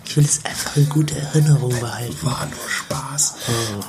Ich 0.05 0.17
will 0.17 0.25
es 0.25 0.43
einfach 0.45 0.75
in 0.75 0.89
guter 0.89 1.17
Erinnerung 1.17 1.77
behalten. 1.79 2.17
War 2.25 2.45
nur 2.45 2.69
Spaß. 2.69 3.33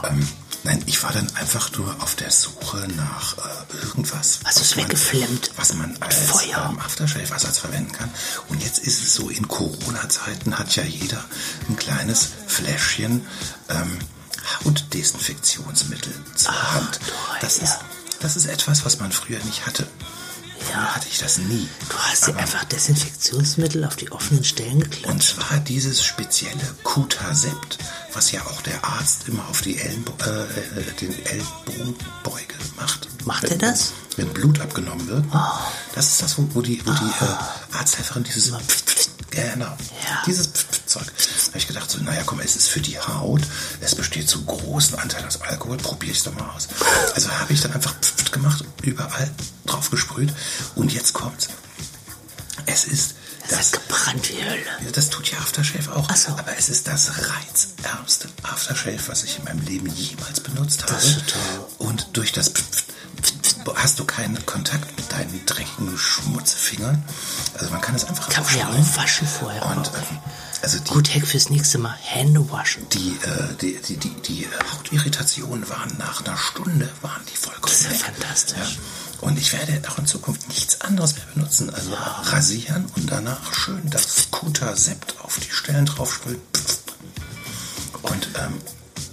Ähm, 0.09 0.29
nein, 0.65 0.83
ich 0.87 1.03
war 1.03 1.13
dann 1.13 1.35
einfach 1.37 1.71
nur 1.79 1.95
auf 2.03 2.15
der 2.17 2.31
Suche 2.31 2.77
nach 2.97 3.39
äh, 3.39 3.77
irgendwas. 3.87 4.41
Du's 4.41 4.57
was 4.57 4.77
man- 4.77 4.85
weggeflemmt? 4.87 5.51
Was 5.57 5.73
man 5.75 5.97
als 6.01 6.17
Feuer. 6.31 6.69
ähm, 6.71 6.79
Aftershave-Ersatz 6.81 7.59
verwenden 7.59 7.93
kann. 7.93 8.11
Und 8.49 8.63
jetzt 8.63 8.79
ist 8.81 9.03
es 9.03 9.15
so, 9.15 9.31
in 9.31 9.47
Corona-Zeiten 9.49 10.59
hat 10.59 10.75
ja 10.77 10.83
jeder 10.83 11.25
ein 11.69 11.77
kleines 11.77 12.29
Fläschchen 12.47 13.27
ähm, 13.69 13.99
Hautdesinfektionsmittel 14.65 16.13
zur 16.35 16.73
Hand. 16.73 17.01
Das 17.41 17.59
ist, 17.59 17.79
das 18.21 18.37
ist 18.37 18.47
etwas, 18.47 18.85
was 18.85 19.01
man 19.01 19.13
früher 19.13 19.43
nicht 19.45 19.67
hatte. 19.67 19.87
Früher 20.61 20.95
hatte 20.95 21.09
ich 21.11 21.19
das 21.19 21.39
nie. 21.39 21.69
Du 21.89 21.97
hast 21.97 22.27
dir 22.27 22.37
einfach 22.37 22.65
Desinfektionsmittel 22.65 23.85
auf 23.85 23.97
die 23.97 24.13
offenen 24.13 24.45
Stellen 24.45 24.81
geklatscht. 24.81 25.11
Und 25.11 25.23
zwar 25.23 25.59
dieses 25.59 26.05
spezielle 26.05 26.75
Kutasept, 26.85 27.79
was 28.13 28.31
ja 28.31 28.43
auch 28.47 28.61
der 28.63 28.85
Arzt 28.85 29.27
immer 29.27 29.49
auf 29.49 29.63
die 29.63 29.79
Ellenbo 29.79 30.13
äh, 30.25 30.81
äh, 30.81 30.93
den 31.01 31.15
Ellbogenbeuge 31.27 32.55
macht. 32.77 33.09
Macht 33.25 33.45
wenn, 33.45 33.53
er 33.53 33.59
das? 33.59 33.93
Oh. 33.93 34.17
Wenn 34.17 34.29
Blut 34.35 34.61
abgenommen 34.61 35.09
wird. 35.09 35.25
Das 35.95 36.09
ist 36.09 36.23
das, 36.23 36.37
wo, 36.37 36.61
die, 36.61 36.85
wo 36.85 36.91
die 36.91 37.25
äh, 37.25 37.77
Arzthelferin 37.79 38.25
dieses 38.25 38.53
genau, 39.31 39.67
Ja. 39.67 40.23
dieses 40.27 40.51
Zeug. 40.87 41.07
Da 41.07 41.47
habe 41.49 41.59
ich 41.59 41.67
gedacht, 41.67 41.91
so, 41.91 41.99
naja, 41.99 42.23
komm, 42.27 42.41
es 42.41 42.57
ist 42.57 42.69
für 42.69 42.81
die 42.81 42.99
Haut, 42.99 43.43
es 43.81 43.95
besteht 43.95 44.29
zu 44.29 44.45
großen 44.45 44.99
Anteil 44.99 45.25
aus 45.25 45.41
Alkohol, 45.41 45.77
probiere 45.79 46.13
ich 46.13 46.23
doch 46.23 46.35
mal 46.35 46.49
aus. 46.51 46.69
Also 47.15 47.31
habe 47.31 47.53
ich 47.53 47.61
dann 47.61 47.73
einfach 47.73 47.95
gemacht, 48.33 48.65
überall 48.83 49.31
drauf 49.67 49.91
gesprüht 49.91 50.33
und 50.75 50.93
jetzt 50.93 51.13
kommt's. 51.13 51.49
Es 52.67 52.85
ist 52.85 53.15
Das 53.49 53.59
das 53.59 53.73
hat 53.73 53.89
gebrannt 53.89 54.29
wie 54.31 54.45
Hölle. 54.45 54.63
ja, 54.85 54.91
das 54.93 55.11
tut 55.11 55.31
ja 55.31 55.39
Aftershave 55.39 55.95
auch. 55.97 56.15
So. 56.15 56.29
Aber 56.33 56.57
es 56.57 56.69
ist 56.69 56.87
das 56.87 57.11
reizärmste 57.19 58.29
Aftershave, 58.43 59.01
was 59.09 59.25
ich 59.25 59.39
in 59.39 59.45
meinem 59.45 59.65
Leben 59.67 59.87
jemals 59.95 60.41
benutzt 60.41 60.83
habe. 60.83 60.93
Das 60.95 61.05
ist 61.05 61.29
toll. 61.31 61.67
Und 61.79 62.09
durch 62.13 62.31
das 62.33 62.55
Pf- 62.55 62.59
Pf- 62.59 62.63
Pf- 62.63 62.85
hast 63.77 63.99
du 63.99 64.05
keinen 64.05 64.45
Kontakt 64.47 64.97
mit 64.97 65.11
deinen 65.13 65.45
dreckigen 65.47 65.97
Schmutzfingern. 65.97 67.03
Also 67.59 67.71
man 67.71 67.81
kann 67.81 67.95
es 67.95 68.05
einfach 68.05 68.29
Kann 68.29 68.45
man 68.45 68.57
ja 68.59 68.69
auch 68.69 68.97
waschen 68.97 69.27
vorher. 69.27 69.65
Und 69.67 69.89
auch. 69.89 69.95
ähm, 69.95 70.19
also 70.63 70.79
die, 70.79 70.91
Gut, 70.91 71.15
Heck 71.15 71.27
fürs 71.27 71.49
nächste 71.51 71.79
Mal. 71.79 71.97
Hände 72.03 72.51
waschen. 72.51 72.87
die, 72.91 73.11
äh, 73.23 73.55
die, 73.61 73.81
die, 73.81 73.97
die, 73.97 74.15
die 74.23 74.49
Hautirritationen 74.73 75.69
waren 75.69 75.97
nach 75.99 76.25
einer 76.25 76.37
Stunde 76.37 76.89
waren 77.01 77.23
die 77.33 77.37
vollkommen 77.37 77.63
Das 77.63 77.81
ist 77.81 77.91
ja 77.93 78.07
fantastisch. 78.13 78.59
Ja. 78.59 79.27
Und 79.27 79.39
ich 79.39 79.53
werde 79.53 79.81
auch 79.89 79.99
in 79.99 80.07
Zukunft 80.07 80.49
nichts 80.49 80.81
anderes 80.81 81.15
mehr 81.15 81.25
benutzen. 81.35 81.71
Also 81.71 81.93
rasieren 81.95 82.87
und 82.97 83.11
danach 83.11 83.53
schön 83.55 83.89
das 83.91 84.29
Kuta-Sept 84.31 85.17
auf 85.23 85.39
die 85.39 85.51
Stellen 85.53 85.87
draufsprühen. 85.87 86.41
Und 88.03 88.29
ähm, 88.39 88.55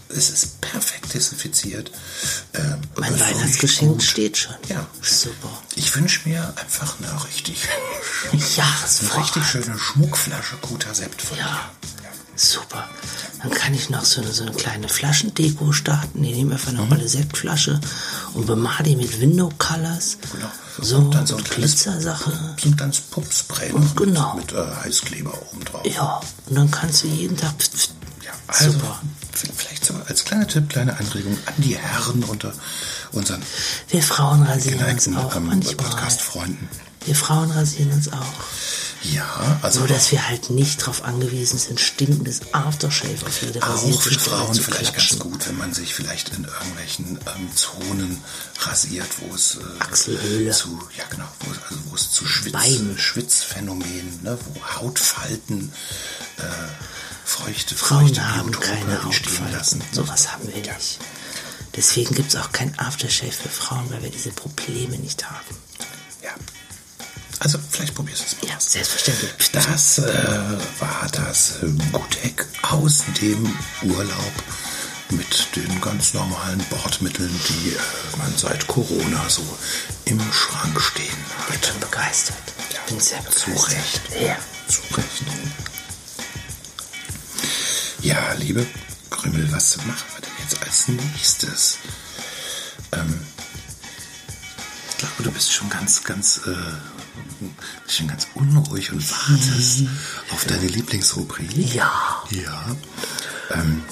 es 0.09 0.29
ist 0.29 0.61
perfekt 0.61 1.13
desinfiziert. 1.13 1.91
Ähm, 2.53 2.81
Mein 2.97 3.19
Weihnachtsgeschenk 3.19 4.01
steht 4.01 4.37
schon. 4.37 4.55
Ja. 4.69 4.85
Super. 5.01 5.49
Ich 5.75 5.95
wünsche 5.95 6.27
mir 6.27 6.53
einfach 6.57 6.95
eine 6.99 7.23
richtig, 7.25 7.57
eine 8.31 8.41
Jahresvorrat. 8.41 9.23
richtig 9.23 9.45
schöne 9.45 9.77
Schmuckflasche 9.77 10.55
Kuta-Sept 10.61 11.21
von 11.21 11.37
Ja. 11.37 11.45
dir. 11.81 11.87
Super. 12.39 12.87
Dann 13.41 13.49
kann 13.51 13.73
ich 13.73 13.89
noch 13.89 14.05
so 14.05 14.21
eine, 14.21 14.31
so 14.31 14.43
eine 14.43 14.51
kleine 14.51 14.87
Flaschendeko 14.89 15.71
starten. 15.71 16.23
Ich 16.23 16.35
nehme 16.35 16.53
einfach 16.53 16.71
mal 16.71 16.91
eine 16.91 17.07
Sektflasche 17.09 17.79
und 18.33 18.45
bemale 18.45 18.83
die 18.83 18.95
mit 18.95 19.19
Window 19.19 19.51
Colors. 19.57 20.17
Genau. 20.33 20.51
So, 20.79 20.97
Und 20.97 21.15
dann 21.15 21.25
so 21.25 21.35
ein 21.35 21.41
und 21.41 21.49
kleines- 21.49 21.71
Glitzersache. 21.83 22.31
So 22.61 22.69
ein 22.69 22.77
ganz 22.77 22.99
Puppspray 23.01 23.71
Und 23.71 23.83
noch 23.85 23.95
mit, 23.95 23.97
genau. 24.13 24.33
mit 24.35 24.51
äh, 24.51 24.75
Heißkleber 24.83 25.33
oben 25.51 25.65
drauf. 25.65 25.81
Ja, 25.85 26.21
und 26.45 26.55
dann 26.55 26.69
kannst 26.69 27.03
du 27.03 27.07
jeden 27.07 27.35
Tag. 27.37 27.53
Ja, 27.59 27.67
also 28.47 28.71
Super. 28.71 29.01
vielleicht 29.55 29.85
so 29.85 29.93
als 30.07 30.25
kleiner 30.25 30.47
Tipp, 30.47 30.69
kleine 30.69 30.97
Anregung 30.97 31.37
an 31.45 31.53
die 31.57 31.77
Herren 31.77 32.23
unter 32.23 32.53
unseren 33.11 33.41
Wir 33.89 34.01
Frauen 34.01 34.43
rasieren 34.43 34.83
uns 34.89 35.07
auch 35.15 35.35
ähm. 35.35 35.49
Podcast-Freunden. 35.77 36.69
Wir 37.05 37.15
Frauen 37.15 37.51
rasieren 37.51 37.91
uns 37.91 38.11
auch. 38.11 38.33
Ja, 39.03 39.59
also 39.61 39.79
Nur, 39.79 39.87
dass 39.87 40.11
wir 40.11 40.27
halt 40.27 40.49
nicht 40.49 40.81
darauf 40.81 41.03
angewiesen 41.03 41.59
sind, 41.59 41.79
stinkendes 41.79 42.41
Aftershave 42.53 43.25
auf 43.25 43.41
jede 43.41 43.61
auch 43.63 43.77
für 44.01 44.19
Frauen 44.19 44.53
vielleicht 44.55 44.93
klatschen. 44.93 45.19
ganz 45.19 45.31
gut, 45.31 45.47
wenn 45.47 45.57
man 45.57 45.73
sich 45.73 45.93
vielleicht 45.93 46.29
in 46.29 46.43
irgendwelchen 46.45 47.19
ähm, 47.35 47.49
Zonen 47.55 48.21
rasiert, 48.61 49.07
wo 49.19 49.35
es 49.35 49.55
äh, 49.55 49.59
Achselhöhle. 49.83 50.51
zu, 50.51 50.81
ja 50.97 51.03
genau, 51.09 51.27
wo 51.41 51.51
es, 51.51 51.57
also 51.69 51.81
wo 51.89 51.95
es 51.95 52.11
zu 52.11 52.25
Schwitz, 52.25 52.53
Bein. 52.53 52.95
Schwitzphänomenen, 52.97 54.23
ne, 54.23 54.37
wo 54.45 54.61
Hautfalten 54.81 55.71
äh, 56.37 56.41
feuchte, 57.23 57.75
Frauen 57.75 58.07
feuchte 58.07 58.35
haben 58.35 58.51
Biotope 58.51 58.65
keine 58.67 59.03
Hautfalten. 59.03 59.51
lassen. 59.51 59.81
Sowas 59.91 60.31
haben 60.33 60.47
wir 60.47 60.57
Ja. 60.63 60.73
nicht. 60.73 60.99
Deswegen 61.75 62.15
gibt 62.15 62.33
es 62.33 62.35
auch 62.41 62.51
kein 62.51 62.77
Aftershave 62.79 63.31
für 63.31 63.49
Frauen, 63.49 63.89
weil 63.91 64.01
wir 64.01 64.09
diese 64.09 64.31
Probleme 64.31 64.97
nicht 64.97 65.29
haben. 65.29 65.55
Ja. 66.23 66.31
Also 67.39 67.59
vielleicht 67.69 67.93
probierst 67.95 68.21
du 68.21 68.25
es 68.25 68.41
mal. 68.41 68.49
Ja, 68.49 68.59
selbstverständlich. 68.59 69.51
Das 69.51 69.99
äh, 69.99 70.57
war 70.79 71.07
das 71.11 71.53
Gutek 71.91 72.45
aus 72.63 73.03
dem 73.21 73.57
Urlaub 73.83 74.33
mit 75.11 75.55
den 75.55 75.79
ganz 75.79 76.13
normalen 76.13 76.59
Bordmitteln, 76.69 77.29
die 77.49 77.69
äh, 77.69 78.17
man 78.17 78.35
seit 78.35 78.67
Corona 78.67 79.29
so 79.29 79.43
im 80.05 80.19
Schrank 80.33 80.79
stehen 80.81 81.05
Ich 81.49 81.55
hat. 81.55 81.71
bin 81.73 81.79
begeistert. 81.81 82.37
Ja, 82.73 82.79
Ich 82.85 82.91
bin 82.91 82.99
sehr 82.99 83.19
zu 83.29 83.51
begeistert. 83.51 84.11
Recht. 84.11 84.21
Ja. 84.21 84.37
Zu 84.67 84.81
Recht. 84.95 85.23
Ja, 88.01 88.33
liebe 88.33 88.65
Krümel, 89.09 89.51
was 89.51 89.77
machen 89.77 90.05
wir 90.15 90.21
denn 90.21 90.31
jetzt 90.43 90.61
als 90.63 90.87
nächstes? 90.87 91.77
Ähm, 92.93 93.21
ich 94.91 94.97
glaube, 94.97 95.23
du 95.23 95.31
bist 95.31 95.51
schon 95.53 95.69
ganz, 95.69 96.03
ganz, 96.03 96.41
äh, 96.45 96.51
schon 97.87 98.07
ganz 98.07 98.27
unruhig 98.33 98.91
und 98.91 99.03
wartest 99.11 99.83
auf 100.31 100.45
deine 100.45 100.67
Lieblingsrubrik. 100.67 101.73
Ja. 101.73 102.23
Ja. 102.31 102.75
Ähm, 103.51 103.83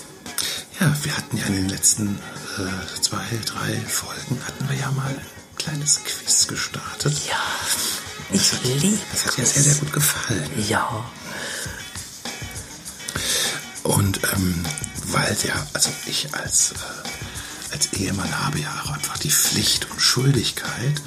ja, 0.80 0.96
wir 1.04 1.18
hatten 1.18 1.38
ja 1.38 1.46
in 1.46 1.54
den 1.56 1.70
letzten 1.70 2.20
äh, 2.58 3.02
zwei, 3.02 3.24
drei 3.46 3.80
Folgen 3.82 4.42
hatten 4.46 4.70
wir 4.70 4.76
ja 4.78 4.92
mal 4.92 5.10
ein 5.10 5.22
kleines 5.58 6.02
Quiz 6.04 6.48
gestartet. 6.48 7.14
Ja. 7.28 7.40
Das 8.32 8.42
Ich 8.42 8.54
hat, 8.54 8.64
liebe 8.82 8.98
das 9.12 9.26
hat 9.26 9.38
dir 9.38 9.46
sehr, 9.46 9.64
sehr 9.64 9.76
gut 9.76 9.94
gefallen. 9.94 10.50
Ja. 10.68 11.06
Und 13.84 14.20
ähm, 14.34 14.66
weil 15.08 15.36
der, 15.44 15.68
also 15.74 15.92
ich 16.08 16.34
als, 16.34 16.72
äh, 16.72 17.74
als 17.74 17.94
Ehemann 17.94 18.46
habe 18.46 18.60
ja 18.60 18.82
auch 18.84 18.92
einfach 18.92 19.18
die 19.20 19.30
Pflicht 19.30 19.90
und 19.92 20.02
Schuldigkeit, 20.02 21.02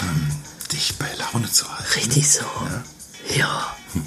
ähm, 0.00 0.30
dich 0.72 0.96
bei 0.98 1.12
Laune 1.14 1.50
zu 1.50 1.66
halten. 1.68 1.92
Richtig 1.94 2.30
so. 2.30 2.40
Ja. 2.40 2.84
Ja. 3.36 3.76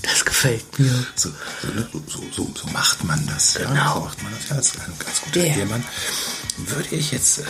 Das 0.00 0.24
gefällt 0.24 0.78
mir. 0.78 1.06
So, 1.16 1.28
so, 1.60 1.68
ne, 1.68 1.86
so, 2.06 2.22
so, 2.30 2.48
so 2.54 2.66
macht 2.68 3.02
man 3.04 3.26
das. 3.26 3.54
Ja? 3.54 3.64
Genau. 3.68 3.94
So 3.94 4.00
macht 4.00 4.22
man 4.22 4.32
das 4.34 4.48
ja 4.48 4.56
als 4.56 4.72
ein 4.78 4.92
ganz 4.98 5.20
guter 5.22 5.44
Ja. 5.44 5.54
Ehemann. 5.56 5.84
Würde 6.56 6.94
ich 6.96 7.10
jetzt 7.10 7.40
äh, 7.40 7.44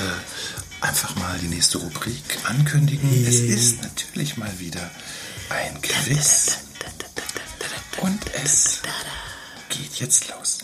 einfach 0.81 1.15
mal 1.17 1.39
die 1.39 1.49
nächste 1.49 1.77
Rubrik 1.79 2.23
ankündigen. 2.45 3.27
Es 3.27 3.35
ist 3.37 3.83
natürlich 3.83 4.37
mal 4.39 4.59
wieder 4.59 4.91
ein 5.51 5.81
Quiz. 5.83 6.59
Und 8.01 8.19
es 8.45 8.81
geht 9.69 9.95
jetzt 10.01 10.29
los. 10.29 10.59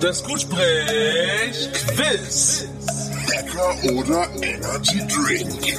Das 0.00 0.22
Gutsprech-Quiz. 0.24 2.66
Hacker 3.34 3.92
oder 3.94 4.28
Energy 4.42 5.02
Drink. 5.06 5.78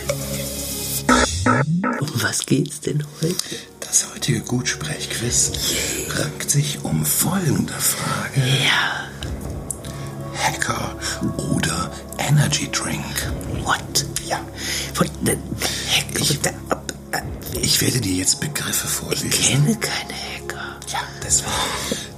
Um 2.00 2.08
was 2.24 2.46
geht's 2.46 2.80
denn 2.82 3.04
heute? 3.22 3.36
Das 3.80 4.08
heutige 4.14 4.40
Gutsprech-Quiz 4.42 5.52
rankt 6.16 6.50
sich 6.50 6.80
um 6.84 7.06
folgende 7.06 7.74
Frage. 7.74 8.42
Ja, 8.66 9.08
Hacker 10.36 10.96
oder 11.52 11.92
Energy 12.18 12.70
Drink? 12.72 13.04
what? 13.64 14.06
Ja. 14.28 14.40
Von 14.94 15.08
den 15.22 15.40
Hacker. 15.92 16.20
Ich, 16.20 16.40
Ich 17.62 17.82
werde 17.82 18.02
dir 18.02 18.16
jetzt 18.16 18.40
Begriffe 18.40 18.88
ich 18.88 18.94
vorlesen. 18.94 19.30
kenne 19.30 19.76
keine 19.76 20.14
Hacker. 20.14 20.33
Ja, 20.94 21.00
deswegen, 21.24 21.52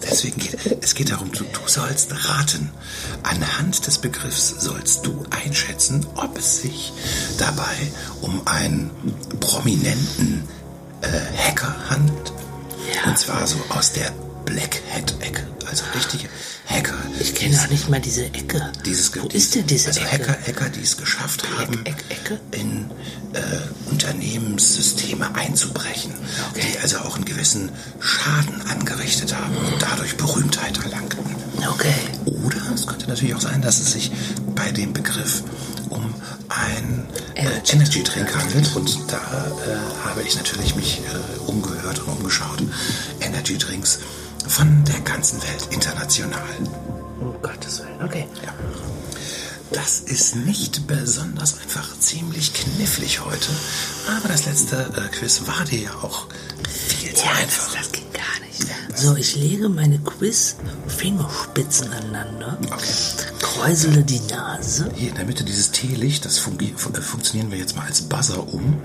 deswegen 0.04 0.38
geht 0.42 0.84
es 0.84 0.94
geht 0.96 1.10
darum, 1.12 1.32
du, 1.32 1.46
du 1.46 1.60
sollst 1.66 2.12
raten. 2.28 2.72
Anhand 3.24 3.88
des 3.88 4.00
Begriffs 4.00 4.50
sollst 4.60 5.06
du 5.06 5.24
einschätzen, 5.30 6.06
ob 6.16 6.38
es 6.38 6.62
sich 6.62 6.92
dabei 7.38 7.76
um 8.22 8.46
einen 8.46 8.92
prominenten 9.40 10.44
äh, 11.02 11.08
Hacker 11.38 11.74
handelt. 11.90 12.34
Ja. 12.94 13.10
Und 13.10 13.18
zwar 13.18 13.48
so 13.48 13.58
aus 13.70 13.94
der 13.94 14.12
Black 14.46 14.82
Hat-Ecke, 14.93 15.43
also 15.70 15.84
richtige 15.96 16.28
Hacker. 16.68 16.93
Ich 17.20 17.36
kenne 17.36 17.60
auch 17.60 17.70
nicht 17.70 17.89
mal 17.89 18.00
diese 18.00 18.26
Ecke. 18.26 18.72
Dieses, 18.86 19.16
Wo 19.16 19.28
dieses, 19.28 19.46
ist 19.46 19.56
denn 19.56 19.68
diese 19.68 19.88
also 19.89 20.00
Ecke? 20.02 20.12
Hacker, 20.12 20.38
Hacker, 20.48 20.70
die 20.70 20.82
es 20.82 20.98
geschafft 20.98 21.43
haben, 21.58 21.86
Eck- 21.86 22.04
Ecke? 22.10 22.39
in 22.52 22.89
äh, 23.34 23.89
Unternehmenssysteme 23.91 25.34
einzubrechen, 25.36 26.14
die 26.56 26.80
also 26.80 27.00
auch 27.00 27.16
einen 27.16 27.26
gewissen 27.26 27.70
Schaden 28.00 28.62
angerichtet 28.70 29.36
haben 29.36 29.56
und 29.58 29.82
dadurch 29.82 30.16
Berühmtheit 30.18 30.78
erlangten. 30.84 31.20
Okay. 31.70 31.93
Oder 32.26 32.62
es 32.74 32.86
könnte 32.88 33.08
natürlich 33.08 33.36
auch 33.36 33.41
sein, 33.41 33.62
dass 33.62 33.80
es 33.80 33.91
sich 33.93 34.12
bei 34.56 34.72
dem 34.72 34.93
Begriff 34.93 35.43
um 35.89 36.14
ein 36.50 37.06
äh, 37.36 37.41
Energy. 37.41 37.74
Energy 37.74 38.04
Drink 38.04 38.36
handelt. 38.36 38.76
Und 38.76 38.98
da 39.12 39.18
äh, 39.18 40.08
habe 40.08 40.22
ich 40.24 40.36
natürlich 40.36 40.76
mich 40.76 41.02
äh, 41.02 41.39
umgehört 41.50 42.00
und 42.00 42.10
umgeschaut. 42.18 42.62
Energy 43.22 43.58
Drinks 43.58 44.00
von 44.48 44.84
der 44.86 45.00
ganzen 45.02 45.41
Welt, 45.43 45.68
international. 45.72 46.43
Um 47.20 47.34
Gottes 47.41 47.80
Willen. 47.80 48.02
Okay. 48.04 48.28
Ja. 48.46 48.54
Das 49.72 50.00
ist 50.00 50.36
nicht 50.36 50.86
besonders 50.88 51.60
einfach, 51.60 51.98
ziemlich 52.00 52.54
knifflig 52.54 53.26
heute. 53.26 53.50
Aber 54.18 54.28
das 54.30 54.46
letzte 54.46 54.78
äh, 54.96 55.08
Quiz 55.16 55.41
war 55.48 55.66
dir 55.66 55.80
ja 55.82 55.91
auch 56.02 56.28
viel 56.70 57.14
zu 57.14 57.26
Ja, 57.26 57.32
das, 57.32 57.41
einfach. 57.41 57.74
das 57.76 57.91
ging 57.91 58.04
gar 58.14 58.22
nicht. 58.46 58.66
So, 58.98 59.16
ich 59.16 59.36
lege 59.36 59.68
meine 59.68 60.00
Quiz-Fingerspitzen 60.00 61.91
aneinander, 61.91 62.58
Okay. 62.72 62.86
kräusele 63.41 64.04
die 64.04 64.22
Nase. 64.22 64.89
Hier 64.96 65.10
in 65.10 65.16
der 65.16 65.26
Mitte 65.26 65.43
dieses 65.43 65.72
Teelicht, 65.72 66.24
das 66.26 66.38
fungi 66.38 66.74
fu- 66.78 66.91
äh, 66.91 67.02
funktionieren 67.02 67.52
wir 67.52 67.58
jetzt 67.58 67.76
mal 67.76 67.86
als 67.88 68.02
Buzzer 68.04 68.48
um. 68.54 68.82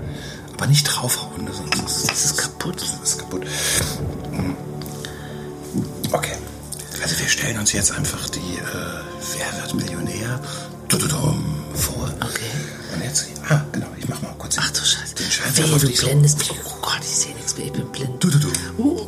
Aber 0.55 0.67
nicht 0.67 0.85
draufhauen, 0.85 1.49
sonst 1.53 1.99
ist 2.01 2.11
Das 2.11 2.25
ist 2.25 2.37
kaputt. 2.39 2.81
Das 2.81 3.11
ist 3.11 3.19
kaputt. 3.19 3.45
Hm. 4.33 4.57
Also 7.03 7.19
wir 7.19 7.29
stellen 7.29 7.59
uns 7.59 7.73
jetzt 7.73 7.93
einfach 7.93 8.29
die 8.31 8.39
äh, 8.39 9.01
Wer 9.37 9.63
wird 9.63 9.75
Millionär 9.75 10.41
Tududum 10.89 11.65
vor. 11.75 12.13
Okay. 12.21 12.51
Und 12.95 13.03
jetzt, 13.05 13.27
ah, 13.49 13.65
genau, 13.73 13.87
ich 13.97 14.09
mach 14.09 14.21
mal 14.23 14.35
kurz 14.39 14.57
Ach 14.59 14.71
du 14.71 14.81
Scheiße. 14.81 15.15
den 15.15 15.31
Scheinwerfer 15.31 15.83
Wehe, 15.83 15.91
du 15.91 16.03
blendest 16.03 16.39
mich. 16.39 16.51
Oh 16.65 16.77
Gott, 16.83 16.99
ich 17.03 17.09
sehe 17.17 17.35
nichts 17.35 17.57
mehr. 17.57 17.67
Ich 17.67 17.73
bin 17.73 17.87
blind. 17.93 18.21
Tududum. 18.21 18.53
Oh, 18.79 19.07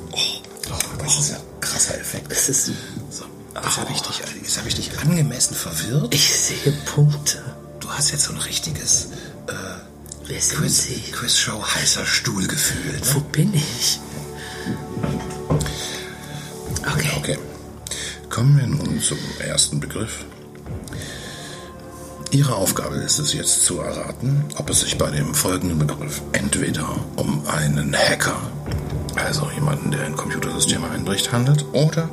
Oh, 0.71 0.79
das 1.05 1.19
ist 1.19 1.31
ja 1.31 1.37
ein 1.37 1.61
krasser 1.61 1.99
Effekt. 2.01 2.31
das 2.31 2.49
ist... 2.49 2.67
So, 3.11 3.25
jetzt 3.55 3.77
habe 3.77 3.93
ich, 3.93 4.01
dich- 4.01 4.23
jetzt 4.43 4.57
hab 4.59 4.67
ich 4.67 4.75
dich 4.77 4.99
angemessen 5.01 5.55
verwirrt. 5.55 6.15
Ich 6.15 6.33
sehe 6.35 6.73
Punkte. 6.87 7.43
Du 7.81 7.91
hast 7.91 8.13
jetzt 8.13 8.25
so 8.25 8.33
ein 8.33 8.39
richtiges 8.39 9.09
äh, 9.49 9.53
Wer 10.27 10.41
sind 10.41 10.59
Quiz, 10.59 10.83
Sie? 10.85 11.03
Quizshow 11.13 11.63
heißer 11.75 12.07
Stuhlgefühl. 12.07 13.01
Wo 13.13 13.19
Ne? 13.19 13.25
bin 13.33 13.55
ich? 13.55 14.01
Kommen 18.43 18.59
wir 18.59 18.67
nun 18.67 19.01
zum 19.01 19.19
ersten 19.39 19.79
Begriff. 19.79 20.25
Ihre 22.33 22.57
Aufgabe 22.57 22.97
ist 22.97 23.21
es 23.21 23.33
jetzt 23.35 23.65
zu 23.65 23.79
erraten, 23.79 24.45
ob 24.57 24.69
es 24.69 24.81
sich 24.81 24.99
bei 24.99 25.13
dem 25.13 25.33
folgenden 25.33 25.79
Begriff 25.79 26.21
entweder 26.33 26.89
um 27.15 27.47
einen 27.47 27.95
Hacker, 27.97 28.35
also 29.15 29.49
jemanden, 29.55 29.93
der 29.93 30.09
in 30.09 30.17
Computersysteme 30.17 30.91
einbricht, 30.91 31.31
handelt, 31.31 31.67
oder 31.73 32.09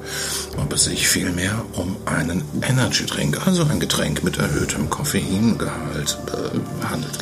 ob 0.58 0.72
es 0.72 0.84
sich 0.84 1.08
vielmehr 1.08 1.66
um 1.74 1.96
einen 2.06 2.44
Energy 2.62 3.08
Drink, 3.08 3.48
also 3.48 3.64
ein 3.64 3.80
Getränk 3.80 4.24
mit 4.24 4.38
erhöhtem 4.38 4.88
Koffeingehalt, 4.88 6.16
äh, 6.28 6.86
handelt. 6.86 7.18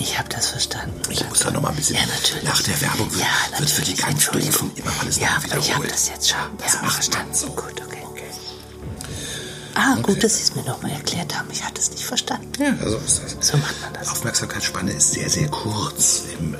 Ich 0.00 0.18
habe 0.18 0.28
das 0.30 0.48
verstanden. 0.48 1.00
Ich 1.10 1.24
muss 1.28 1.38
da 1.38 1.52
noch 1.52 1.62
mal 1.62 1.68
ein 1.68 1.76
bisschen 1.76 1.94
Ja, 1.94 2.02
natürlich. 2.06 2.42
nach 2.42 2.60
der 2.62 2.80
Werbung 2.80 3.08
wird, 3.14 3.22
ja, 3.22 3.58
wird 3.60 3.70
für 3.70 3.82
die 3.82 3.94
ganz. 3.94 4.28
Doofen 4.32 4.72
immer 4.74 4.90
alles 5.00 5.20
Ja, 5.20 5.28
aber 5.36 5.44
wiederholt. 5.44 5.64
ich 5.64 5.74
habe 5.76 5.86
das 5.86 6.08
jetzt 6.08 6.28
schon. 6.28 6.38
Das 6.58 6.74
ja, 6.74 6.82
macht 6.82 6.94
verstanden. 6.94 7.28
man 7.28 7.38
so. 7.38 7.46
Gut, 7.50 7.80
okay. 7.86 7.97
Ah, 9.80 9.92
Okay. 9.92 10.02
gut, 10.14 10.24
dass 10.24 10.36
Sie 10.38 10.42
es 10.42 10.54
mir 10.56 10.64
nochmal 10.64 10.90
erklärt 10.90 11.38
haben. 11.38 11.48
Ich 11.52 11.62
hatte 11.64 11.80
es 11.80 11.90
nicht 11.92 12.04
verstanden. 12.04 12.50
Ja, 12.58 12.74
so 12.84 12.96
ist 12.96 13.22
das. 13.38 13.46
So 13.46 13.56
macht 13.58 13.80
man 13.80 13.92
das. 13.94 14.08
Aufmerksamkeitsspanne 14.10 14.90
ist 14.92 15.12
sehr, 15.12 15.30
sehr 15.30 15.48
kurz 15.48 16.24
im 16.38 16.54
äh, 16.54 16.58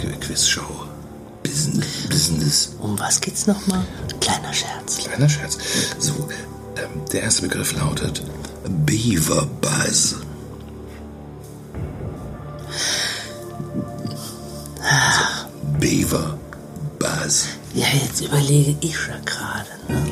Qu- 0.00 0.18
Quizshow. 0.20 0.86
Business. 1.42 1.86
Business. 2.08 2.70
Um 2.78 2.96
was 2.98 3.20
geht's 3.20 3.46
nochmal? 3.48 3.84
Kleiner 4.20 4.52
Scherz. 4.54 4.98
Kleiner 4.98 5.28
Scherz. 5.28 5.58
So, 5.98 6.28
ähm, 6.76 7.02
der 7.12 7.22
erste 7.22 7.42
Begriff 7.42 7.72
lautet 7.72 8.22
Beaver 8.86 9.46
Buzz. 9.60 10.16
Also, 14.82 15.24
Beaver 15.78 16.38
Buzz. 16.98 17.46
Ja, 17.74 17.86
jetzt 18.02 18.20
überlege 18.20 18.76
ich 18.80 18.96
ja 19.08 19.18
gerade. 19.24 19.68
Ne? 19.88 20.10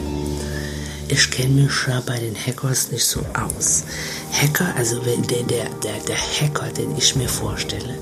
Ich 1.10 1.30
kenne 1.30 1.62
mich 1.62 1.86
ja 1.86 2.02
bei 2.04 2.18
den 2.18 2.36
Hackers 2.36 2.90
nicht 2.92 3.06
so 3.06 3.20
aus. 3.32 3.84
Hacker, 4.30 4.74
also 4.76 4.98
der, 5.00 5.16
der, 5.16 5.70
der, 5.82 5.98
der 6.06 6.16
Hacker, 6.16 6.70
den 6.70 6.94
ich 6.98 7.16
mir 7.16 7.30
vorstelle, 7.30 7.94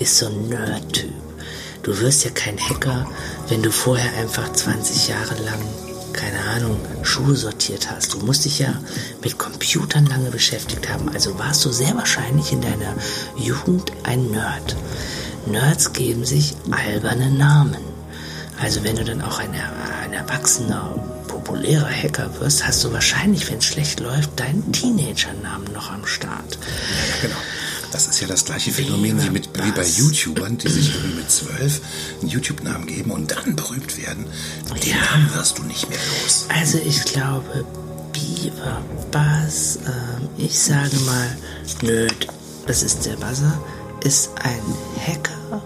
ist 0.00 0.18
so 0.18 0.26
ein 0.26 0.48
Nerd-Typ. 0.48 1.12
Du 1.84 1.96
wirst 2.00 2.24
ja 2.24 2.30
kein 2.32 2.58
Hacker, 2.58 3.06
wenn 3.48 3.62
du 3.62 3.70
vorher 3.70 4.12
einfach 4.18 4.52
20 4.52 5.06
Jahre 5.06 5.40
lang, 5.44 5.60
keine 6.12 6.40
Ahnung, 6.56 6.80
Schuhe 7.04 7.36
sortiert 7.36 7.88
hast. 7.92 8.14
Du 8.14 8.18
musst 8.18 8.44
dich 8.44 8.58
ja 8.58 8.74
mit 9.22 9.38
Computern 9.38 10.06
lange 10.06 10.30
beschäftigt 10.30 10.88
haben. 10.88 11.08
Also 11.10 11.38
warst 11.38 11.64
du 11.64 11.70
sehr 11.70 11.94
wahrscheinlich 11.94 12.52
in 12.52 12.60
deiner 12.60 12.96
Jugend 13.36 13.92
ein 14.02 14.32
Nerd. 14.32 14.76
Nerds 15.46 15.92
geben 15.92 16.24
sich 16.24 16.56
alberne 16.72 17.30
Namen. 17.30 17.76
Also 18.60 18.82
wenn 18.82 18.96
du 18.96 19.04
dann 19.04 19.22
auch 19.22 19.38
ein, 19.38 19.54
ein 20.02 20.12
erwachsener, 20.12 21.17
populärer 21.48 21.88
Hacker 21.90 22.28
wirst, 22.40 22.66
hast 22.66 22.84
du 22.84 22.92
wahrscheinlich, 22.92 23.50
wenn 23.50 23.56
es 23.58 23.64
schlecht 23.64 24.00
läuft, 24.00 24.38
deinen 24.38 24.70
Teenager-Namen 24.70 25.72
noch 25.72 25.90
am 25.90 26.04
Start. 26.04 26.58
Ja, 26.60 27.28
genau. 27.28 27.40
Das 27.90 28.06
ist 28.06 28.20
ja 28.20 28.26
das 28.28 28.44
gleiche 28.44 28.70
Phänomen 28.70 29.22
wie, 29.22 29.30
mit, 29.30 29.48
wie 29.64 29.72
bei. 29.72 29.82
YouTubern, 29.86 30.58
die 30.58 30.68
sich 30.68 30.94
irgendwie 30.94 31.16
mit 31.16 31.30
zwölf 31.30 31.80
einen 32.20 32.28
YouTube-Namen 32.28 32.86
geben 32.86 33.10
und 33.12 33.30
dann 33.30 33.56
berühmt 33.56 33.96
werden. 33.96 34.26
Den 34.84 34.90
Ja. 34.90 34.96
Namen 35.10 35.32
wirst 35.34 35.56
du 35.56 35.62
nicht 35.62 35.88
mehr 35.88 35.98
los. 36.22 36.44
Also 36.54 36.78
ich 36.84 37.02
glaube, 37.04 37.64
Beaver 38.12 38.82
Buzz, 39.10 39.78
ähm, 39.86 40.28
ich 40.36 40.58
sage 40.58 40.94
mal, 41.06 41.34
nö, 41.80 42.08
das 42.66 42.82
ist 42.82 43.06
der 43.06 43.16
Buzzer, 43.16 43.58
ist 44.04 44.32
ein 44.42 44.60
Hacker. 45.06 45.62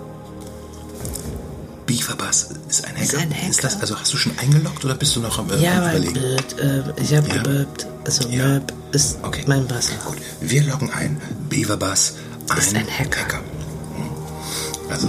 Buzz 2.17 2.49
ist 2.69 2.85
ein 2.85 2.93
Hacker. 2.95 3.03
Ist 3.03 3.15
ein 3.17 3.31
Hacker. 3.35 3.49
Ist 3.51 3.65
das, 3.65 3.81
also 3.81 3.99
hast 3.99 4.13
du 4.13 4.17
schon 4.17 4.37
eingeloggt 4.39 4.85
oder 4.85 4.95
bist 4.95 5.15
du 5.17 5.21
noch 5.21 5.39
am 5.39 5.51
äh, 5.51 5.57
Ja, 5.63 5.79
Überlegen? 5.91 6.13
blöd, 6.15 6.59
äh, 6.61 6.83
ich 7.03 7.15
habe 7.15 7.29
Ja. 7.29 7.35
gebirbt. 7.43 7.87
Also 8.05 8.29
Ja. 8.29 8.45
Möb 8.49 8.73
ist 8.93 9.19
Okay. 9.23 9.45
mein 9.47 9.67
Buzzer. 9.67 9.95
Gut, 10.05 10.19
wir 10.41 10.63
loggen 10.65 10.91
ein. 10.93 11.21
Beaver 11.49 11.77
Buzz, 11.77 12.15
ein, 12.51 12.59
Ist 12.59 12.75
ein 12.75 12.87
Hacker. 12.99 13.39
Hm. 13.39 14.91
Also 14.91 15.09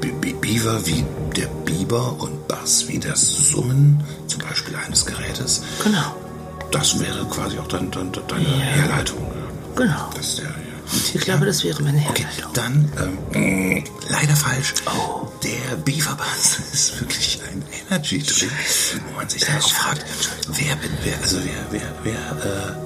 Be 0.00 0.08
Be 0.20 0.34
Beaver 0.34 0.84
wie 0.86 1.04
der 1.36 1.46
Biber 1.64 2.16
und 2.20 2.46
Bass 2.48 2.86
wie 2.88 2.98
das 2.98 3.20
Summen 3.50 4.02
zum 4.26 4.40
Beispiel 4.42 4.74
eines 4.76 5.06
Gerätes. 5.06 5.62
Genau, 5.82 6.14
Das 6.72 6.98
wäre 6.98 7.24
quasi 7.26 7.58
auch 7.58 7.68
dein, 7.68 7.90
dein, 7.92 8.10
deine 8.12 8.42
Ja. 8.42 8.48
Herleitung. 8.56 9.18
genau. 9.76 10.10
Das 10.16 10.26
ist 10.28 10.38
der. 10.38 10.50
Ich 11.14 11.20
glaube, 11.20 11.46
das 11.46 11.64
wäre 11.64 11.82
meine 11.82 11.98
Okay, 12.08 12.24
Herleitung. 12.24 12.52
dann 12.54 12.92
ähm, 13.34 13.84
leider 14.08 14.36
falsch. 14.36 14.74
Oh. 14.86 15.28
Der 15.42 15.76
Buzz 15.76 16.58
ist 16.72 17.00
wirklich 17.00 17.40
ein 17.50 17.62
Energy 17.88 18.22
Drink, 18.22 18.50
wo 19.08 19.16
man 19.16 19.28
sich 19.28 19.42
dann 19.44 19.60
auch 19.60 19.70
fragt, 19.72 20.04
wer, 20.48 20.76
wer, 21.02 21.18
also 21.20 21.38
wer, 21.44 21.66
wer, 21.70 21.94
wer, 22.02 22.76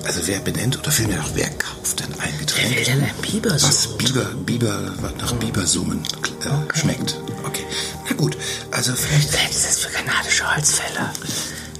äh, 0.00 0.06
also 0.06 0.20
wer 0.26 0.38
benennt 0.40 0.78
oder 0.78 0.90
vielmehr 0.90 1.20
auch 1.20 1.30
wer 1.34 1.50
kauft 1.50 2.00
denn 2.00 2.12
ein 2.20 2.30
Wer 2.32 2.38
Getränk, 2.38 2.76
will 2.76 2.84
denn 2.84 3.02
ein 3.02 3.14
Biber 3.22 3.52
was? 3.52 3.96
Biber, 3.98 4.24
Biber, 4.46 4.92
was 5.00 5.14
nach 5.16 5.32
Bibersummen 5.34 6.02
äh, 6.44 6.78
schmeckt? 6.78 7.20
Okay, 7.44 7.64
na 8.08 8.14
gut, 8.16 8.36
also 8.70 8.92
vielleicht 8.94 9.32
Was 9.32 9.50
ist 9.56 9.66
das 9.66 9.78
für 9.80 9.90
kanadische 9.90 10.54
Holzfäller? 10.54 11.12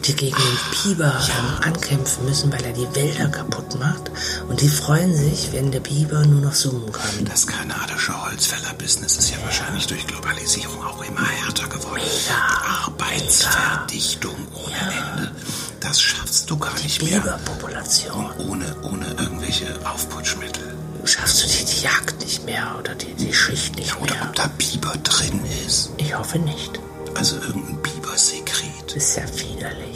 Die 0.05 0.11
die 0.13 0.17
gegen 0.17 0.37
den 0.37 0.95
Biber 0.95 1.13
ähm, 1.29 1.73
ankämpfen 1.73 2.25
müssen, 2.25 2.53
weil 2.53 2.65
er 2.65 2.73
die 2.73 2.89
Wälder 2.95 3.29
kaputt 3.29 3.79
macht. 3.79 4.11
Und 4.49 4.61
die 4.61 4.69
freuen 4.69 5.15
sich, 5.15 5.53
wenn 5.53 5.71
der 5.71 5.81
Biber 5.81 6.25
nur 6.27 6.41
noch 6.41 6.53
zoomen 6.55 6.91
kann. 6.93 7.25
Das 7.27 7.47
kanadische 7.47 8.13
Holzfäller-Business 8.25 9.17
ist 9.19 9.31
ja, 9.31 9.37
wahrscheinlich 9.45 9.87
durch 9.87 10.07
Globalisierung 10.07 10.83
auch 10.85 11.03
immer 11.03 11.25
härter 11.27 11.69
geworden. 11.69 12.01
Mega. 12.03 12.87
Arbeitsverdichtung 12.87 14.35
ohne 14.55 14.77
Ende. 14.77 15.33
Das 15.81 16.01
schaffst 16.01 16.51
du 16.51 16.59
gar 16.59 16.75
nicht 16.83 17.03
mehr. 17.03 17.21
Biberpopulation. 17.21 18.31
Ohne, 18.49 18.75
ohne 18.83 19.07
irgendwelche 19.19 19.67
Aufputschmittel. 19.85 20.75
Schaffst 21.05 21.43
du 21.43 21.47
die, 21.47 21.65
die 21.65 21.83
Jagd 21.83 22.21
nicht 22.21 22.45
mehr 22.45 22.77
oder 22.79 22.95
die, 22.95 23.15
die 23.15 23.33
Schicht 23.33 23.77
nicht 23.77 23.97
Oder 24.01 24.15
mehr? 24.15 24.25
ob 24.25 24.35
da 24.35 24.51
Biber 24.59 24.93
drin 25.03 25.41
ist. 25.67 25.91
Ich 25.97 26.17
hoffe 26.17 26.39
nicht. 26.39 26.79
Also 27.15 27.37
irgendein 27.37 27.81
Bibersekret. 27.83 28.93
Ist 28.95 29.17
ja 29.17 29.23
widerlich. 29.39 29.90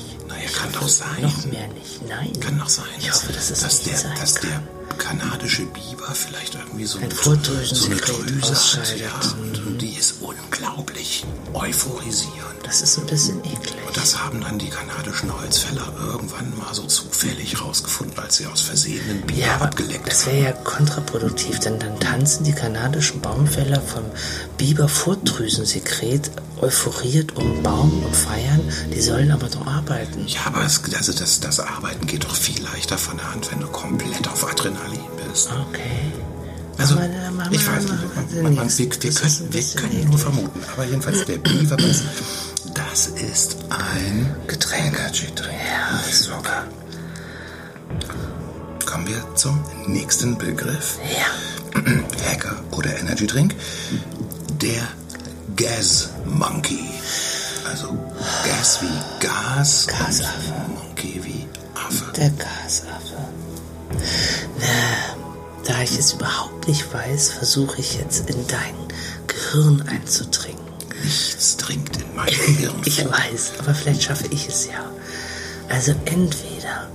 Kann 0.48 0.72
doch 0.72 0.88
sein. 0.88 1.22
Noch 1.22 1.44
mehr 1.46 1.68
nicht. 1.68 2.06
Nein. 2.08 2.32
Kann 2.40 2.58
doch 2.58 2.68
sein, 2.68 2.84
Ich 2.98 3.12
hoffe, 3.12 3.32
dass 3.32 3.50
es 3.50 3.60
dass, 3.60 3.84
nicht 3.86 4.04
der, 4.04 4.14
dass 4.14 4.34
der 4.34 4.62
kanadische 4.98 5.64
Biber 5.66 6.14
vielleicht 6.14 6.54
irgendwie 6.54 6.84
so 6.84 6.98
Ein 6.98 7.04
eine, 7.04 7.14
Furtdrüsensekret 7.14 8.06
so 8.06 8.22
eine 8.22 8.30
Drüse. 8.40 8.96
Ja, 8.96 9.10
und, 9.40 9.66
und 9.66 9.78
die 9.82 9.94
ist 9.96 10.16
unglaublich 10.20 11.24
euphorisierend. 11.52 12.34
Das 12.62 12.80
ist 12.80 12.98
ein 12.98 13.06
bisschen 13.06 13.38
eklig. 13.44 13.74
Und 13.86 13.96
das 13.96 14.18
haben 14.24 14.40
dann 14.40 14.58
die 14.58 14.70
kanadischen 14.70 15.30
Holzfäller 15.38 15.92
irgendwann 16.00 16.56
mal 16.56 16.72
so 16.74 16.84
zufällig 16.86 17.60
rausgefunden, 17.60 18.18
als 18.18 18.36
sie 18.38 18.46
aus 18.46 18.62
Versehen 18.62 19.02
einen 19.08 19.20
Biber 19.22 19.38
Ja, 19.40 19.56
abgeleckt 19.58 20.06
das 20.10 20.24
haben. 20.26 20.32
wäre 20.36 20.44
ja 20.46 20.52
kontraproduktiv, 20.52 21.58
denn 21.60 21.78
dann 21.78 22.00
tanzen 22.00 22.44
die 22.44 22.52
kanadischen 22.54 23.20
Baumfäller 23.20 23.80
vom 23.82 24.04
Biber-Furtdrüsensekret 24.56 26.30
euphoriert 26.60 27.36
um 27.36 27.62
Baum 27.62 28.02
und 28.04 28.16
feiern. 28.16 28.60
Die 28.94 29.00
sollen 29.02 29.30
aber 29.30 29.48
doch 29.48 29.66
arbeiten. 29.66 30.26
Ja, 30.26 30.40
aber 30.46 30.64
es, 30.64 30.80
also 30.96 31.12
das, 31.12 31.40
das 31.40 31.60
Arbeiten 31.60 32.06
geht 32.06 32.24
doch 32.24 32.34
viel 32.34 32.62
leichter 32.62 32.96
von 32.96 33.18
der 33.18 33.30
Hand, 33.32 33.50
wenn 33.52 33.60
du 33.60 33.66
komplett 33.66 34.26
auf 34.28 34.50
Adrenalin 34.50 34.73
bist. 35.16 35.50
Okay. 35.70 36.12
Also, 36.78 36.96
dann 36.96 37.36
machen 37.36 37.54
ich 37.54 37.66
weiß 37.66 37.82
nicht, 37.84 38.14
man, 38.16 38.28
den 38.28 38.42
man, 38.42 38.56
wir, 38.56 38.78
wir 38.78 39.12
können, 39.12 39.52
wir 39.52 39.62
können 39.62 40.08
nur 40.10 40.18
vermuten. 40.18 40.60
Aber 40.72 40.84
jedenfalls 40.84 41.24
der 41.24 41.38
Beaverbiss, 41.38 42.02
das 42.74 43.06
ist 43.06 43.56
ein 43.70 44.34
Getränk. 44.46 44.98
Energy-Drink. 44.98 45.58
Ja, 45.64 46.12
super. 46.12 46.64
Kommen 48.84 49.06
wir 49.06 49.22
zum 49.36 49.62
nächsten 49.86 50.36
Begriff. 50.36 50.98
Ja. 51.02 51.26
Hacker 52.30 52.56
oder 52.72 52.96
Energy 52.98 53.26
Drink. 53.26 53.54
Der 54.60 54.88
Gas 55.56 56.10
Monkey. 56.24 56.88
Also 57.68 57.88
Gas 58.44 58.80
wie 58.82 59.24
Gas. 59.26 59.86
Gasaffe. 59.86 60.52
Monkey 60.74 61.20
wie 61.22 61.46
Affe. 61.74 62.12
Der 62.16 62.30
Gasaffe. 62.30 63.03
Na, 64.58 65.16
da 65.66 65.82
ich 65.82 65.98
es 65.98 66.12
überhaupt 66.12 66.68
nicht 66.68 66.92
weiß, 66.92 67.30
versuche 67.30 67.80
ich 67.80 67.96
jetzt 67.96 68.28
in 68.28 68.46
dein 68.46 68.74
Gehirn 69.26 69.82
einzudringen. 69.88 70.60
Nichts 71.02 71.56
dringt 71.56 71.96
in 71.96 72.14
mein 72.14 72.26
Gehirn 72.26 72.74
Ich 72.84 73.04
weiß, 73.04 73.52
aber 73.58 73.74
vielleicht 73.74 74.02
schaffe 74.04 74.26
ich 74.30 74.48
es 74.48 74.66
ja. 74.66 74.84
Also 75.68 75.92
entweder 76.04 76.88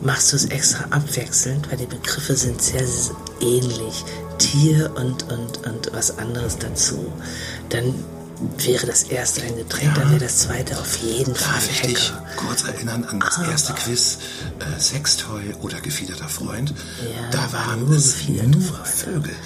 machst 0.00 0.32
du 0.32 0.36
es 0.36 0.46
extra 0.46 0.84
abwechselnd, 0.90 1.70
weil 1.70 1.78
die 1.78 1.86
Begriffe 1.86 2.36
sind 2.36 2.60
sehr 2.62 2.84
ähnlich. 3.40 4.04
Tier 4.38 4.92
und, 4.96 5.30
und, 5.32 5.66
und 5.66 5.92
was 5.92 6.18
anderes 6.18 6.58
dazu. 6.58 7.12
Dann 7.68 7.94
wäre 8.58 8.86
das 8.86 9.04
erste 9.04 9.42
ein 9.42 9.56
Getränk, 9.56 9.94
dann 9.94 10.10
wäre 10.10 10.20
das 10.24 10.38
zweite 10.38 10.78
auf 10.78 10.96
jeden 10.98 11.34
Fall 11.34 11.54
Darf 11.54 11.70
ich 11.70 11.80
dich 11.82 12.12
Hacker. 12.12 12.26
kurz 12.36 12.64
erinnern 12.64 13.04
an 13.04 13.20
das 13.20 13.36
Aber- 13.38 13.48
erste 13.50 13.72
Quiz 13.74 14.18
äh, 14.58 14.80
Sextoy 14.80 15.54
oder 15.62 15.80
gefiederter 15.80 16.28
Freund? 16.28 16.74
Ja, 17.02 17.30
da 17.30 17.52
waren 17.52 17.84
nur 17.86 17.96
es 17.96 18.26
nur 18.28 18.60
Freunde. 18.62 18.84
Vögel. 18.84 19.36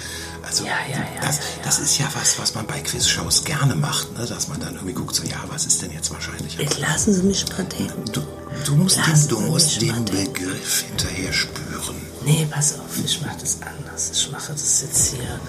Also 0.41 0.63
Ja, 0.65 0.71
ja, 0.89 0.97
ja, 0.97 1.21
das, 1.21 1.37
ja, 1.37 1.43
ja. 1.43 1.63
das 1.63 1.79
ist 1.79 1.97
ja 1.99 2.09
was, 2.15 2.39
was 2.39 2.55
man 2.55 2.65
bei 2.65 2.79
Quizshows 2.79 3.43
gerne 3.43 3.75
macht, 3.75 4.17
ne? 4.17 4.25
dass 4.25 4.47
man 4.47 4.59
dann 4.59 4.73
irgendwie 4.73 4.93
guckt, 4.93 5.13
so 5.13 5.23
ja, 5.23 5.37
was 5.47 5.65
ist 5.65 5.81
denn 5.81 5.91
jetzt 5.91 6.09
wahrscheinlich? 6.11 6.55
Jetzt 6.57 6.79
lassen 6.79 7.13
Sie 7.13 7.21
mich 7.23 7.47
mal 7.49 7.65
denken. 7.65 8.05
Du, 8.11 8.21
du 8.65 8.75
musst, 8.75 8.97
Lassen 8.97 9.27
den, 9.27 9.37
du 9.37 9.39
musst 9.41 9.81
den. 9.81 10.05
Begriff 10.05 10.83
hinterher 10.87 11.31
spüren. 11.33 11.95
Nee, 12.25 12.47
pass 12.49 12.73
auf, 12.79 12.97
ich 13.05 13.21
mache 13.21 13.37
das 13.39 13.57
anders. 13.61 14.09
Ich 14.13 14.31
mache 14.31 14.51
das 14.53 14.81
jetzt 14.81 15.13
hier 15.13 15.39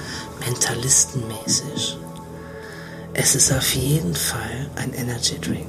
mentalistenmäßig. 0.47 1.97
Es 3.15 3.35
ist 3.35 3.53
auf 3.53 3.75
jeden 3.75 4.15
Fall 4.15 4.71
ein 4.77 4.93
Energy 4.95 5.39
Drink. 5.41 5.67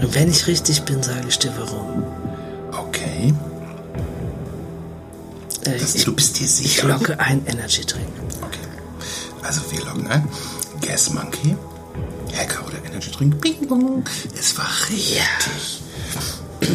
Und 0.00 0.14
wenn 0.14 0.30
ich 0.30 0.46
richtig 0.46 0.82
bin, 0.82 1.02
sage 1.02 1.26
ich 1.28 1.38
dir 1.38 1.52
warum. 1.58 2.04
Okay. 2.72 3.34
Äh, 5.64 5.78
Das, 5.78 5.94
ich, 5.96 6.04
du 6.04 6.14
bist 6.14 6.38
dir 6.38 6.44
ich 6.44 6.52
sicher? 6.52 6.88
locke 6.88 7.18
ein 7.18 7.44
Energy 7.46 7.84
Drink. 7.84 8.08
Okay. 8.42 8.58
Also 9.42 9.60
wir 9.70 9.84
loggen 9.84 10.06
ein. 10.08 10.28
Gas 10.80 11.10
Monkey. 11.10 11.56
Hacker 12.36 12.64
oder 12.66 12.76
Energy 12.84 13.10
Drink. 13.10 13.40
Bing 13.40 13.66
bong. 13.66 14.04
Es 14.38 14.56
war 14.56 14.68
richtig. 14.90 15.82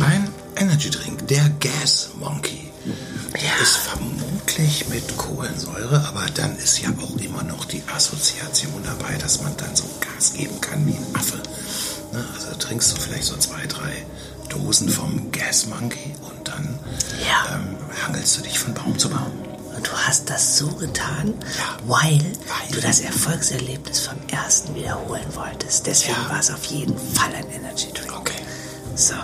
Ein 0.01 0.27
Energy 0.57 0.89
Drink. 0.89 1.25
Der 1.29 1.49
Gas 1.61 2.09
Monkey. 2.19 2.62
Ja. 3.41 3.61
Ist 3.61 3.77
vermutlich 3.77 4.88
mit 4.89 5.17
Kohlensäure, 5.17 6.05
aber 6.07 6.25
dann 6.36 6.55
ist 6.57 6.79
ja 6.81 6.89
auch 7.01 7.17
immer 7.17 7.43
noch 7.43 7.65
die 7.65 7.84
Assoziation 7.93 8.81
dabei, 8.84 9.15
dass 9.17 9.41
man 9.41 9.55
dann 9.57 9.75
so 9.75 9.84
Gas 9.99 10.34
geben 10.34 10.59
kann 10.61 10.86
wie 10.86 10.93
ein 10.93 11.15
Affe. 11.15 11.38
Ne? 12.11 12.23
Also 12.36 12.55
trinkst 12.59 12.91
du 12.91 13.01
vielleicht 13.01 13.23
so 13.23 13.36
zwei, 13.38 13.65
drei 13.67 14.05
Dosen 14.49 14.88
vom 14.89 15.31
Gas 15.31 15.65
Monkey 15.65 16.13
und 16.21 16.47
dann 16.47 16.79
Ja. 17.27 17.55
ähm, 17.55 17.75
hangelst 18.05 18.38
du 18.38 18.41
dich 18.41 18.59
von 18.59 18.73
Baum 18.75 18.97
zu 18.99 19.09
Baum. 19.09 19.31
Und 19.75 19.88
du 19.88 19.91
hast 19.91 20.29
das 20.29 20.57
so 20.59 20.67
getan, 20.67 21.34
Ja. 21.57 21.77
weil, 21.88 22.19
Weil. 22.19 22.71
du 22.71 22.81
das 22.81 22.99
Erfolgserlebnis 22.99 23.99
vom 24.01 24.17
ersten 24.31 24.75
wiederholen 24.75 25.25
wolltest. 25.36 25.88
Deswegen 25.88 26.21
Ja. 26.21 26.29
war 26.29 26.39
es 26.39 26.51
auf 26.51 26.63
jeden 26.65 26.95
Fall 27.15 27.34
ein 27.36 27.49
Energy 27.49 27.91
Drink. 27.91 28.13
Okay. 28.15 28.34
So. 28.95 29.15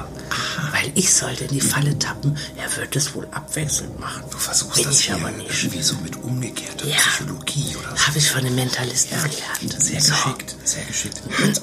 Weil 0.82 0.92
ich 0.96 1.14
sollte 1.14 1.44
in 1.46 1.50
die 1.52 1.62
Falle 1.62 1.98
tappen, 2.00 2.38
er 2.56 2.74
wird 2.78 2.96
es 2.96 3.14
wohl 3.14 3.28
abwechselnd 3.32 4.00
machen. 4.00 4.24
Du 4.32 4.38
versuchst 4.38 4.76
Bin 4.76 4.86
das 4.86 5.00
ich 5.00 5.06
hier 5.08 5.16
aber 5.16 5.32
nicht. 5.32 5.50
irgendwie 5.64 5.82
so 5.82 5.96
mit 6.04 6.16
umgekehrter 6.24 6.86
Ja. 6.88 6.96
Psychologie 6.96 7.76
oder 7.76 7.98
so. 7.98 8.08
Habe 8.08 8.18
ich 8.18 8.30
von 8.32 8.44
den 8.44 8.56
Mentalisten 8.56 9.18
gelernt. 9.18 9.82
Sehr 9.82 10.00
So. 10.02 10.14
geschickt, 10.14 10.56
sehr 10.64 10.86
geschickt. 10.86 11.22
Hat, 11.32 11.62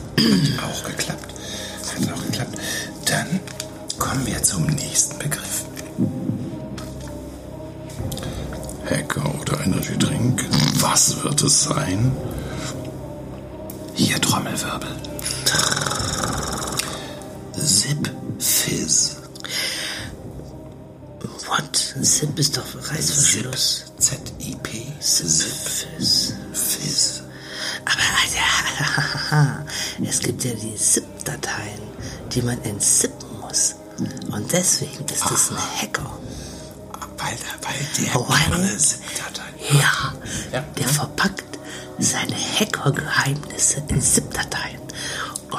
auch 0.69 0.85
geklappt. 0.85 1.35
Hat 1.95 2.13
auch 2.13 2.23
geklappt. 2.27 2.59
Dann 3.07 3.41
kommen 3.99 4.27
wir 4.27 4.43
zum 4.43 4.67
nächsten 4.67 5.19
Begriff. 5.19 5.65
Hacker 8.91 9.35
oder 9.41 9.61
Energy 9.65 9.97
Drink. 9.99 10.45
Was 10.75 11.23
wird 11.25 11.43
es 11.43 11.65
sein? 11.65 12.13
Hier 13.95 14.21
Trommelwirbel. 14.21 14.89
Zip 17.67 18.11
Fizz. 18.39 19.17
What? 21.49 21.77
Zip 22.03 22.39
ist 22.39 22.57
doch 22.57 22.65
Reißverschluss. 22.91 23.85
Z-I-P. 23.99 24.87
Zip. 25.01 25.47
Fizz. 26.53 27.23
Aber 27.85 28.03
Alter, 29.31 29.65
es 30.09 30.19
gibt 30.21 30.45
ja 30.45 30.55
die 30.55 30.75
ZIP-Dateien, 30.75 31.81
die 32.33 32.43
man 32.43 32.61
entsippen 32.65 33.41
muss. 33.41 33.77
Und 34.31 34.53
deswegen 34.53 35.05
ist 35.07 35.25
es 35.31 35.51
ein 35.51 35.57
Hacker. 35.81 36.19
Weil, 37.19 37.37
weil 37.63 38.05
der 38.05 38.15
Weil- 38.15 38.51
gerne 38.61 38.77
ZIP-Dateien 38.77 39.81
Ja, 39.81 40.13
Ja. 40.53 40.61
der 40.77 40.89
verpackt 40.89 41.45
seine 41.99 42.35
Hacker-Geheimnisse 42.37 43.83
in 43.89 44.03
ZIP-Dateien. 44.03 44.81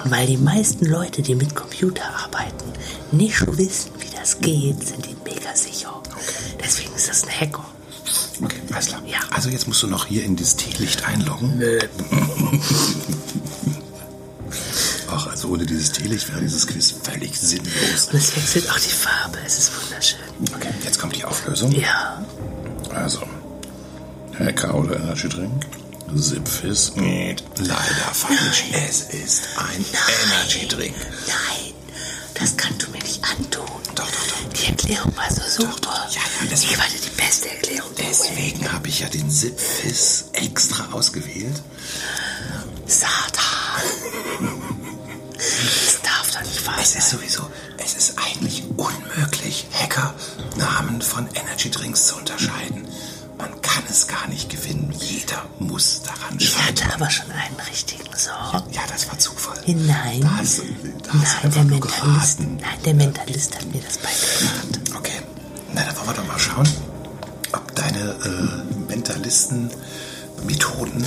Und 0.04 0.12
weil 0.12 0.28
die 0.28 0.38
meisten 0.38 0.86
Leute, 0.86 1.22
die 1.22 1.36
mit 1.36 1.56
Computer 1.56 2.04
arbeiten, 2.24 2.72
nicht 3.12 3.46
wissen, 3.58 3.92
wie 4.00 4.10
das 4.16 4.40
geht, 4.40 4.88
sind 4.88 5.06
die 5.06 5.16
mega 5.24 5.56
sicher. 5.56 6.02
Deswegen 6.64 6.94
ist 6.96 7.10
das 7.10 7.24
ein 7.24 7.30
Hacker. 7.30 7.66
Okay, 8.42 8.62
alles 8.72 8.88
klar. 8.88 9.02
Ja. 9.06 9.20
Also 9.32 9.50
jetzt 9.50 9.68
musst 9.68 9.82
du 9.84 9.88
noch 9.88 10.06
hier 10.06 10.24
in 10.24 10.36
das 10.36 10.56
Teelicht 10.56 11.06
einloggen. 11.06 11.58
Nö. 11.58 11.80
Ach, 15.10 15.28
also 15.28 15.50
ohne 15.50 15.66
dieses 15.66 15.92
Teelicht 15.92 16.30
wäre 16.30 16.42
dieses 16.42 16.68
Quiz 16.68 16.94
völlig 17.04 17.38
sinnlos. 17.38 18.10
Und 18.12 18.16
es 18.20 18.36
wechselt 18.36 18.70
auch 18.70 18.80
die 18.80 18.90
Farbe. 18.90 19.40
Es 19.46 19.58
ist 19.58 19.72
wunderschön. 19.82 20.20
Okay, 20.56 20.74
jetzt 20.84 21.00
kommt 21.00 21.16
die 21.16 21.26
Auflösung. 21.26 21.72
Ja. 21.72 22.24
Also, 22.94 23.22
Hacker 24.38 24.76
oder 24.76 24.98
Energy 24.98 25.30
Drink? 25.30 25.66
Zipfis? 26.16 26.94
Nee, 26.96 27.36
leider 27.58 28.14
falsch. 28.14 28.66
Es 28.72 29.02
ist 29.02 29.48
ein 29.58 29.86
Energy 30.26 30.68
Drink. 30.68 30.96
Nein, 31.28 31.74
das 32.34 32.56
kannst 32.58 32.84
du 32.88 32.92
mir 32.92 33.00
nicht 33.00 33.24
antun. 33.24 33.66
Doch, 33.96 34.06
doch, 34.06 34.28
doch. 34.28 34.54
Die 34.60 34.68
Erklärung 34.68 35.16
war 35.18 35.30
so 35.32 35.64
super. 35.64 36.08
Ja, 36.12 36.22
ja, 36.22 36.48
deswegen- 36.50 36.74
Ich 36.74 36.80
warte 36.80 36.94
die 37.04 37.22
beste 37.22 37.50
Erklärung. 37.50 37.92
Deswegen 37.98 38.72
habe 38.72 38.88
ich 38.88 39.00
ja 39.00 39.10
den 39.10 39.30
Zipfis 39.30 40.26
extra 40.34 40.88
ausgewählt. 40.94 41.62
Satan. 42.86 43.84
Das 45.38 46.02
darf 46.04 46.32
doch 46.34 46.42
nicht 46.42 46.66
wahr 46.66 46.76
Es 46.82 46.96
ist 46.96 47.10
sein. 47.10 47.20
sowieso, 47.20 47.52
es 47.78 47.94
ist 47.96 48.14
eigentlich 48.18 48.64
unmöglich, 48.78 49.68
Hacker 49.74 50.14
Namen 50.56 51.02
von 51.02 51.28
Energy 51.36 51.70
Drinks 51.70 52.08
zu 52.08 52.16
unterscheiden. 52.16 52.88
Man 53.38 53.62
kann 53.62 53.84
es 53.90 54.08
gar 54.08 54.28
nicht 54.28 54.50
gewinnen. 54.50 54.92
Jeder 55.00 55.46
muss 55.60 56.02
daran 56.02 56.38
Ich 56.40 56.50
scheitern. 56.50 56.88
hatte 56.88 56.96
aber 56.96 57.10
schon 57.12 57.30
einen 57.32 57.60
richtigen, 57.70 58.04
so. 58.16 58.32
Ja, 58.72 58.82
das 58.90 59.08
war 59.10 59.20
Zufall. 59.20 59.60
Nein. 59.68 60.22
Da 60.22 60.38
hast 60.38 60.58
du, 60.60 60.64
da 61.04 61.14
hast 61.14 61.44
du 61.44 61.48
Nein, 61.48 61.52
der 61.54 61.64
Mentalist, 61.66 62.38
geraten. 62.38 62.58
nein, 62.62 62.80
der 62.86 62.94
Mentalist 62.96 63.56
hat 63.56 63.66
mir 63.72 63.82
das 63.82 63.98
beigebracht. 64.00 64.80
Okay, 64.98 65.22
na 65.74 65.84
dann 65.84 65.96
wollen 65.98 66.08
wir 66.08 66.14
doch 66.16 66.26
mal 66.28 66.40
schauen, 66.40 66.68
ob 67.54 67.76
deine 67.76 68.16
äh, 68.26 68.64
Mentalisten-Methoden, 68.90 71.06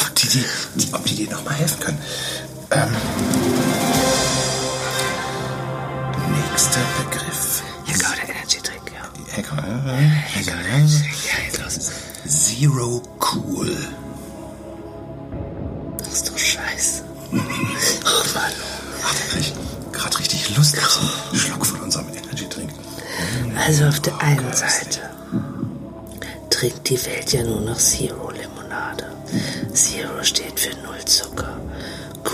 ob 0.00 0.14
die, 0.16 0.28
die, 0.28 0.44
die, 0.76 0.92
ob 0.94 1.04
die 1.06 1.14
dir 1.16 1.30
nochmal 1.30 1.54
helfen 1.54 1.80
können. 1.80 1.98
Ähm, 2.70 2.94
nächster 6.50 6.80
Begriff. 6.98 7.62
Hacker 7.86 8.12
oder 8.12 8.24
Energy 8.34 8.58
Drink, 8.62 8.92
ja. 8.94 9.02
Hacker, 9.36 9.58
äh, 9.58 9.60
Hacker, 10.34 10.60
äh, 10.60 10.86
Jetzt 11.74 11.88
los. 11.88 11.92
Zero 12.26 13.02
Cool. 13.34 13.76
Das 15.98 16.08
ist 16.08 16.28
doch 16.28 16.38
scheiße. 16.38 17.04
Oh 17.32 17.36
Mann. 18.34 18.52
Ach, 19.04 19.36
ich 19.38 19.54
gerade 19.92 20.18
richtig 20.18 20.56
Lust 20.56 20.76
auf 20.78 21.00
einen 21.30 21.40
Schluck 21.40 21.66
von 21.66 21.80
unserem 21.80 22.08
Energy 22.08 22.48
Drink. 22.48 22.70
Also 23.56 23.86
auf 23.86 24.00
der 24.00 24.18
einen 24.18 24.52
Seite 24.52 25.00
trinkt 26.50 26.88
die 26.88 27.04
Welt 27.06 27.32
ja 27.32 27.42
nur 27.42 27.60
noch 27.60 27.78
Zero 27.78 28.30
Limonade. 28.30 29.06
Zero 29.72 30.22
steht 30.22 30.60
für 30.60 30.76
Null 30.82 31.04
Zucker. 31.04 31.58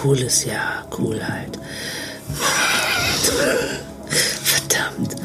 Cool 0.03 0.19
ist 0.19 0.45
ja 0.45 0.85
Coolheit. 0.91 1.59
Verdammt. 4.43 5.17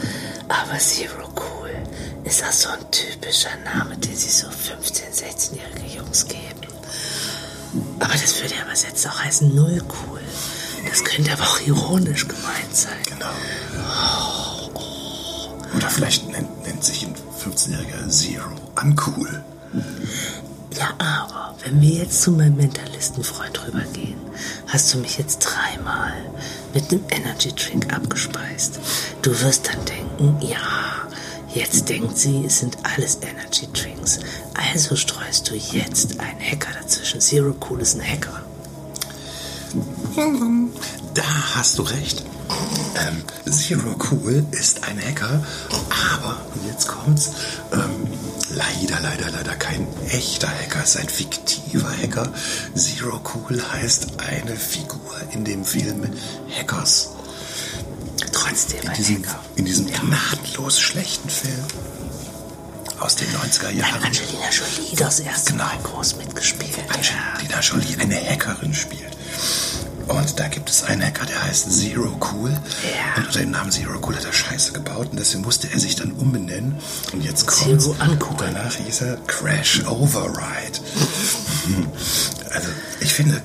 Aber 0.47 0.77
Zero 0.77 1.23
Cool 1.27 1.32
ist 2.33 2.43
auch 2.43 2.51
so 2.51 2.69
ein 2.69 2.89
typischer 2.89 3.55
Name, 3.63 3.95
den 3.95 4.15
sich 4.15 4.33
so 4.33 4.47
15-, 4.47 5.03
16-jährige 5.13 5.97
Jungs 5.97 6.25
geben. 6.25 6.41
Aber 7.99 8.13
das 8.13 8.41
würde 8.41 8.55
ja 8.55 8.63
übersetzt 8.63 9.07
auch 9.07 9.19
heißen 9.19 9.53
Null 9.53 9.83
Cool. 9.87 10.19
Das 10.89 11.03
könnte 11.03 11.31
aber 11.31 11.43
auch 11.43 11.59
ironisch 11.61 12.27
gemeint 12.27 12.75
sein. 12.75 12.97
Genau. 13.07 13.29
Oder 15.75 15.89
vielleicht 15.91 16.27
nennt, 16.29 16.63
nennt 16.63 16.83
sich 16.83 17.05
ein 17.05 17.13
15-jähriger 17.15 18.09
Zero 18.09 18.49
uncool. 18.81 19.43
Ja, 20.75 20.89
aber 20.97 21.55
wenn 21.63 21.81
wir 21.81 21.99
jetzt 21.99 22.23
zu 22.23 22.31
meinem 22.31 22.55
Mentalistenfreund 22.55 23.67
rübergehen, 23.67 24.19
hast 24.67 24.91
du 24.91 24.97
mich 24.97 25.19
jetzt 25.19 25.39
dreimal 25.39 26.13
mit 26.73 26.91
einem 26.91 27.03
Energy 27.09 27.53
Drink 27.53 27.93
abgespeist. 27.93 28.79
Du 29.21 29.39
wirst 29.41 29.67
dann 29.67 29.85
denken, 29.85 30.39
ja, 30.41 31.07
jetzt 31.53 31.89
denkt 31.89 32.17
sie, 32.17 32.45
es 32.45 32.59
sind 32.59 32.77
alles 32.83 33.19
Energy 33.21 33.67
Drinks. 33.73 34.19
Also 34.53 34.95
streust 34.95 35.49
du 35.49 35.55
jetzt 35.55 36.19
einen 36.19 36.39
Hacker 36.39 36.71
dazwischen. 36.81 37.21
Zero 37.21 37.55
Cool 37.69 37.81
ist 37.81 37.95
ein 37.95 38.03
Hacker. 38.03 38.41
Da 41.13 41.23
hast 41.55 41.77
du 41.77 41.83
recht. 41.83 42.23
Ähm, 42.95 43.23
Zero 43.51 43.95
Cool 44.11 44.45
ist 44.51 44.83
ein 44.83 44.99
Hacker, 45.01 45.43
aber, 45.69 46.45
und 46.53 46.67
jetzt 46.67 46.87
kommt's, 46.87 47.31
ähm, 47.71 48.07
leider, 48.53 49.01
leider, 49.01 49.31
leider 49.31 49.55
kein 49.55 49.87
echter 50.09 50.47
Hacker, 50.47 50.83
ist 50.83 50.97
ein 50.97 51.09
fiktiver 51.09 51.89
Hacker. 51.89 52.31
Zero 52.75 53.19
Cool 53.33 53.61
heißt 53.71 54.19
eine 54.19 54.55
Figur 54.55 54.99
in 55.31 55.43
dem 55.43 55.65
Film 55.65 56.03
Hackers. 56.55 57.09
Trotzdem 58.33 58.81
In 58.81 58.93
diesem, 58.93 59.23
in 59.55 59.65
diesem 59.65 59.85
gnadenlos 59.87 60.79
schlechten 60.79 61.29
Film 61.29 61.63
aus 62.99 63.15
den 63.15 63.27
90er 63.29 63.63
Nein, 63.63 63.77
Jahren. 63.77 64.03
Angelina 64.03 64.49
Jolie 64.49 64.95
das 64.95 65.19
erste 65.19 65.51
Genau. 65.53 65.65
Mal 65.65 65.77
groß 65.83 66.15
mitgespielt. 66.17 66.77
Ja. 66.77 67.33
Angelina 67.33 67.59
Jolie 67.59 67.97
eine 67.99 68.15
Hackerin 68.15 68.73
spielt. 68.73 69.13
Und 70.07 70.37
da 70.39 70.47
gibt 70.49 70.69
es 70.69 70.83
einen 70.83 71.01
Hacker, 71.01 71.25
der 71.25 71.43
heißt 71.43 71.71
Zero 71.71 72.17
Cool. 72.33 72.51
Ja. 72.51 73.15
Und 73.17 73.27
unter 73.27 73.39
dem 73.39 73.51
Namen 73.51 73.71
Zero 73.71 73.99
Cool 74.05 74.15
hat 74.15 74.25
er 74.25 74.33
Scheiße 74.33 74.73
gebaut. 74.73 75.09
Und 75.11 75.19
deswegen 75.19 75.43
musste 75.43 75.69
er 75.71 75.79
sich 75.79 75.95
dann 75.95 76.11
umbenennen. 76.11 76.75
Und 77.13 77.23
jetzt 77.23 77.47
kommt 77.47 77.81
Zero 77.81 77.95
Uncool. 78.01 78.35
Danach 78.37 78.75
hieß 78.75 79.01
er 79.01 79.17
Crash 79.27 79.85
Override. 79.85 80.79
Also 82.53 82.67
ich 82.99 83.13
finde, 83.13 83.35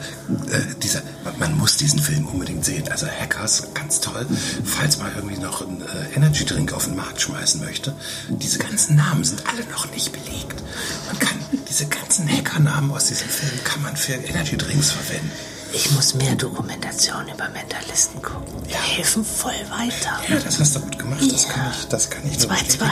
äh, 0.51 0.61
dieser, 0.83 1.03
man, 1.39 1.57
muss 1.57 1.77
diesen 1.77 1.99
Film 2.01 2.27
unbedingt 2.27 2.65
sehen. 2.65 2.89
Also 2.91 3.07
Hackers, 3.07 3.63
ganz 3.75 4.01
toll. 4.01 4.27
Falls 4.65 4.99
man 4.99 5.15
irgendwie 5.17 5.39
noch 5.39 5.63
einen 5.63 5.81
äh, 5.83 6.15
Energy 6.15 6.45
Drink 6.45 6.73
auf 6.73 6.85
den 6.85 6.97
Markt 6.97 7.21
schmeißen 7.21 7.61
möchte, 7.61 7.95
diese 8.29 8.59
ganzen 8.59 8.97
Namen 8.97 9.25
sind 9.25 9.43
alle 9.47 9.65
noch 9.71 9.91
nicht 9.93 10.13
belegt. 10.13 10.63
Man 11.07 11.19
kann 11.19 11.39
diese 11.69 11.87
ganzen 11.87 12.29
Hackernamen 12.29 12.91
aus 12.91 13.07
diesem 13.07 13.29
Film 13.29 13.53
kann 13.65 13.83
man 13.83 13.97
für 13.97 14.13
Energy 14.15 14.57
Drinks 14.57 14.91
verwenden. 14.91 15.31
Ich 15.73 15.91
muss 15.91 16.15
mehr 16.15 16.35
Dokumentation 16.35 17.29
über 17.29 17.47
Mentalisten 17.51 18.23
gucken. 18.23 18.55
Die 18.67 18.73
Ja. 18.73 18.79
helfen 18.81 19.23
voll 19.23 19.53
weiter. 19.69 20.19
Ja, 20.27 20.37
das 20.41 20.59
hast 20.59 20.77
du 20.77 20.81
gut 20.81 20.99
gemacht. 20.99 21.21
Das 21.31 21.47
kann 21.47 21.71
ich, 21.79 21.89
das 21.89 22.09
kann 22.09 22.23
ich 22.27 22.39
nur 22.39 22.49
2-2. 22.51 22.55
bestätigen. 22.55 22.85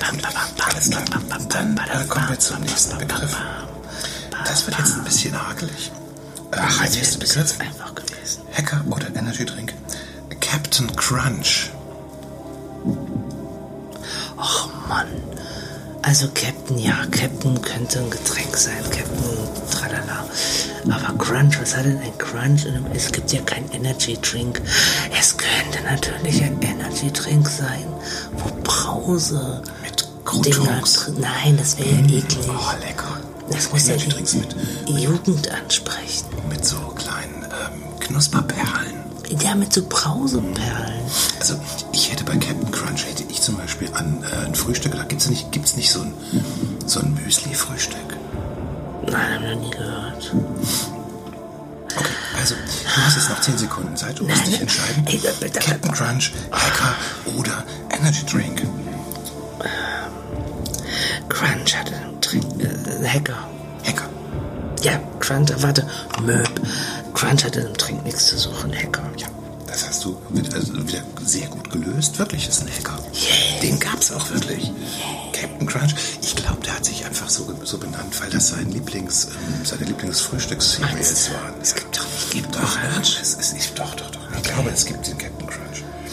Bam, 0.00 0.16
bam, 0.18 0.32
bam, 0.32 0.46
bam, 0.56 1.10
bam, 1.10 1.28
bam, 1.28 1.48
Dann 1.50 1.74
bam, 1.74 1.84
äh, 1.86 2.04
kommen 2.06 2.28
wir 2.30 2.38
zum 2.38 2.56
bam, 2.56 2.64
nächsten 2.66 2.90
bam, 2.92 2.98
Begriff. 3.00 3.32
bam, 3.32 3.40
bam, 3.42 3.63
Das 4.46 4.66
wird 4.66 4.78
jetzt 4.78 4.94
ein 4.94 5.04
bisschen 5.04 5.48
hakelig. 5.48 5.90
Äh, 6.52 6.56
Ach, 6.60 6.78
der 6.78 6.86
jetzt 6.86 7.14
wäre 7.16 7.24
es 7.24 7.34
jetzt 7.34 7.60
einfach 7.60 7.94
gewesen. 7.94 8.42
Hacker 8.52 8.84
oder 8.90 9.08
Energy 9.14 9.44
Drink? 9.44 9.72
Captain 10.40 10.94
Crunch. 10.96 11.70
Och 14.36 14.68
Mann. 14.88 15.08
Also 16.02 16.28
Captain, 16.34 16.78
ja, 16.78 17.06
Captain 17.10 17.60
könnte 17.62 17.98
ein 18.00 18.10
Getränk 18.10 18.56
sein. 18.56 18.82
Captain, 18.90 19.48
tralala. 19.70 20.24
Aber 20.90 21.18
Crunch, 21.18 21.58
was 21.60 21.74
hat 21.74 21.86
denn 21.86 21.98
ein 21.98 22.16
Crunch? 22.18 22.66
Es 22.94 23.10
gibt 23.10 23.32
ja 23.32 23.40
keinen 23.40 23.70
Energy 23.72 24.18
Drink. 24.20 24.60
Es 25.18 25.34
könnte 25.36 25.82
natürlich 25.84 26.42
ein 26.42 26.60
Energy 26.60 27.10
Drink 27.10 27.48
sein, 27.48 27.86
wo 28.32 28.50
Brause. 28.62 29.62
Mit 29.82 30.06
Croutons. 30.26 31.10
Nein, 31.18 31.56
das 31.56 31.78
wäre 31.78 31.88
ja 31.88 32.18
eklig. 32.18 32.48
Oh, 32.48 32.86
lecker. 32.86 33.18
Das 33.50 33.70
muss 33.70 33.86
ja 33.86 33.96
die 33.96 34.08
mit, 34.08 35.00
Jugend 35.00 35.50
ansprechen. 35.50 36.26
mit 36.48 36.64
so 36.64 36.76
kleinen 36.96 37.44
ähm, 37.44 38.00
Knusperperlen. 38.00 39.04
Ja, 39.40 39.54
mit 39.54 39.72
so 39.72 39.82
Brauseperlen. 39.88 41.02
Also 41.40 41.54
ich 41.92 42.10
hätte 42.12 42.24
bei 42.24 42.36
Captain 42.36 42.70
Crunch 42.70 43.04
hätte 43.06 43.24
ich 43.28 43.40
zum 43.40 43.56
Beispiel 43.56 43.88
an 43.94 44.22
äh, 44.24 44.46
ein 44.46 44.54
Frühstück 44.54 44.92
gedacht. 44.92 45.08
Gibt's 45.08 45.28
nicht, 45.28 45.50
gibt's 45.52 45.76
nicht 45.76 45.90
so 45.92 46.00
ein, 46.02 46.12
so 46.86 47.00
ein 47.00 47.14
Müsli-Frühstück? 47.14 48.16
Nein, 49.06 49.34
hab 49.34 49.42
ich 49.42 49.54
noch 49.56 49.60
nie 49.62 49.70
gehört. 49.70 50.34
Okay, 51.96 52.08
also 52.38 52.54
du 52.54 53.00
hast 53.02 53.16
jetzt 53.16 53.28
noch 53.30 53.40
10 53.40 53.58
Sekunden 53.58 53.96
Zeit. 53.96 54.18
Du 54.18 54.24
musst 54.24 54.46
dich 54.46 54.60
entscheiden. 54.60 55.04
Ey, 55.06 55.20
da- 55.22 55.46
da- 55.46 55.60
Captain 55.60 55.92
Crunch, 55.92 56.32
Hacker 56.50 56.94
oder 57.38 57.64
Energy 57.90 58.24
Drink. 58.26 58.62
Crunch 61.28 61.76
hatte 61.76 61.94
Hacker. 63.02 63.48
Hacker. 63.84 64.08
Ja, 64.82 65.00
Crunch, 65.20 65.50
warte, 65.58 65.86
Möb. 66.22 66.48
Crunch 67.14 67.44
hatte 67.44 67.60
im 67.60 67.74
Trink 67.74 68.04
nichts 68.04 68.26
zu 68.26 68.38
suchen, 68.38 68.72
Hacker. 68.74 69.02
Ja, 69.16 69.28
das 69.66 69.88
hast 69.88 70.04
du 70.04 70.16
mit, 70.30 70.52
also 70.54 70.74
wieder 70.86 71.02
sehr 71.24 71.48
gut 71.48 71.70
gelöst. 71.70 72.18
Wirklich, 72.18 72.48
ist 72.48 72.62
ein 72.62 72.68
Hacker. 72.68 72.98
Yes. 73.12 73.60
Den 73.62 73.78
gab's 73.80 74.12
auch 74.12 74.28
wirklich. 74.30 74.70
Captain 75.32 75.66
Crunch. 75.66 75.94
Ich 76.22 76.36
glaube, 76.36 76.60
der 76.64 76.76
hat 76.76 76.84
sich 76.84 77.04
einfach 77.04 77.28
so, 77.28 77.52
so 77.64 77.78
benannt, 77.78 78.20
weil 78.20 78.30
das 78.30 78.48
sein 78.48 78.70
Lieblings, 78.70 79.26
ähm, 79.26 79.64
seine 79.64 79.84
du? 81.28 81.34
waren. 81.34 81.54
Es 81.60 81.74
gibt 81.74 81.96
doch 81.96 82.04
nicht 82.04 82.30
Gibt 82.30 82.54
doch, 82.54 82.78
Crunch. 82.80 83.18
Es, 83.20 83.36
es, 83.38 83.52
ich, 83.52 83.72
doch, 83.74 83.94
doch, 83.94 84.10
doch. 84.10 84.20
Ich 84.36 84.42
glaube, 84.42 84.70
es 84.70 84.84
gibt 84.84 85.06
den 85.06 85.16
Captain 85.18 85.43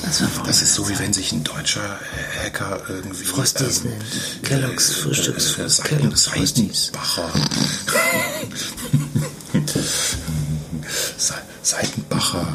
Crunch. 0.01 0.47
Das 0.47 0.61
ist 0.61 0.73
so, 0.73 0.87
wie 0.89 0.97
wenn 0.99 1.13
sich 1.13 1.31
ein 1.31 1.43
deutscher 1.43 1.99
äh, 2.41 2.45
Hacker 2.45 2.81
irgendwie... 2.89 3.23
Frosties 3.23 3.83
nennt. 3.83 4.03
Kellogg's 4.43 4.91
Frühstücks- 4.93 5.57
äh, 5.59 5.69
Seiten, 5.69 5.87
Kellogg's 5.87 6.27
Frosties. 6.27 6.91
Seitenbacher. 6.93 7.31
Se- 11.17 11.33
Seitenbacher 11.63 12.47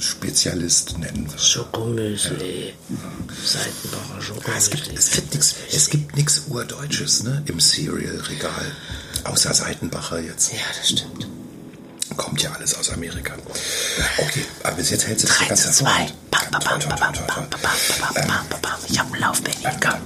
Spezialist 0.00 0.96
nennen 0.98 1.28
wir. 1.30 1.38
Schokomüsli. 1.38 2.72
Seitenbacher 3.44 4.48
Ja, 4.48 4.56
es 4.56 4.70
gibt, 4.70 4.84
Schokomüsli. 4.84 4.94
es 4.96 5.10
gibt 5.10 5.34
nichts, 5.34 5.54
es 5.72 5.90
gibt 5.90 6.16
nichts 6.16 6.42
Urdeutsches, 6.48 7.24
ne, 7.24 7.42
im 7.46 7.58
Cereal-Regal. 7.60 8.72
Außer 9.24 9.52
Seitenbacher 9.52 10.20
jetzt. 10.20 10.52
Ja, 10.52 10.58
das 10.78 10.90
stimmt. 10.90 11.26
Kommt 12.16 12.42
ja 12.42 12.52
alles 12.52 12.74
aus 12.74 12.90
Amerika. 12.90 13.34
Okay, 14.18 14.44
aber 14.62 14.76
bis 14.76 14.90
jetzt 14.90 15.06
hält 15.06 15.20
sich 15.20 15.28
das 15.28 15.48
ganz 15.48 15.64
hervorragend. 15.64 16.14
3, 16.30 16.38
2, 16.50 16.88
Ich 18.88 18.98
habe 18.98 19.12
einen 19.12 19.20
Lauf, 19.20 19.42
Benny. 19.42 19.56
Komm. 19.80 20.00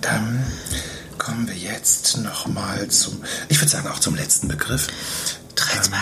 Dann, 0.00 0.44
kommen 1.18 1.48
wir 1.48 1.54
jetzt 1.54 2.16
nochmal 2.18 2.88
zum, 2.88 3.22
ich 3.48 3.58
würde 3.60 3.70
sagen 3.70 3.88
auch 3.88 3.98
zum 3.98 4.14
letzten 4.14 4.48
Begriff. 4.48 4.88
3, 5.54 5.80
2, 5.80 5.96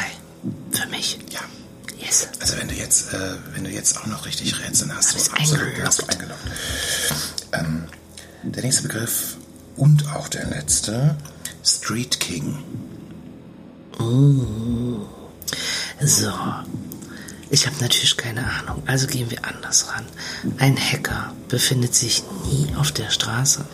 für 0.73 0.87
mich. 0.89 1.19
Ja. 1.31 1.41
Yes. 1.99 2.27
Also 2.41 2.57
wenn 2.59 2.67
du 2.69 2.75
jetzt, 2.75 3.13
wenn 3.55 3.63
du 3.65 3.71
jetzt 3.71 3.97
auch 3.99 4.07
noch 4.07 4.27
richtig 4.27 4.59
rätst, 4.59 4.83
dann 4.83 4.97
hast 4.97 5.15
du 5.15 5.19
absolut 5.33 5.63
eingeloggt. 6.09 6.41
Der 8.43 8.63
nächste 8.65 8.83
Begriff 8.83 9.37
und 9.77 10.09
auch 10.15 10.27
der 10.29 10.47
letzte 10.47 11.17
Street 11.65 12.19
King. 12.21 12.59
So. 16.01 16.33
Ich 17.51 17.67
habe 17.67 17.77
natürlich 17.81 18.17
keine 18.17 18.51
Ahnung, 18.51 18.83
also 18.87 19.07
gehen 19.07 19.31
wir 19.31 19.45
anders 19.45 19.89
ran. 19.89 20.07
Ein 20.59 20.77
Hacker 20.79 21.35
befindet 21.49 21.95
sich 21.95 22.23
nie 22.51 22.75
auf 22.77 22.93
der 22.93 23.11
Straße. 23.11 23.67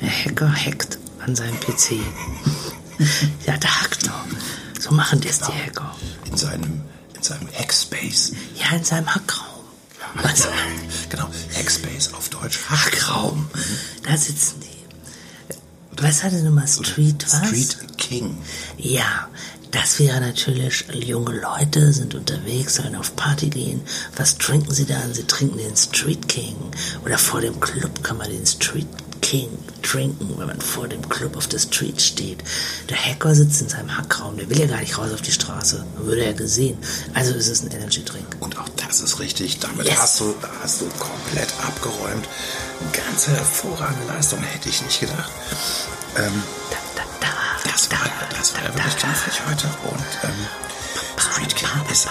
Der 0.00 0.08
Hacker 0.08 0.52
hackt 0.54 0.98
an 1.18 1.34
seinem 1.34 1.58
PC. 1.58 1.90
ja, 3.46 3.56
der 3.56 3.82
hackt 3.82 4.06
doch. 4.06 4.24
So 4.78 4.92
machen 4.92 5.20
das 5.20 5.40
die 5.40 5.52
Hacker. 5.52 5.94
In 6.30 6.36
seinem, 6.36 6.82
in 7.16 7.22
seinem 7.22 7.48
Hackspace. 7.52 8.32
Ja, 8.54 8.76
in 8.76 8.84
seinem 8.84 9.12
Hackraum. 9.12 9.64
Also, 10.22 10.48
Genau, 11.10 11.28
Hackspace 11.56 12.14
auf 12.14 12.28
Deutsch. 12.28 12.60
Hackraum. 12.68 13.50
Da 14.04 14.16
sitzen 14.16 14.60
die. 14.60 14.69
Was 15.96 16.22
hatte 16.22 16.42
nochmal 16.42 16.68
Street 16.68 17.24
was? 17.28 17.48
Street 17.48 17.98
King. 17.98 18.38
Ja, 18.78 19.28
das 19.70 19.98
wäre 19.98 20.20
natürlich, 20.20 20.84
junge 20.92 21.40
Leute 21.40 21.92
sind 21.92 22.14
unterwegs, 22.14 22.76
sollen 22.76 22.96
auf 22.96 23.14
Party 23.14 23.48
gehen. 23.50 23.82
Was 24.16 24.36
trinken 24.38 24.72
sie 24.72 24.86
dann? 24.86 25.14
Sie 25.14 25.24
trinken 25.24 25.58
den 25.58 25.76
Street 25.76 26.26
King. 26.28 26.56
Oder 27.04 27.18
vor 27.18 27.40
dem 27.40 27.60
Club 27.60 28.02
kann 28.02 28.16
man 28.16 28.30
den 28.30 28.46
Street 28.46 28.88
King 29.20 29.48
trinken, 29.82 30.34
wenn 30.38 30.46
man 30.46 30.60
vor 30.60 30.88
dem 30.88 31.06
Club 31.08 31.36
auf 31.36 31.46
der 31.46 31.58
Street 31.58 32.00
steht. 32.00 32.38
Der 32.88 32.96
Hacker 32.96 33.34
sitzt 33.34 33.60
in 33.62 33.68
seinem 33.68 33.96
Hackraum, 33.96 34.36
der 34.36 34.48
will 34.50 34.58
ja 34.58 34.66
gar 34.66 34.80
nicht 34.80 34.96
raus 34.98 35.12
auf 35.12 35.22
die 35.22 35.32
Straße. 35.32 35.84
Dann 35.96 36.06
würde 36.06 36.24
er 36.24 36.32
gesehen. 36.34 36.78
Also 37.14 37.34
ist 37.34 37.48
es 37.48 37.62
ein 37.62 37.70
Energy 37.70 38.04
Drink. 38.04 38.36
Und 38.40 38.58
auch 38.58 38.68
das 38.76 39.00
ist 39.00 39.18
richtig. 39.20 39.58
Damit 39.60 39.86
Yes. 39.86 39.98
hast, 39.98 40.20
du, 40.20 40.34
hast 40.62 40.80
du 40.80 40.86
komplett 40.98 41.48
abgeräumt. 41.66 42.28
Ganz 42.92 43.26
hervorragende 43.28 44.06
Leistung, 44.06 44.42
hätte 44.42 44.68
ich 44.68 44.82
nicht 44.82 45.00
gedacht. 45.00 45.30
Ähm, 46.16 46.42
Da, 46.70 46.76
da, 46.96 47.02
da, 47.20 47.70
das 47.70 47.88
da, 47.88 47.96
war, 47.96 48.10
das 48.36 48.54
war 48.54 48.62
wirklich 48.74 48.96
knuffig 48.96 49.40
heute. 49.48 49.66
Und 49.84 50.04
ähm, 50.24 50.46
Street 51.18 51.54
King 51.56 51.68
ist 51.92 52.08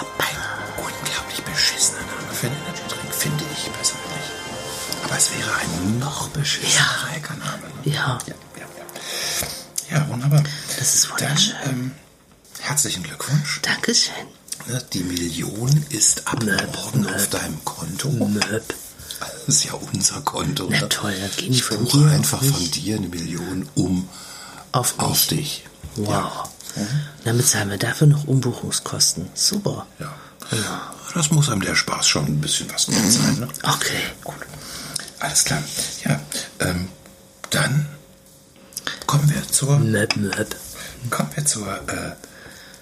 Ja. 6.44 7.14
Hackername. 7.14 7.62
Ne? 7.84 7.92
Ja, 7.92 8.18
Ja, 8.26 8.34
ja, 8.56 8.66
ja. 9.90 9.96
Ja, 9.98 10.08
wunderbar. 10.08 10.42
Das 10.78 10.94
ist 10.94 11.04
Dann 11.10 11.20
wunderschön. 11.28 11.54
ähm, 11.66 11.90
herzlichen 12.60 13.02
Glückwunsch. 13.02 13.60
Dankeschön. 13.62 14.14
Ne, 14.66 14.82
Die 14.92 15.02
Million 15.02 15.84
ist 15.90 16.26
ab 16.28 16.42
Möp, 16.44 16.74
morgen 16.76 17.00
möp. 17.02 17.14
auf 17.14 17.28
deinem 17.28 17.64
Konto. 17.64 18.08
Möp. 18.10 18.74
Das 19.18 19.56
ist 19.56 19.64
ja 19.64 19.72
unser 19.74 20.20
Konto. 20.22 20.68
Na 20.70 20.80
ne? 20.80 20.88
toll, 20.88 21.14
dann 21.20 21.30
gehen 21.36 21.52
ich 21.52 21.62
von 21.62 21.84
buche 21.84 21.98
dir 21.98 22.10
einfach 22.10 22.42
von 22.42 22.70
dir 22.70 22.96
eine 22.96 23.08
Million 23.08 23.68
um 23.74 24.08
Auf 24.72 24.94
auf 24.98 25.26
dich. 25.26 25.64
Wow. 25.96 26.48
Dann 27.24 27.36
bezahlen 27.36 27.68
wir 27.70 27.78
dafür 27.78 28.06
noch 28.06 28.24
Umbuchungskosten. 28.24 29.28
Super. 29.34 29.86
Ja. 29.98 30.14
ja. 30.52 30.94
Das 31.14 31.30
muss 31.32 31.48
einem 31.50 31.62
der 31.62 31.74
Spaß 31.74 32.06
schon 32.06 32.26
ein 32.26 32.40
bisschen 32.40 32.70
was 32.72 32.88
wert 32.88 33.10
sein. 33.10 33.40
Ne? 33.40 33.48
Okay. 33.64 34.00
Gut. 34.22 34.36
Alles 35.20 35.44
klar. 35.44 35.62
Ja, 36.04 36.20
ähm, 36.60 36.88
dann 37.50 37.86
kommen 39.06 39.28
wir 39.32 39.46
zur, 39.48 39.78
Möp, 39.78 40.16
möp. 40.16 40.56
kommen 41.10 41.30
wir 41.34 41.44
zur 41.44 41.68
äh, 41.88 42.12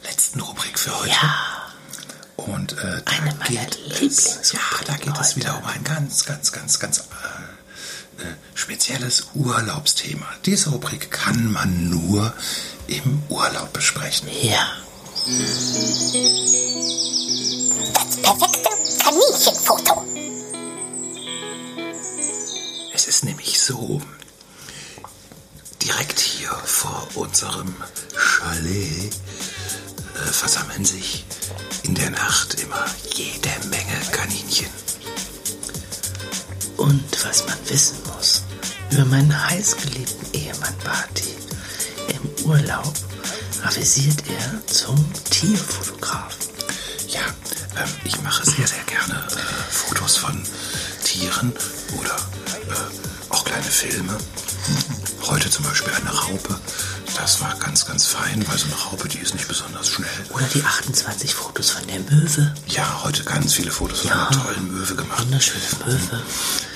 letzten 0.04 0.40
Rubrik 0.40 0.78
für 0.78 0.98
heute. 0.98 1.10
Ja. 1.10 1.34
Und 2.36 2.72
äh, 2.78 3.02
da 3.04 3.12
Eine 3.12 3.34
geht 3.48 3.78
es, 4.00 4.52
ja, 4.52 4.60
da 4.86 4.94
geht 4.96 5.12
es 5.18 5.28
heute. 5.30 5.36
wieder 5.36 5.58
um 5.58 5.64
ein 5.66 5.82
ganz, 5.84 6.24
ganz, 6.24 6.52
ganz, 6.52 6.78
ganz 6.78 6.98
äh, 6.98 8.22
äh, 8.22 8.34
spezielles 8.54 9.26
Urlaubsthema. 9.34 10.26
Diese 10.46 10.70
Rubrik 10.70 11.10
kann 11.10 11.50
man 11.52 11.90
nur 11.90 12.32
im 12.86 13.22
Urlaub 13.28 13.72
besprechen. 13.72 14.28
Ja. 14.42 14.70
Das 18.06 18.16
perfekte 18.22 18.70
Kaninchenfoto. 19.02 20.04
Es 22.98 23.06
ist 23.06 23.24
nämlich 23.24 23.60
so, 23.60 24.02
direkt 25.80 26.18
hier 26.18 26.50
vor 26.50 27.06
unserem 27.14 27.72
Chalet 28.16 29.12
äh, 30.16 30.32
versammeln 30.32 30.84
sich 30.84 31.24
in 31.84 31.94
der 31.94 32.10
Nacht 32.10 32.60
immer 32.60 32.84
jede 33.14 33.50
Menge 33.68 34.00
Kaninchen. 34.10 34.66
Und 36.76 37.24
was 37.24 37.46
man 37.46 37.56
wissen 37.68 37.98
muss 38.16 38.42
über 38.90 39.04
meinen 39.04 39.48
heißgeliebten 39.48 40.32
Ehemann 40.32 40.74
Barty. 40.82 41.36
Im 42.08 42.46
Urlaub 42.46 42.94
avisiert 43.62 44.24
er 44.28 44.66
zum 44.66 44.98
Tierfotografen. 45.30 46.47
Ja, 47.08 47.20
ähm, 47.76 47.88
ich 48.04 48.20
mache 48.22 48.44
sehr, 48.44 48.66
sehr 48.66 48.82
gerne 48.84 49.14
äh, 49.30 49.72
Fotos 49.72 50.16
von 50.16 50.42
Tieren 51.04 51.52
oder 51.98 52.14
äh, 52.46 53.32
auch 53.32 53.44
kleine 53.44 53.62
Filme. 53.64 54.16
Heute 55.22 55.50
zum 55.50 55.64
Beispiel 55.64 55.92
eine 55.94 56.10
Raupe. 56.10 56.58
Das 57.16 57.40
war 57.40 57.54
ganz, 57.58 57.86
ganz 57.86 58.06
fein, 58.06 58.46
weil 58.46 58.58
so 58.58 58.66
eine 58.66 58.74
Raupe, 58.74 59.08
die 59.08 59.18
ist 59.18 59.34
nicht 59.34 59.48
besonders 59.48 59.88
schnell. 59.88 60.08
Oder 60.30 60.46
die 60.54 60.62
28 60.62 61.34
Fotos 61.34 61.70
von 61.70 61.86
der 61.86 62.00
Möwe. 62.00 62.54
Ja, 62.68 63.00
heute 63.04 63.24
ganz 63.24 63.54
viele 63.54 63.70
Fotos 63.70 64.00
von 64.00 64.10
Ja. 64.10 64.28
einer 64.28 64.42
tollen 64.44 64.72
Möwe 64.72 64.94
gemacht. 64.94 65.20
Wunderschöne 65.22 65.64
Möwe. 65.86 66.22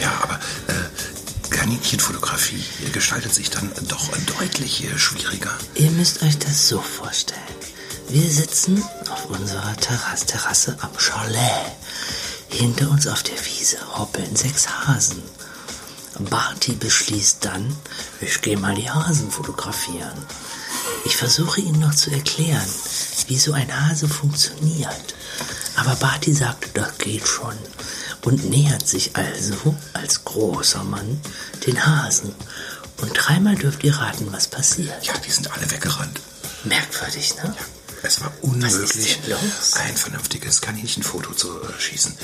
Ja, 0.00 0.12
aber 0.22 0.34
äh, 0.68 1.50
Kaninchenfotografie 1.54 2.64
gestaltet 2.92 3.34
sich 3.34 3.50
dann 3.50 3.70
doch 3.88 4.08
deutlich 4.38 4.84
äh, 4.84 4.98
schwieriger. 4.98 5.52
Ihr 5.74 5.90
müsst 5.92 6.22
euch 6.22 6.38
das 6.38 6.68
so 6.68 6.80
vorstellen. 6.80 7.38
Wir 8.12 8.30
sitzen 8.30 8.84
auf 9.10 9.30
unserer 9.30 9.74
Terrasse, 9.74 10.26
Terrasse 10.26 10.76
am 10.82 10.90
Chalet. 10.98 11.72
Hinter 12.50 12.90
uns 12.90 13.06
auf 13.06 13.22
der 13.22 13.42
Wiese 13.42 13.78
hoppeln 13.96 14.36
sechs 14.36 14.68
Hasen. 14.68 15.22
Barty 16.18 16.72
beschließt 16.72 17.38
dann, 17.40 17.74
ich 18.20 18.42
gehe 18.42 18.58
mal 18.58 18.74
die 18.74 18.90
Hasen 18.90 19.30
fotografieren. 19.30 20.26
Ich 21.06 21.16
versuche 21.16 21.62
ihm 21.62 21.80
noch 21.80 21.94
zu 21.94 22.10
erklären, 22.10 22.68
wie 23.28 23.38
so 23.38 23.54
ein 23.54 23.88
Hase 23.88 24.06
funktioniert. 24.06 25.14
Aber 25.76 25.94
Barty 25.96 26.34
sagt, 26.34 26.76
das 26.76 26.98
geht 26.98 27.26
schon 27.26 27.56
und 28.26 28.50
nähert 28.50 28.86
sich 28.86 29.16
also 29.16 29.74
als 29.94 30.22
großer 30.22 30.84
Mann 30.84 31.18
den 31.66 31.86
Hasen. 31.86 32.34
Und 33.00 33.14
dreimal 33.14 33.54
dürft 33.54 33.82
ihr 33.84 33.96
raten, 33.96 34.30
was 34.32 34.48
passiert. 34.48 35.02
Ja, 35.02 35.14
die 35.16 35.30
sind 35.30 35.50
alle 35.50 35.70
weggerannt. 35.70 36.20
Merkwürdig, 36.64 37.36
ne? 37.36 37.54
Es 38.04 38.20
war 38.20 38.32
unmöglich, 38.42 39.18
ein 39.74 39.96
vernünftiges 39.96 40.60
Kaninchenfoto 40.60 41.34
zu 41.34 41.48
äh, 41.62 41.80
schießen. 41.80 42.16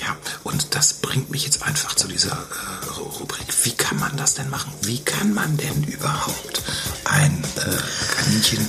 Ja, 0.00 0.16
und 0.44 0.74
das 0.76 0.94
bringt 0.94 1.30
mich 1.30 1.44
jetzt 1.44 1.62
einfach 1.62 1.94
zu 1.96 2.06
dieser 2.06 2.30
äh, 2.32 2.86
Ru- 2.90 3.18
Rubrik. 3.18 3.46
Wie 3.64 3.72
kann 3.74 3.98
man 3.98 4.16
das 4.16 4.34
denn 4.34 4.48
machen? 4.48 4.72
Wie 4.82 5.00
kann 5.02 5.34
man 5.34 5.56
denn 5.56 5.82
überhaupt 5.84 6.62
ein 7.04 7.42
äh, 7.56 7.76
Kaninchen 8.16 8.68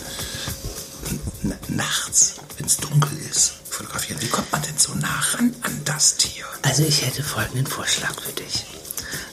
nachts, 1.68 2.36
wenn 2.58 2.66
es 2.66 2.78
dunkel 2.78 3.18
ist, 3.30 3.54
fotografieren? 3.70 4.22
Wie 4.22 4.28
kommt 4.28 4.52
man 4.52 4.62
denn 4.64 4.78
so 4.78 4.94
nah 4.96 5.20
ran 5.34 5.56
an 5.62 5.82
das 5.86 6.16
Tier? 6.18 6.46
Also 6.64 6.84
ich 6.84 7.06
hätte 7.06 7.24
folgenden 7.24 7.68
Vorschlag 7.68 8.14
für 8.22 8.32
dich. 8.34 8.66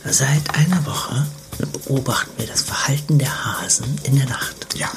Seit 0.05 0.55
einer 0.55 0.85
Woche 0.87 1.27
beobachten 1.59 2.31
wir 2.37 2.47
das 2.47 2.63
Verhalten 2.63 3.19
der 3.19 3.45
Hasen 3.45 3.99
in 4.05 4.17
der 4.17 4.27
Nacht. 4.27 4.75
Ja. 4.75 4.91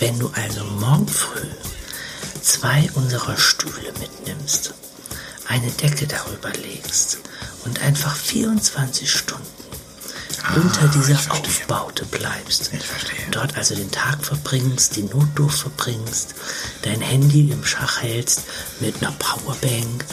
Wenn 0.00 0.18
du 0.18 0.30
also 0.34 0.64
morgen 0.64 1.08
früh 1.08 1.48
zwei 2.40 2.90
unserer 2.94 3.36
Stühle 3.36 3.92
mitnimmst, 4.00 4.74
eine 5.48 5.70
Decke 5.70 6.06
darüber 6.06 6.50
legst 6.50 7.18
und 7.64 7.80
einfach 7.82 8.16
24 8.16 9.10
Stunden 9.10 9.46
unter 10.56 10.88
dieser 10.88 11.14
Ah, 11.14 11.18
ich 11.20 11.26
verstehe. 11.26 11.50
Aufbaute 11.62 12.04
bleibst. 12.06 12.70
Dort 13.30 13.56
also 13.56 13.74
den 13.74 13.90
Tag 13.90 14.24
verbringst, 14.24 14.96
die 14.96 15.04
Notdurft 15.04 15.60
verbringst, 15.60 16.34
dein 16.82 17.00
Handy 17.00 17.50
im 17.50 17.64
Schach 17.64 18.02
hältst 18.02 18.42
mit 18.80 19.00
einer 19.00 19.12
Powerbank 19.12 20.04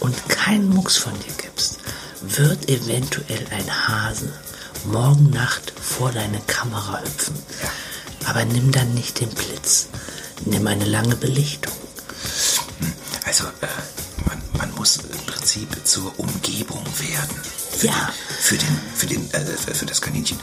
und 0.00 0.28
keinen 0.28 0.68
Mucks 0.68 0.96
von 0.96 1.12
dir 1.20 1.32
gibst, 1.40 1.78
wird 2.22 2.68
eventuell 2.68 3.46
ein 3.50 3.88
Hase 3.88 4.32
morgen 4.84 5.30
Nacht 5.30 5.72
vor 5.80 6.12
deine 6.12 6.40
Kamera 6.46 7.00
hüpfen. 7.00 7.34
Aber 8.26 8.44
nimm 8.44 8.72
dann 8.72 8.94
nicht 8.94 9.20
den 9.20 9.30
Blitz. 9.30 9.88
Nimm 10.44 10.66
eine 10.66 10.84
lange 10.84 11.16
Belichtung. 11.16 11.72
Also, 13.24 13.44
äh, 13.44 13.66
man, 14.26 14.42
man 14.56 14.74
muss 14.74 14.96
im 14.96 15.18
Prinzip 15.26 15.68
zur 15.84 16.18
Umgebung 16.18 16.84
werden. 16.98 17.36
Für 17.76 17.86
Ja. 17.86 17.92
Den, 17.94 18.12
für, 18.40 18.56
den, 18.56 18.80
für, 18.94 19.06
den, 19.06 19.30
äh, 19.32 19.74
für, 19.74 19.86
das 19.86 20.00
Kaninchen. 20.00 20.38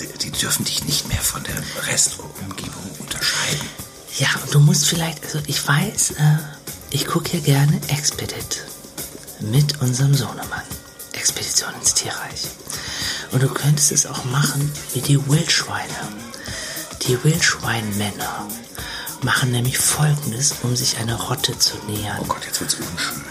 Die, 0.00 0.18
die 0.18 0.30
dürfen 0.30 0.64
dich 0.64 0.84
nicht 0.84 1.08
mehr 1.08 1.20
von 1.20 1.42
der 1.44 1.62
Restumgebung 1.86 2.90
unterscheiden. 2.98 3.68
Ja, 4.18 4.28
und 4.44 4.54
du 4.54 4.60
musst 4.60 4.86
vielleicht, 4.86 5.24
also 5.24 5.40
ich 5.46 5.66
weiß, 5.66 6.12
äh, 6.12 6.38
ich 6.90 7.06
gucke 7.06 7.36
ja 7.36 7.42
gerne 7.42 7.80
Expedit 7.88 8.64
mit 9.40 9.80
unserem 9.80 10.14
Sohnemann. 10.14 10.62
Expedition 11.12 11.72
ins 11.80 11.94
Tierreich. 11.94 12.42
Und 13.32 13.42
du 13.42 13.48
könntest 13.48 13.92
es 13.92 14.06
auch 14.06 14.24
machen 14.26 14.70
wie 14.92 15.00
die 15.00 15.26
Wildschweine. 15.28 15.88
Die 17.06 17.22
Wildschweinmänner 17.22 18.48
machen 19.22 19.50
nämlich 19.50 19.78
folgendes, 19.78 20.54
um 20.62 20.74
sich 20.74 20.98
einer 20.98 21.16
Rotte 21.16 21.58
zu 21.58 21.76
nähern. 21.86 22.18
Oh 22.20 22.24
Gott, 22.24 22.44
jetzt 22.46 22.60
wird's 22.60 22.74
unschön. 22.74 23.22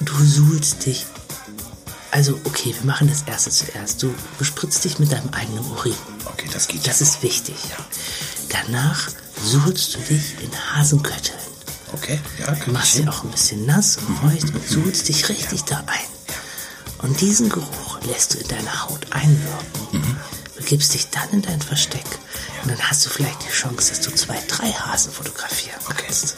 Du 0.00 0.14
suhlst 0.24 0.86
dich. 0.86 1.06
Also, 2.12 2.38
okay, 2.44 2.74
wir 2.78 2.86
machen 2.86 3.08
das 3.08 3.22
erste 3.22 3.50
zuerst. 3.50 4.02
Du 4.02 4.14
bespritzt 4.38 4.84
dich 4.84 4.98
mit 4.98 5.12
deinem 5.12 5.30
eigenen 5.30 5.64
Urin. 5.66 5.94
Okay, 6.26 6.48
das 6.52 6.68
geht 6.68 6.86
Das 6.86 7.00
ja. 7.00 7.06
ist 7.06 7.22
wichtig. 7.22 7.56
Danach 8.48 9.08
suhlst 9.44 9.94
du 9.94 9.98
dich 9.98 10.40
in 10.40 10.50
Hasenkötteln. 10.74 11.38
Okay, 11.92 12.20
ja, 12.38 12.46
kann 12.46 12.56
ich 12.60 12.66
Machst 12.68 12.92
sie 12.92 12.98
hin. 13.00 13.08
auch 13.08 13.24
ein 13.24 13.30
bisschen 13.30 13.66
nass 13.66 13.98
und 13.98 14.18
feucht 14.18 14.54
und 14.54 14.68
suhlst 14.68 15.08
dich 15.08 15.28
richtig 15.28 15.64
da 15.64 15.78
ein. 15.86 16.06
Und 16.98 17.20
diesen 17.20 17.48
Geruch 17.48 18.00
lässt 18.06 18.34
du 18.34 18.38
in 18.38 18.48
deine 18.48 18.82
Haut 18.84 19.06
einwirken. 19.12 20.15
Begibst 20.66 20.94
dich 20.94 21.10
dann 21.10 21.30
in 21.30 21.42
dein 21.42 21.62
Versteck. 21.62 22.04
Und 22.64 22.72
dann 22.72 22.90
hast 22.90 23.06
du 23.06 23.10
vielleicht 23.10 23.40
die 23.44 23.52
Chance, 23.52 23.90
dass 23.90 24.00
du 24.00 24.10
zwei, 24.10 24.36
drei 24.48 24.72
Hasen 24.72 25.12
fotografieren 25.12 25.78
kannst. 25.96 26.34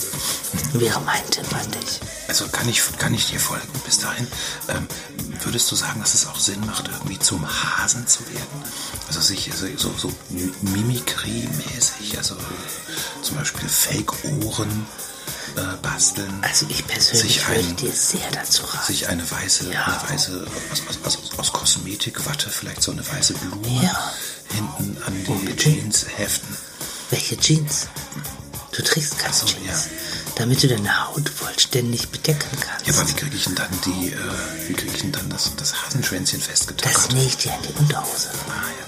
Wäre 0.74 1.00
mein 1.00 1.24
Tipp 1.30 1.50
an 1.54 1.70
dich. 1.70 1.98
Also 2.28 2.46
kann 2.48 2.68
ich, 2.68 2.82
kann 2.98 3.14
ich 3.14 3.30
dir 3.30 3.40
folgen 3.40 3.66
bis 3.86 4.00
dahin? 4.00 4.26
Ähm, 4.68 4.86
würdest 5.42 5.72
du 5.72 5.76
sagen, 5.76 6.00
dass 6.00 6.12
es 6.12 6.26
auch 6.26 6.38
Sinn 6.38 6.60
macht, 6.66 6.88
irgendwie 6.88 7.18
zum 7.18 7.42
Hasen 7.48 8.06
zu 8.06 8.20
werden? 8.28 8.64
Also 9.06 9.22
sich 9.22 9.50
also 9.50 9.66
so, 9.78 9.94
so 9.96 10.12
Mimikrie-mäßig, 10.60 12.18
also 12.18 12.36
zum 13.22 13.38
Beispiel 13.38 13.66
Fake-Ohren 13.66 14.86
basteln, 15.82 16.32
Also 16.42 16.66
ich 16.68 16.86
persönlich 16.86 17.34
Sich 17.34 17.48
würde 17.48 17.60
ein- 17.60 17.76
dir 17.76 17.92
sehr 17.92 18.30
dazu 18.32 18.62
raten. 18.64 18.86
sich 18.86 19.08
eine 19.08 19.28
weiße, 19.30 19.72
Ja. 19.72 19.84
eine 19.84 20.10
weiße 20.10 20.46
aus, 20.72 20.82
aus, 21.16 21.38
aus, 21.38 21.52
Kosmetikwatte, 21.52 22.50
vielleicht 22.50 22.82
so 22.82 22.92
eine 22.92 23.06
weiße 23.06 23.34
Blume 23.34 23.82
Ja. 23.82 24.12
hinten 24.54 24.96
an 25.04 25.24
die 25.24 25.30
Unbedingt. 25.30 25.60
Jeans 25.60 26.06
heften. 26.16 26.56
Welche 27.10 27.36
Jeans? 27.38 27.86
Du 28.72 28.82
trägst 28.82 29.18
keine 29.18 29.34
so, 29.34 29.46
Jeans, 29.46 29.66
ja. 29.66 29.74
damit 30.36 30.62
du 30.62 30.68
deine 30.68 31.06
Haut 31.08 31.28
vollständig 31.28 32.08
bedecken 32.10 32.48
kannst. 32.60 32.86
Ja, 32.86 32.94
aber 32.94 33.08
wie 33.08 33.12
kriege 33.14 33.36
ich 33.36 33.44
denn 33.44 33.54
dann 33.56 33.80
die, 33.84 34.12
äh, 34.12 34.68
wie 34.68 34.74
kriege 34.74 34.92
ich 34.94 35.00
denn 35.00 35.12
dann 35.12 35.28
das, 35.30 35.50
das 35.56 35.74
Hasenschwänzchen 35.84 36.38
das 36.40 36.48
festgetackert? 36.48 37.12
nähe 37.12 37.26
ich 37.26 37.36
dir 37.36 37.52
an 37.54 37.58
die 37.62 37.72
Unterhose. 37.80 38.28
Ah, 38.48 38.52
ja. 38.80 38.87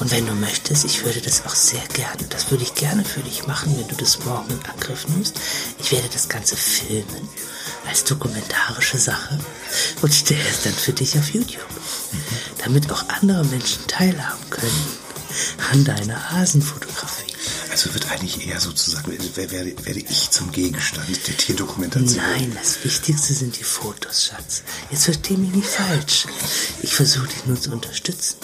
Und 0.00 0.10
wenn 0.12 0.26
du 0.26 0.34
möchtest, 0.34 0.84
ich 0.84 1.04
würde 1.04 1.20
das 1.20 1.44
auch 1.44 1.54
sehr 1.54 1.84
gerne, 1.88 2.24
das 2.30 2.50
würde 2.50 2.62
ich 2.62 2.74
gerne 2.74 3.04
für 3.04 3.20
dich 3.20 3.46
machen, 3.46 3.76
wenn 3.76 3.88
du 3.88 3.96
das 3.96 4.24
morgen 4.24 4.50
in 4.50 4.64
Angriff 4.70 5.08
nimmst. 5.08 5.34
Ich 5.80 5.90
werde 5.90 6.08
das 6.12 6.28
Ganze 6.28 6.56
filmen 6.56 7.28
als 7.86 8.04
dokumentarische 8.04 8.98
Sache 8.98 9.38
und 10.00 10.14
stelle 10.14 10.40
es 10.48 10.62
dann 10.62 10.72
für 10.72 10.92
dich 10.92 11.18
auf 11.18 11.30
YouTube, 11.30 11.66
damit 12.64 12.90
auch 12.92 13.08
andere 13.08 13.44
Menschen 13.46 13.86
teilhaben 13.86 14.50
können 14.50 14.98
an 15.72 15.84
deiner 15.84 16.30
Hasenfotografie. 16.30 17.32
Also 17.70 17.92
wird 17.94 18.10
eigentlich 18.10 18.46
eher 18.46 18.60
sozusagen, 18.60 19.12
werde, 19.36 19.84
werde, 19.84 20.00
ich 20.00 20.30
zum 20.30 20.50
Gegenstand 20.52 21.08
der 21.26 21.36
Tierdokumentation. 21.36 22.16
Nein, 22.16 22.56
das 22.58 22.82
Wichtigste 22.84 23.34
sind 23.34 23.58
die 23.58 23.64
Fotos, 23.64 24.26
Schatz. 24.26 24.62
Jetzt 24.90 25.04
versteh 25.04 25.36
mich 25.36 25.54
nicht 25.54 25.68
falsch. 25.68 26.26
Ich 26.82 26.94
versuche 26.94 27.28
dich 27.28 27.46
nur 27.46 27.60
zu 27.60 27.70
unterstützen. 27.70 28.36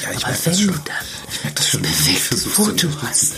Ja, 0.00 0.10
ich 0.12 0.24
Aber 0.24 0.34
wenn 0.44 0.52
das 0.52 0.60
du 0.60 0.66
dann 0.66 1.06
Ich 1.32 1.40
das 1.42 1.54
das 1.54 1.68
schon, 1.68 1.82
perfekte 1.82 2.36
Foto 2.36 2.88
hast, 3.02 3.32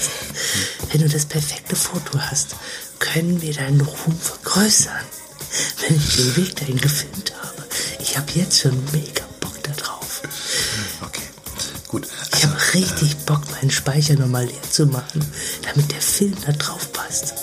wenn 0.92 1.00
du 1.00 1.08
das 1.08 1.24
perfekte 1.26 1.76
Foto 1.76 2.18
hast, 2.18 2.56
können 2.98 3.40
wir 3.42 3.52
deinen 3.54 3.80
Ruhm 3.80 4.18
vergrößern. 4.18 5.04
Wenn 5.80 5.96
ich 5.96 6.16
den 6.16 6.36
Weg 6.36 6.56
dahin 6.56 6.80
gefilmt 6.80 7.32
habe. 7.42 7.64
Ich 8.00 8.16
habe 8.16 8.30
jetzt 8.34 8.60
schon 8.60 8.82
mega 8.92 9.24
Bock 9.40 9.54
da 9.62 9.72
drauf. 9.72 10.22
Okay, 11.02 11.22
gut. 11.88 12.06
Ich 12.28 12.34
Also, 12.44 12.48
habe 12.48 12.74
richtig 12.74 13.16
Bock, 13.18 13.42
meinen 13.52 13.70
Speicher 13.70 14.14
nochmal 14.14 14.46
leer 14.46 14.62
zu 14.70 14.86
machen, 14.86 15.24
damit 15.62 15.90
der 15.92 16.00
Film 16.00 16.36
da 16.44 16.52
drauf 16.52 16.92
passt. 16.92 17.34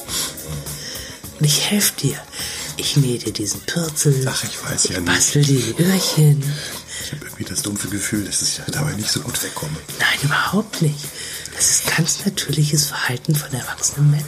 Und 1.39 1.45
ich 1.45 1.69
helfe 1.69 1.93
dir. 2.01 2.17
Ich 2.77 2.97
nähe 2.97 3.17
dir 3.19 3.33
diesen 3.33 3.61
Pürzel. 3.61 4.25
Ach, 4.27 4.43
ich 4.43 4.63
weiß 4.63 4.83
ja 4.85 4.91
ich 4.91 4.97
nicht. 4.97 5.05
bastel 5.05 5.43
dir 5.43 5.59
die 5.61 5.83
Öhrchen. 5.83 6.43
Ich 7.11 7.17
habe 7.17 7.25
irgendwie 7.25 7.43
das 7.43 7.61
dumpfe 7.61 7.89
Gefühl, 7.89 8.23
dass 8.25 8.41
ich 8.41 8.61
dabei 8.71 8.93
nicht 8.93 9.11
so 9.11 9.19
gut 9.19 9.41
wegkomme. 9.43 9.75
Nein, 9.99 10.19
überhaupt 10.23 10.81
nicht. 10.81 10.99
Das 11.53 11.69
ist 11.69 11.95
ganz 11.95 12.25
natürliches 12.25 12.85
Verhalten 12.85 13.35
von 13.35 13.51
erwachsenen 13.53 14.11
Männern. 14.11 14.27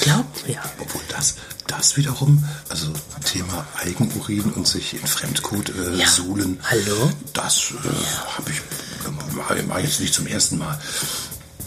Glaub 0.00 0.26
mir. 0.46 0.60
Obwohl 0.78 1.02
das, 1.08 1.36
das 1.68 1.96
wiederum, 1.96 2.44
also 2.68 2.92
Thema 3.24 3.66
Eigenurin 3.76 4.52
und 4.52 4.66
sich 4.66 4.94
in 4.94 5.06
Fremdcode 5.06 5.68
äh, 5.70 5.94
Ja. 5.96 6.08
suhlen, 6.08 6.58
Hallo? 6.64 7.12
das 7.32 7.72
äh, 7.84 8.36
habe 8.36 8.50
ich 8.50 8.56
äh, 9.56 9.62
mach 9.68 9.78
ich 9.78 9.84
jetzt 9.84 10.00
nicht 10.00 10.14
zum 10.14 10.26
ersten 10.26 10.58
Mal. 10.58 10.80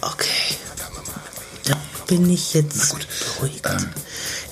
Okay. 0.02 0.58
Da 1.66 1.78
bin 2.08 2.30
ich 2.30 2.54
jetzt 2.54 2.89
gut. 2.89 3.08
beruhigt. 3.38 3.66
Ähm. 3.66 3.89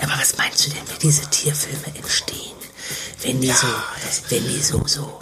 Aber 0.02 0.14
was 0.20 0.38
meinst 0.38 0.66
du 0.66 0.70
denn, 0.70 0.82
wie 0.88 1.00
diese 1.02 1.30
Tierfilme 1.30 1.96
entstehen? 1.98 2.56
Wenn 3.22 3.42
die 3.42 3.48
Ja, 3.48 3.56
so, 3.56 3.68
wenn 4.30 4.48
die 4.48 4.62
so, 4.62 4.84
so 4.88 5.20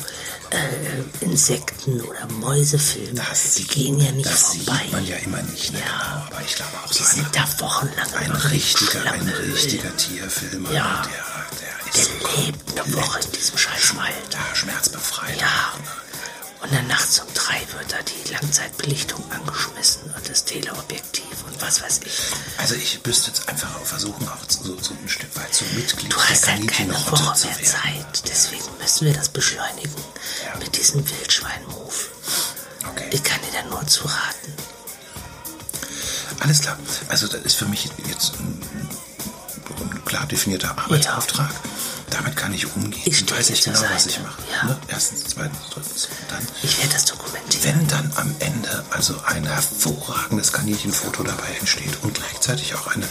äh, 0.52 1.24
Insekten 1.26 2.02
oder 2.02 2.26
Mäuse 2.40 2.80
filmen, 2.80 3.16
Das 3.16 3.56
die 3.56 3.68
gehen 3.68 4.00
ja 4.00 4.12
nicht 4.12 4.26
das 4.30 4.44
vorbei. 4.56 4.80
sieht 4.84 4.92
man 4.92 5.06
ja 5.08 5.16
immer 5.18 5.42
nicht, 5.44 5.72
ne? 5.74 5.80
Ja. 5.80 5.86
genau. 5.86 6.36
Aber 6.36 6.46
ich 6.46 6.56
glaube 6.56 6.72
auch 6.84 6.90
die 6.92 6.98
so 6.98 7.04
ein, 7.04 7.16
sind 7.16 7.36
da 7.36 7.60
wochenlang 7.60 8.14
ein 8.16 8.32
richtiger, 8.32 9.00
ein 9.12 9.22
Schlammöl. 9.22 9.52
richtiger 9.54 9.96
Tierfilmer, 9.98 10.72
Ja. 10.72 11.02
der, 11.04 11.12
der 11.60 11.94
Der 11.94 12.02
ist 12.02 12.10
lebt 12.46 12.80
eine 12.80 12.94
Woche 12.96 13.20
in 13.20 13.32
diesem 13.32 13.58
Scheißwald. 13.58 14.14
da 14.32 14.56
schmerzbefreit. 14.56 15.40
Ja. 15.40 15.74
Und 16.62 16.74
dann 16.74 16.88
nachts 16.88 17.20
um 17.20 17.34
drei 17.34 17.60
wird 17.78 17.92
da 17.92 17.98
die 18.02 18.32
Langzeitbelichtung 18.34 19.24
angeschmissen 19.32 20.02
und 20.14 20.30
das 20.30 20.44
Teleobjektiv 20.46 21.24
was 21.62 21.82
weiß 21.82 22.00
ich. 22.06 22.14
Also 22.58 22.76
ich 22.76 23.00
müsste 23.06 23.28
jetzt 23.32 23.48
einfach 23.50 23.70
versuchen, 23.84 24.28
auch 24.28 24.38
so, 24.48 24.78
so 24.82 24.94
ein 24.94 25.10
Stück 25.10 25.36
weit 25.36 25.54
zum 25.54 25.68
Mitglied 25.76 26.12
Du 26.12 26.18
hast 26.18 26.48
halt 26.48 26.68
keine 26.68 26.94
Woche 26.94 27.24
mehr 27.24 27.44
werden. 27.60 27.66
Zeit. 27.66 28.24
Deswegen 28.28 28.64
müssen 28.80 29.06
wir 29.06 29.14
das 29.14 29.30
beschleunigen 29.30 29.94
Ja. 30.46 30.58
mit 30.60 30.76
diesem 30.78 31.08
Wildschwein-Move. 31.10 31.94
Okay. 32.90 33.10
Ich 33.12 33.24
kann 33.24 33.40
dir 33.42 33.62
da 33.62 33.70
nur 33.70 33.86
zu 33.88 34.04
raten. 34.06 34.54
Alles 36.40 36.62
klar. 36.62 36.78
Also 37.10 37.28
das 37.28 37.42
ist 37.44 37.56
für 37.56 37.66
mich 37.66 37.90
jetzt 38.08 38.34
ein, 38.40 38.62
ein 39.82 40.06
klar 40.06 40.26
definierter 40.26 40.78
Arbeitsauftrag. 40.78 41.52
Damit 42.10 42.36
kann 42.36 42.54
ich 42.54 42.66
umgehen. 42.76 43.02
Ich 43.06 43.20
stehe 43.20 43.38
weiß 43.38 43.50
ich 43.52 43.62
genau, 43.64 43.80
was 43.82 44.04
Seite. 44.04 44.10
ich 44.10 44.20
mache. 44.24 44.42
Ja. 44.52 44.64
Ne? 44.66 44.78
Erstens, 44.88 45.24
zweitens, 45.30 45.58
drittens. 45.74 46.06
Und 46.06 46.32
dann, 46.32 46.48
Ich 46.64 46.78
werde 46.80 46.94
das 46.94 47.06
dokumentieren. 47.06 47.80
wenn 47.80 47.88
dann 47.88 48.12
am 48.16 48.36
Ende 48.40 48.84
also 48.90 49.20
ein 49.26 49.46
hervorragendes 49.46 50.52
Kaninchenfoto 50.52 51.24
dabei 51.24 51.54
entsteht 51.60 51.98
und 52.02 52.14
gleichzeitig 52.14 52.74
auch 52.76 52.88
eine, 52.88 53.08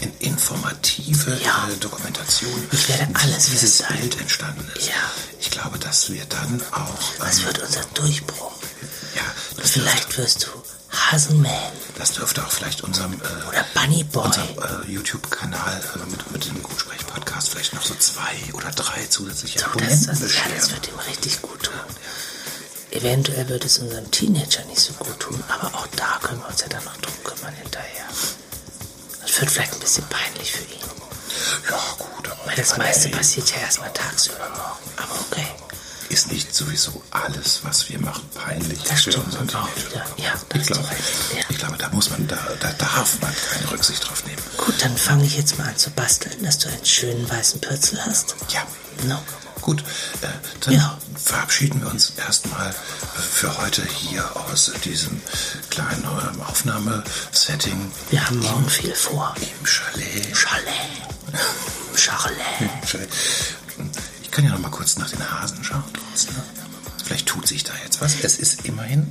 eine 0.00 0.12
informative 0.20 1.38
Ja. 1.44 1.68
äh, 1.72 1.76
Dokumentation, 1.78 2.68
Ich 2.72 2.88
werde 2.88 3.08
alles 3.14 3.46
wie 3.48 3.50
dieses 3.52 3.76
festhalten. 3.78 4.00
Bild 4.00 4.20
entstanden 4.20 4.70
ist. 4.76 4.86
Ja. 4.88 4.94
Ich 5.40 5.50
glaube, 5.50 5.78
dass 5.78 6.10
wir 6.10 6.24
dann 6.26 6.62
auch... 6.72 7.14
Das 7.18 7.38
ähm, 7.40 7.46
wird 7.46 7.58
unser 7.60 7.84
Durchbruch. 7.94 8.52
ja, 9.14 9.22
das 9.56 9.70
vielleicht 9.72 10.16
wirst 10.18 10.44
du 10.46 10.48
Hasenman 10.96 11.52
Das 11.98 12.12
dürfte 12.12 12.44
auch 12.44 12.50
vielleicht 12.50 12.82
unserem, 12.82 13.12
äh, 13.14 13.48
oder 13.48 13.64
Bunny 13.74 14.04
Boy. 14.04 14.24
unserem 14.24 14.48
äh, 14.58 14.90
YouTube-Kanal 14.90 15.80
äh, 15.94 16.10
mit, 16.10 16.30
mit 16.32 16.44
dem 16.46 16.62
Gutsprech-Podcast 16.62 17.50
vielleicht 17.50 17.74
noch 17.74 17.82
so 17.82 17.94
zwei 17.94 18.34
oder 18.52 18.70
drei 18.70 19.06
zusätzliche 19.06 19.58
So, 19.60 19.66
das, 19.66 19.72
Abonnenten 19.74 20.06
das, 20.06 20.20
ja, 20.20 20.26
bescheren. 20.26 20.52
das 20.56 20.72
wird 20.72 20.88
ihm 20.88 20.98
richtig 21.08 21.42
gut 21.42 21.62
tun. 21.62 21.74
Eventuell 22.90 23.48
wird 23.48 23.64
es 23.64 23.78
unserem 23.78 24.10
Teenager 24.10 24.64
nicht 24.66 24.80
so 24.80 24.92
gut 24.94 25.18
tun, 25.20 25.42
aber 25.48 25.74
auch 25.74 25.86
da 25.96 26.18
können 26.22 26.40
wir 26.40 26.48
uns 26.48 26.60
ja 26.62 26.68
dann 26.68 26.84
noch 26.84 26.96
drum 26.98 27.14
kümmern 27.24 27.54
hinterher. 27.54 28.04
Das 29.22 29.40
wird 29.40 29.50
vielleicht 29.50 29.72
ein 29.74 29.80
bisschen 29.80 30.04
peinlich 30.08 30.52
für 30.52 30.62
ihn. 30.64 30.80
ja, 31.70 31.78
gut, 31.98 32.28
aber 32.28 32.46
Weil 32.46 32.54
das 32.56 32.76
meiste 32.78 33.08
passiert 33.10 33.50
ja 33.50 33.58
erstmal 33.58 33.92
tagsüber 33.92 34.48
morgen. 34.50 34.90
Aber 34.96 35.20
okay. 35.20 35.46
Ist 36.10 36.30
nicht 36.32 36.54
sowieso 36.54 37.02
alles, 37.10 37.60
was 37.62 37.88
wir 37.88 37.98
machen, 38.00 38.28
peinlich 38.34 38.82
Das 38.84 39.02
stimmt 39.02 39.18
unseren 39.26 39.48
auch 39.54 39.68
wieder. 39.76 40.04
Ja, 40.16 40.32
da 40.48 40.58
ich 40.58 40.66
glaube. 40.66 40.84
Ja. 41.36 41.42
ich 41.48 41.58
glaube, 41.58 41.76
da 41.78 41.88
muss 41.90 42.10
man, 42.10 42.26
da, 42.28 42.38
da 42.60 42.72
darf 42.72 43.20
man 43.20 43.32
keine 43.52 43.70
Rücksicht 43.70 44.08
drauf 44.08 44.24
nehmen. 44.24 44.42
Gut, 44.56 44.74
dann 44.82 44.96
fange 44.96 45.24
ich 45.24 45.36
jetzt 45.36 45.58
mal 45.58 45.68
an 45.68 45.76
zu 45.76 45.90
basteln, 45.90 46.42
dass 46.44 46.58
du 46.58 46.68
einen 46.68 46.84
schönen 46.84 47.28
weißen 47.28 47.60
Pürzel 47.60 48.04
hast. 48.04 48.36
Ja. 48.50 48.62
No. 49.06 49.18
Gut, 49.62 49.80
äh, 50.22 50.26
dann 50.60 50.74
Ja. 50.74 50.98
verabschieden 51.16 51.80
wir 51.82 51.90
uns 51.90 52.12
erstmal 52.16 52.70
äh, 52.70 52.72
für 53.18 53.56
heute 53.58 53.84
hier 53.84 54.24
aus 54.48 54.70
diesem 54.84 55.20
kleinen 55.70 56.04
ähm, 56.04 56.40
Aufnahmesetting 56.42 57.90
Wir 58.10 58.24
haben 58.26 58.38
morgen 58.38 58.68
viel 58.68 58.94
vor. 58.94 59.34
im 59.40 59.66
Chalet. 59.66 60.36
Chalet. 60.36 60.66
Chalet. 61.96 62.36
Chalet. 62.86 63.08
Ich 64.36 64.42
kann 64.42 64.50
ja 64.50 64.54
noch 64.54 64.70
mal 64.70 64.70
kurz 64.70 64.98
nach 64.98 65.08
den 65.08 65.30
Hasen 65.30 65.64
schauen. 65.64 65.82
Trotzdem. 65.94 66.34
Vielleicht 67.02 67.26
tut 67.26 67.48
sich 67.48 67.64
da 67.64 67.72
jetzt 67.82 68.02
was. 68.02 68.16
Es 68.22 68.38
ist 68.38 68.66
immerhin 68.66 69.10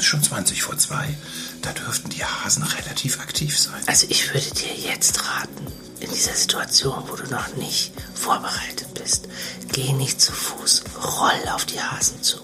schon 0.00 0.20
20 0.20 0.64
vor 0.64 0.76
zwei. 0.76 1.14
Da 1.62 1.72
dürften 1.72 2.10
die 2.10 2.24
Hasen 2.24 2.64
relativ 2.64 3.20
aktiv 3.20 3.56
sein. 3.56 3.80
Also 3.86 4.08
ich 4.08 4.34
würde 4.34 4.50
dir 4.50 4.74
jetzt 4.74 5.20
raten, 5.24 5.68
in 6.00 6.10
dieser 6.10 6.34
Situation, 6.34 7.04
wo 7.06 7.14
du 7.14 7.30
noch 7.30 7.54
nicht 7.54 7.92
vorbereitet 8.14 8.92
bist, 8.94 9.28
geh 9.70 9.92
nicht 9.92 10.20
zu 10.20 10.32
Fuß, 10.32 10.82
roll 11.00 11.48
auf 11.54 11.64
die 11.64 11.80
Hasen 11.80 12.20
zu. 12.20 12.38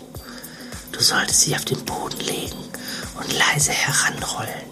Du 0.92 1.00
solltest 1.00 1.40
sie 1.40 1.56
auf 1.56 1.64
den 1.64 1.84
Boden 1.84 2.20
legen 2.20 2.62
und 3.16 3.32
leise 3.32 3.72
heranrollen. 3.72 4.70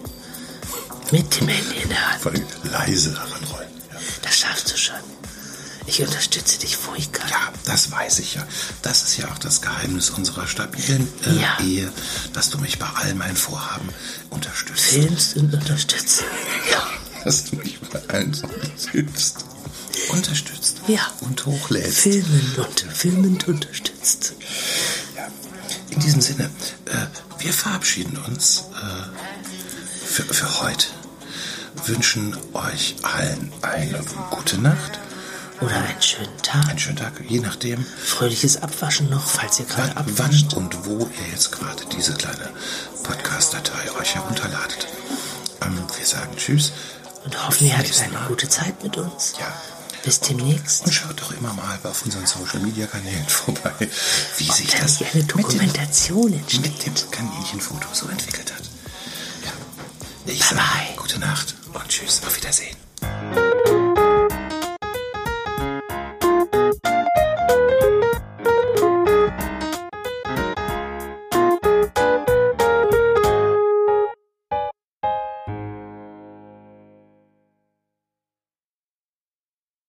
Mit 1.11 1.41
dem 1.41 1.49
Handy 1.49 1.81
in 1.83 1.89
der 1.89 2.09
Hand. 2.09 2.21
Vor 2.21 2.31
allem 2.31 2.45
leise 2.63 3.11
heranrollen. 3.19 3.69
Ja. 3.91 3.99
Das 4.21 4.39
schaffst 4.39 4.71
du 4.71 4.77
schon. 4.77 5.18
Ich 5.89 6.03
unterstütze 6.03 6.59
dich, 6.59 6.77
Fuika. 6.77 7.27
Ja, 7.27 7.51
das 7.65 7.89
weiß 7.89 8.19
ich 8.19 8.35
ja. 8.35 8.45
Das 8.83 9.01
ist 9.01 9.17
ja 9.17 9.27
auch 9.31 9.39
das 9.39 9.59
Geheimnis 9.61 10.11
unserer 10.11 10.45
stabilen 10.45 11.07
äh, 11.25 11.41
Ja. 11.41 11.57
Ehe, 11.63 11.91
dass 12.31 12.51
du 12.51 12.59
mich 12.59 12.77
bei 12.77 12.85
all 12.93 13.15
meinen 13.15 13.35
Vorhaben 13.35 13.89
unterstützt. 14.29 14.81
Filmst 14.81 15.35
und 15.37 15.51
unterstützt. 15.51 16.23
Ja. 16.71 16.87
Dass 17.23 17.45
du 17.45 17.55
mich 17.55 17.79
bei 17.79 17.99
allen 18.07 18.35
unterstützt. 18.35 19.45
Unterstützt. 20.09 20.77
Ja. 20.87 21.11
Und 21.21 21.43
hochlädst. 21.47 22.01
Filmen 22.01 22.55
und 22.57 22.81
filmend 22.93 23.47
unterstützt. 23.47 24.33
Ja. 25.17 25.27
In 25.89 25.99
diesem 26.01 26.21
Sinne, 26.21 26.51
äh, 26.85 27.07
wir 27.39 27.51
verabschieden 27.51 28.15
uns 28.27 28.65
äh, 28.75 30.05
für, 30.05 30.23
für 30.23 30.61
heute. 30.61 30.85
Wünschen 31.87 32.37
euch 32.53 32.95
allen 33.01 33.51
eine 33.63 33.99
gute 34.29 34.59
Nacht, 34.59 34.99
Oder 35.61 35.75
einen 35.75 36.01
schönen 36.01 36.37
Tag. 36.41 36.69
einen 36.69 36.79
schönen 36.79 36.97
Tag, 36.97 37.13
je 37.27 37.39
nachdem, 37.39 37.85
Fröhliches 37.85 38.61
Abwaschen 38.63 39.09
noch, 39.09 39.27
falls 39.27 39.59
ihr 39.59 39.65
gerade 39.65 39.93
wann, 39.95 40.05
wann 40.17 40.25
abwascht. 40.27 40.53
und 40.53 40.85
wo 40.85 40.99
ihr 40.99 41.31
jetzt 41.31 41.51
gerade 41.51 41.83
diese 41.95 42.13
kleine 42.13 42.49
Podcast-Datei 43.03 43.91
euch 43.99 44.15
herunterladet. 44.15 44.87
Ähm, 45.61 45.77
wir 45.97 46.05
sagen 46.05 46.31
Tschüss. 46.37 46.71
Und 47.25 47.45
hoffen, 47.47 47.67
ihr 47.67 47.77
hattet 47.77 47.99
eine 48.01 48.25
gute 48.27 48.47
Zeit 48.47 48.81
mit 48.83 48.95
uns. 48.97 49.33
Ja. 49.37 49.53
Bis 50.03 50.21
demnächst. 50.21 50.85
Und 50.85 50.93
schaut 50.93 51.19
doch 51.19 51.31
immer 51.33 51.53
mal 51.53 51.77
auf 51.83 52.05
unseren 52.05 52.25
Social-Media-Kanälen 52.25 53.25
vorbei, 53.27 53.73
wie 54.37 54.43
sich 54.45 54.69
Dann 54.71 54.81
das 54.81 55.01
eine 55.01 55.09
mit 55.13 55.23
dem, 55.23 55.27
Dokumentation 55.27 56.31
mit 56.31 56.85
dem 56.85 57.11
Kaninchenfoto 57.11 57.87
so 57.91 58.07
entwickelt 58.07 58.53
hat. 58.53 58.63
Ja. 59.43 59.51
Ich 60.33 60.39
Bye 60.47 60.57
bye. 60.57 60.95
gute 60.95 61.19
Nacht 61.19 61.55
und 61.73 61.87
tschüss, 61.89 62.21
auf 62.25 62.37
Wiedersehen. 62.37 62.78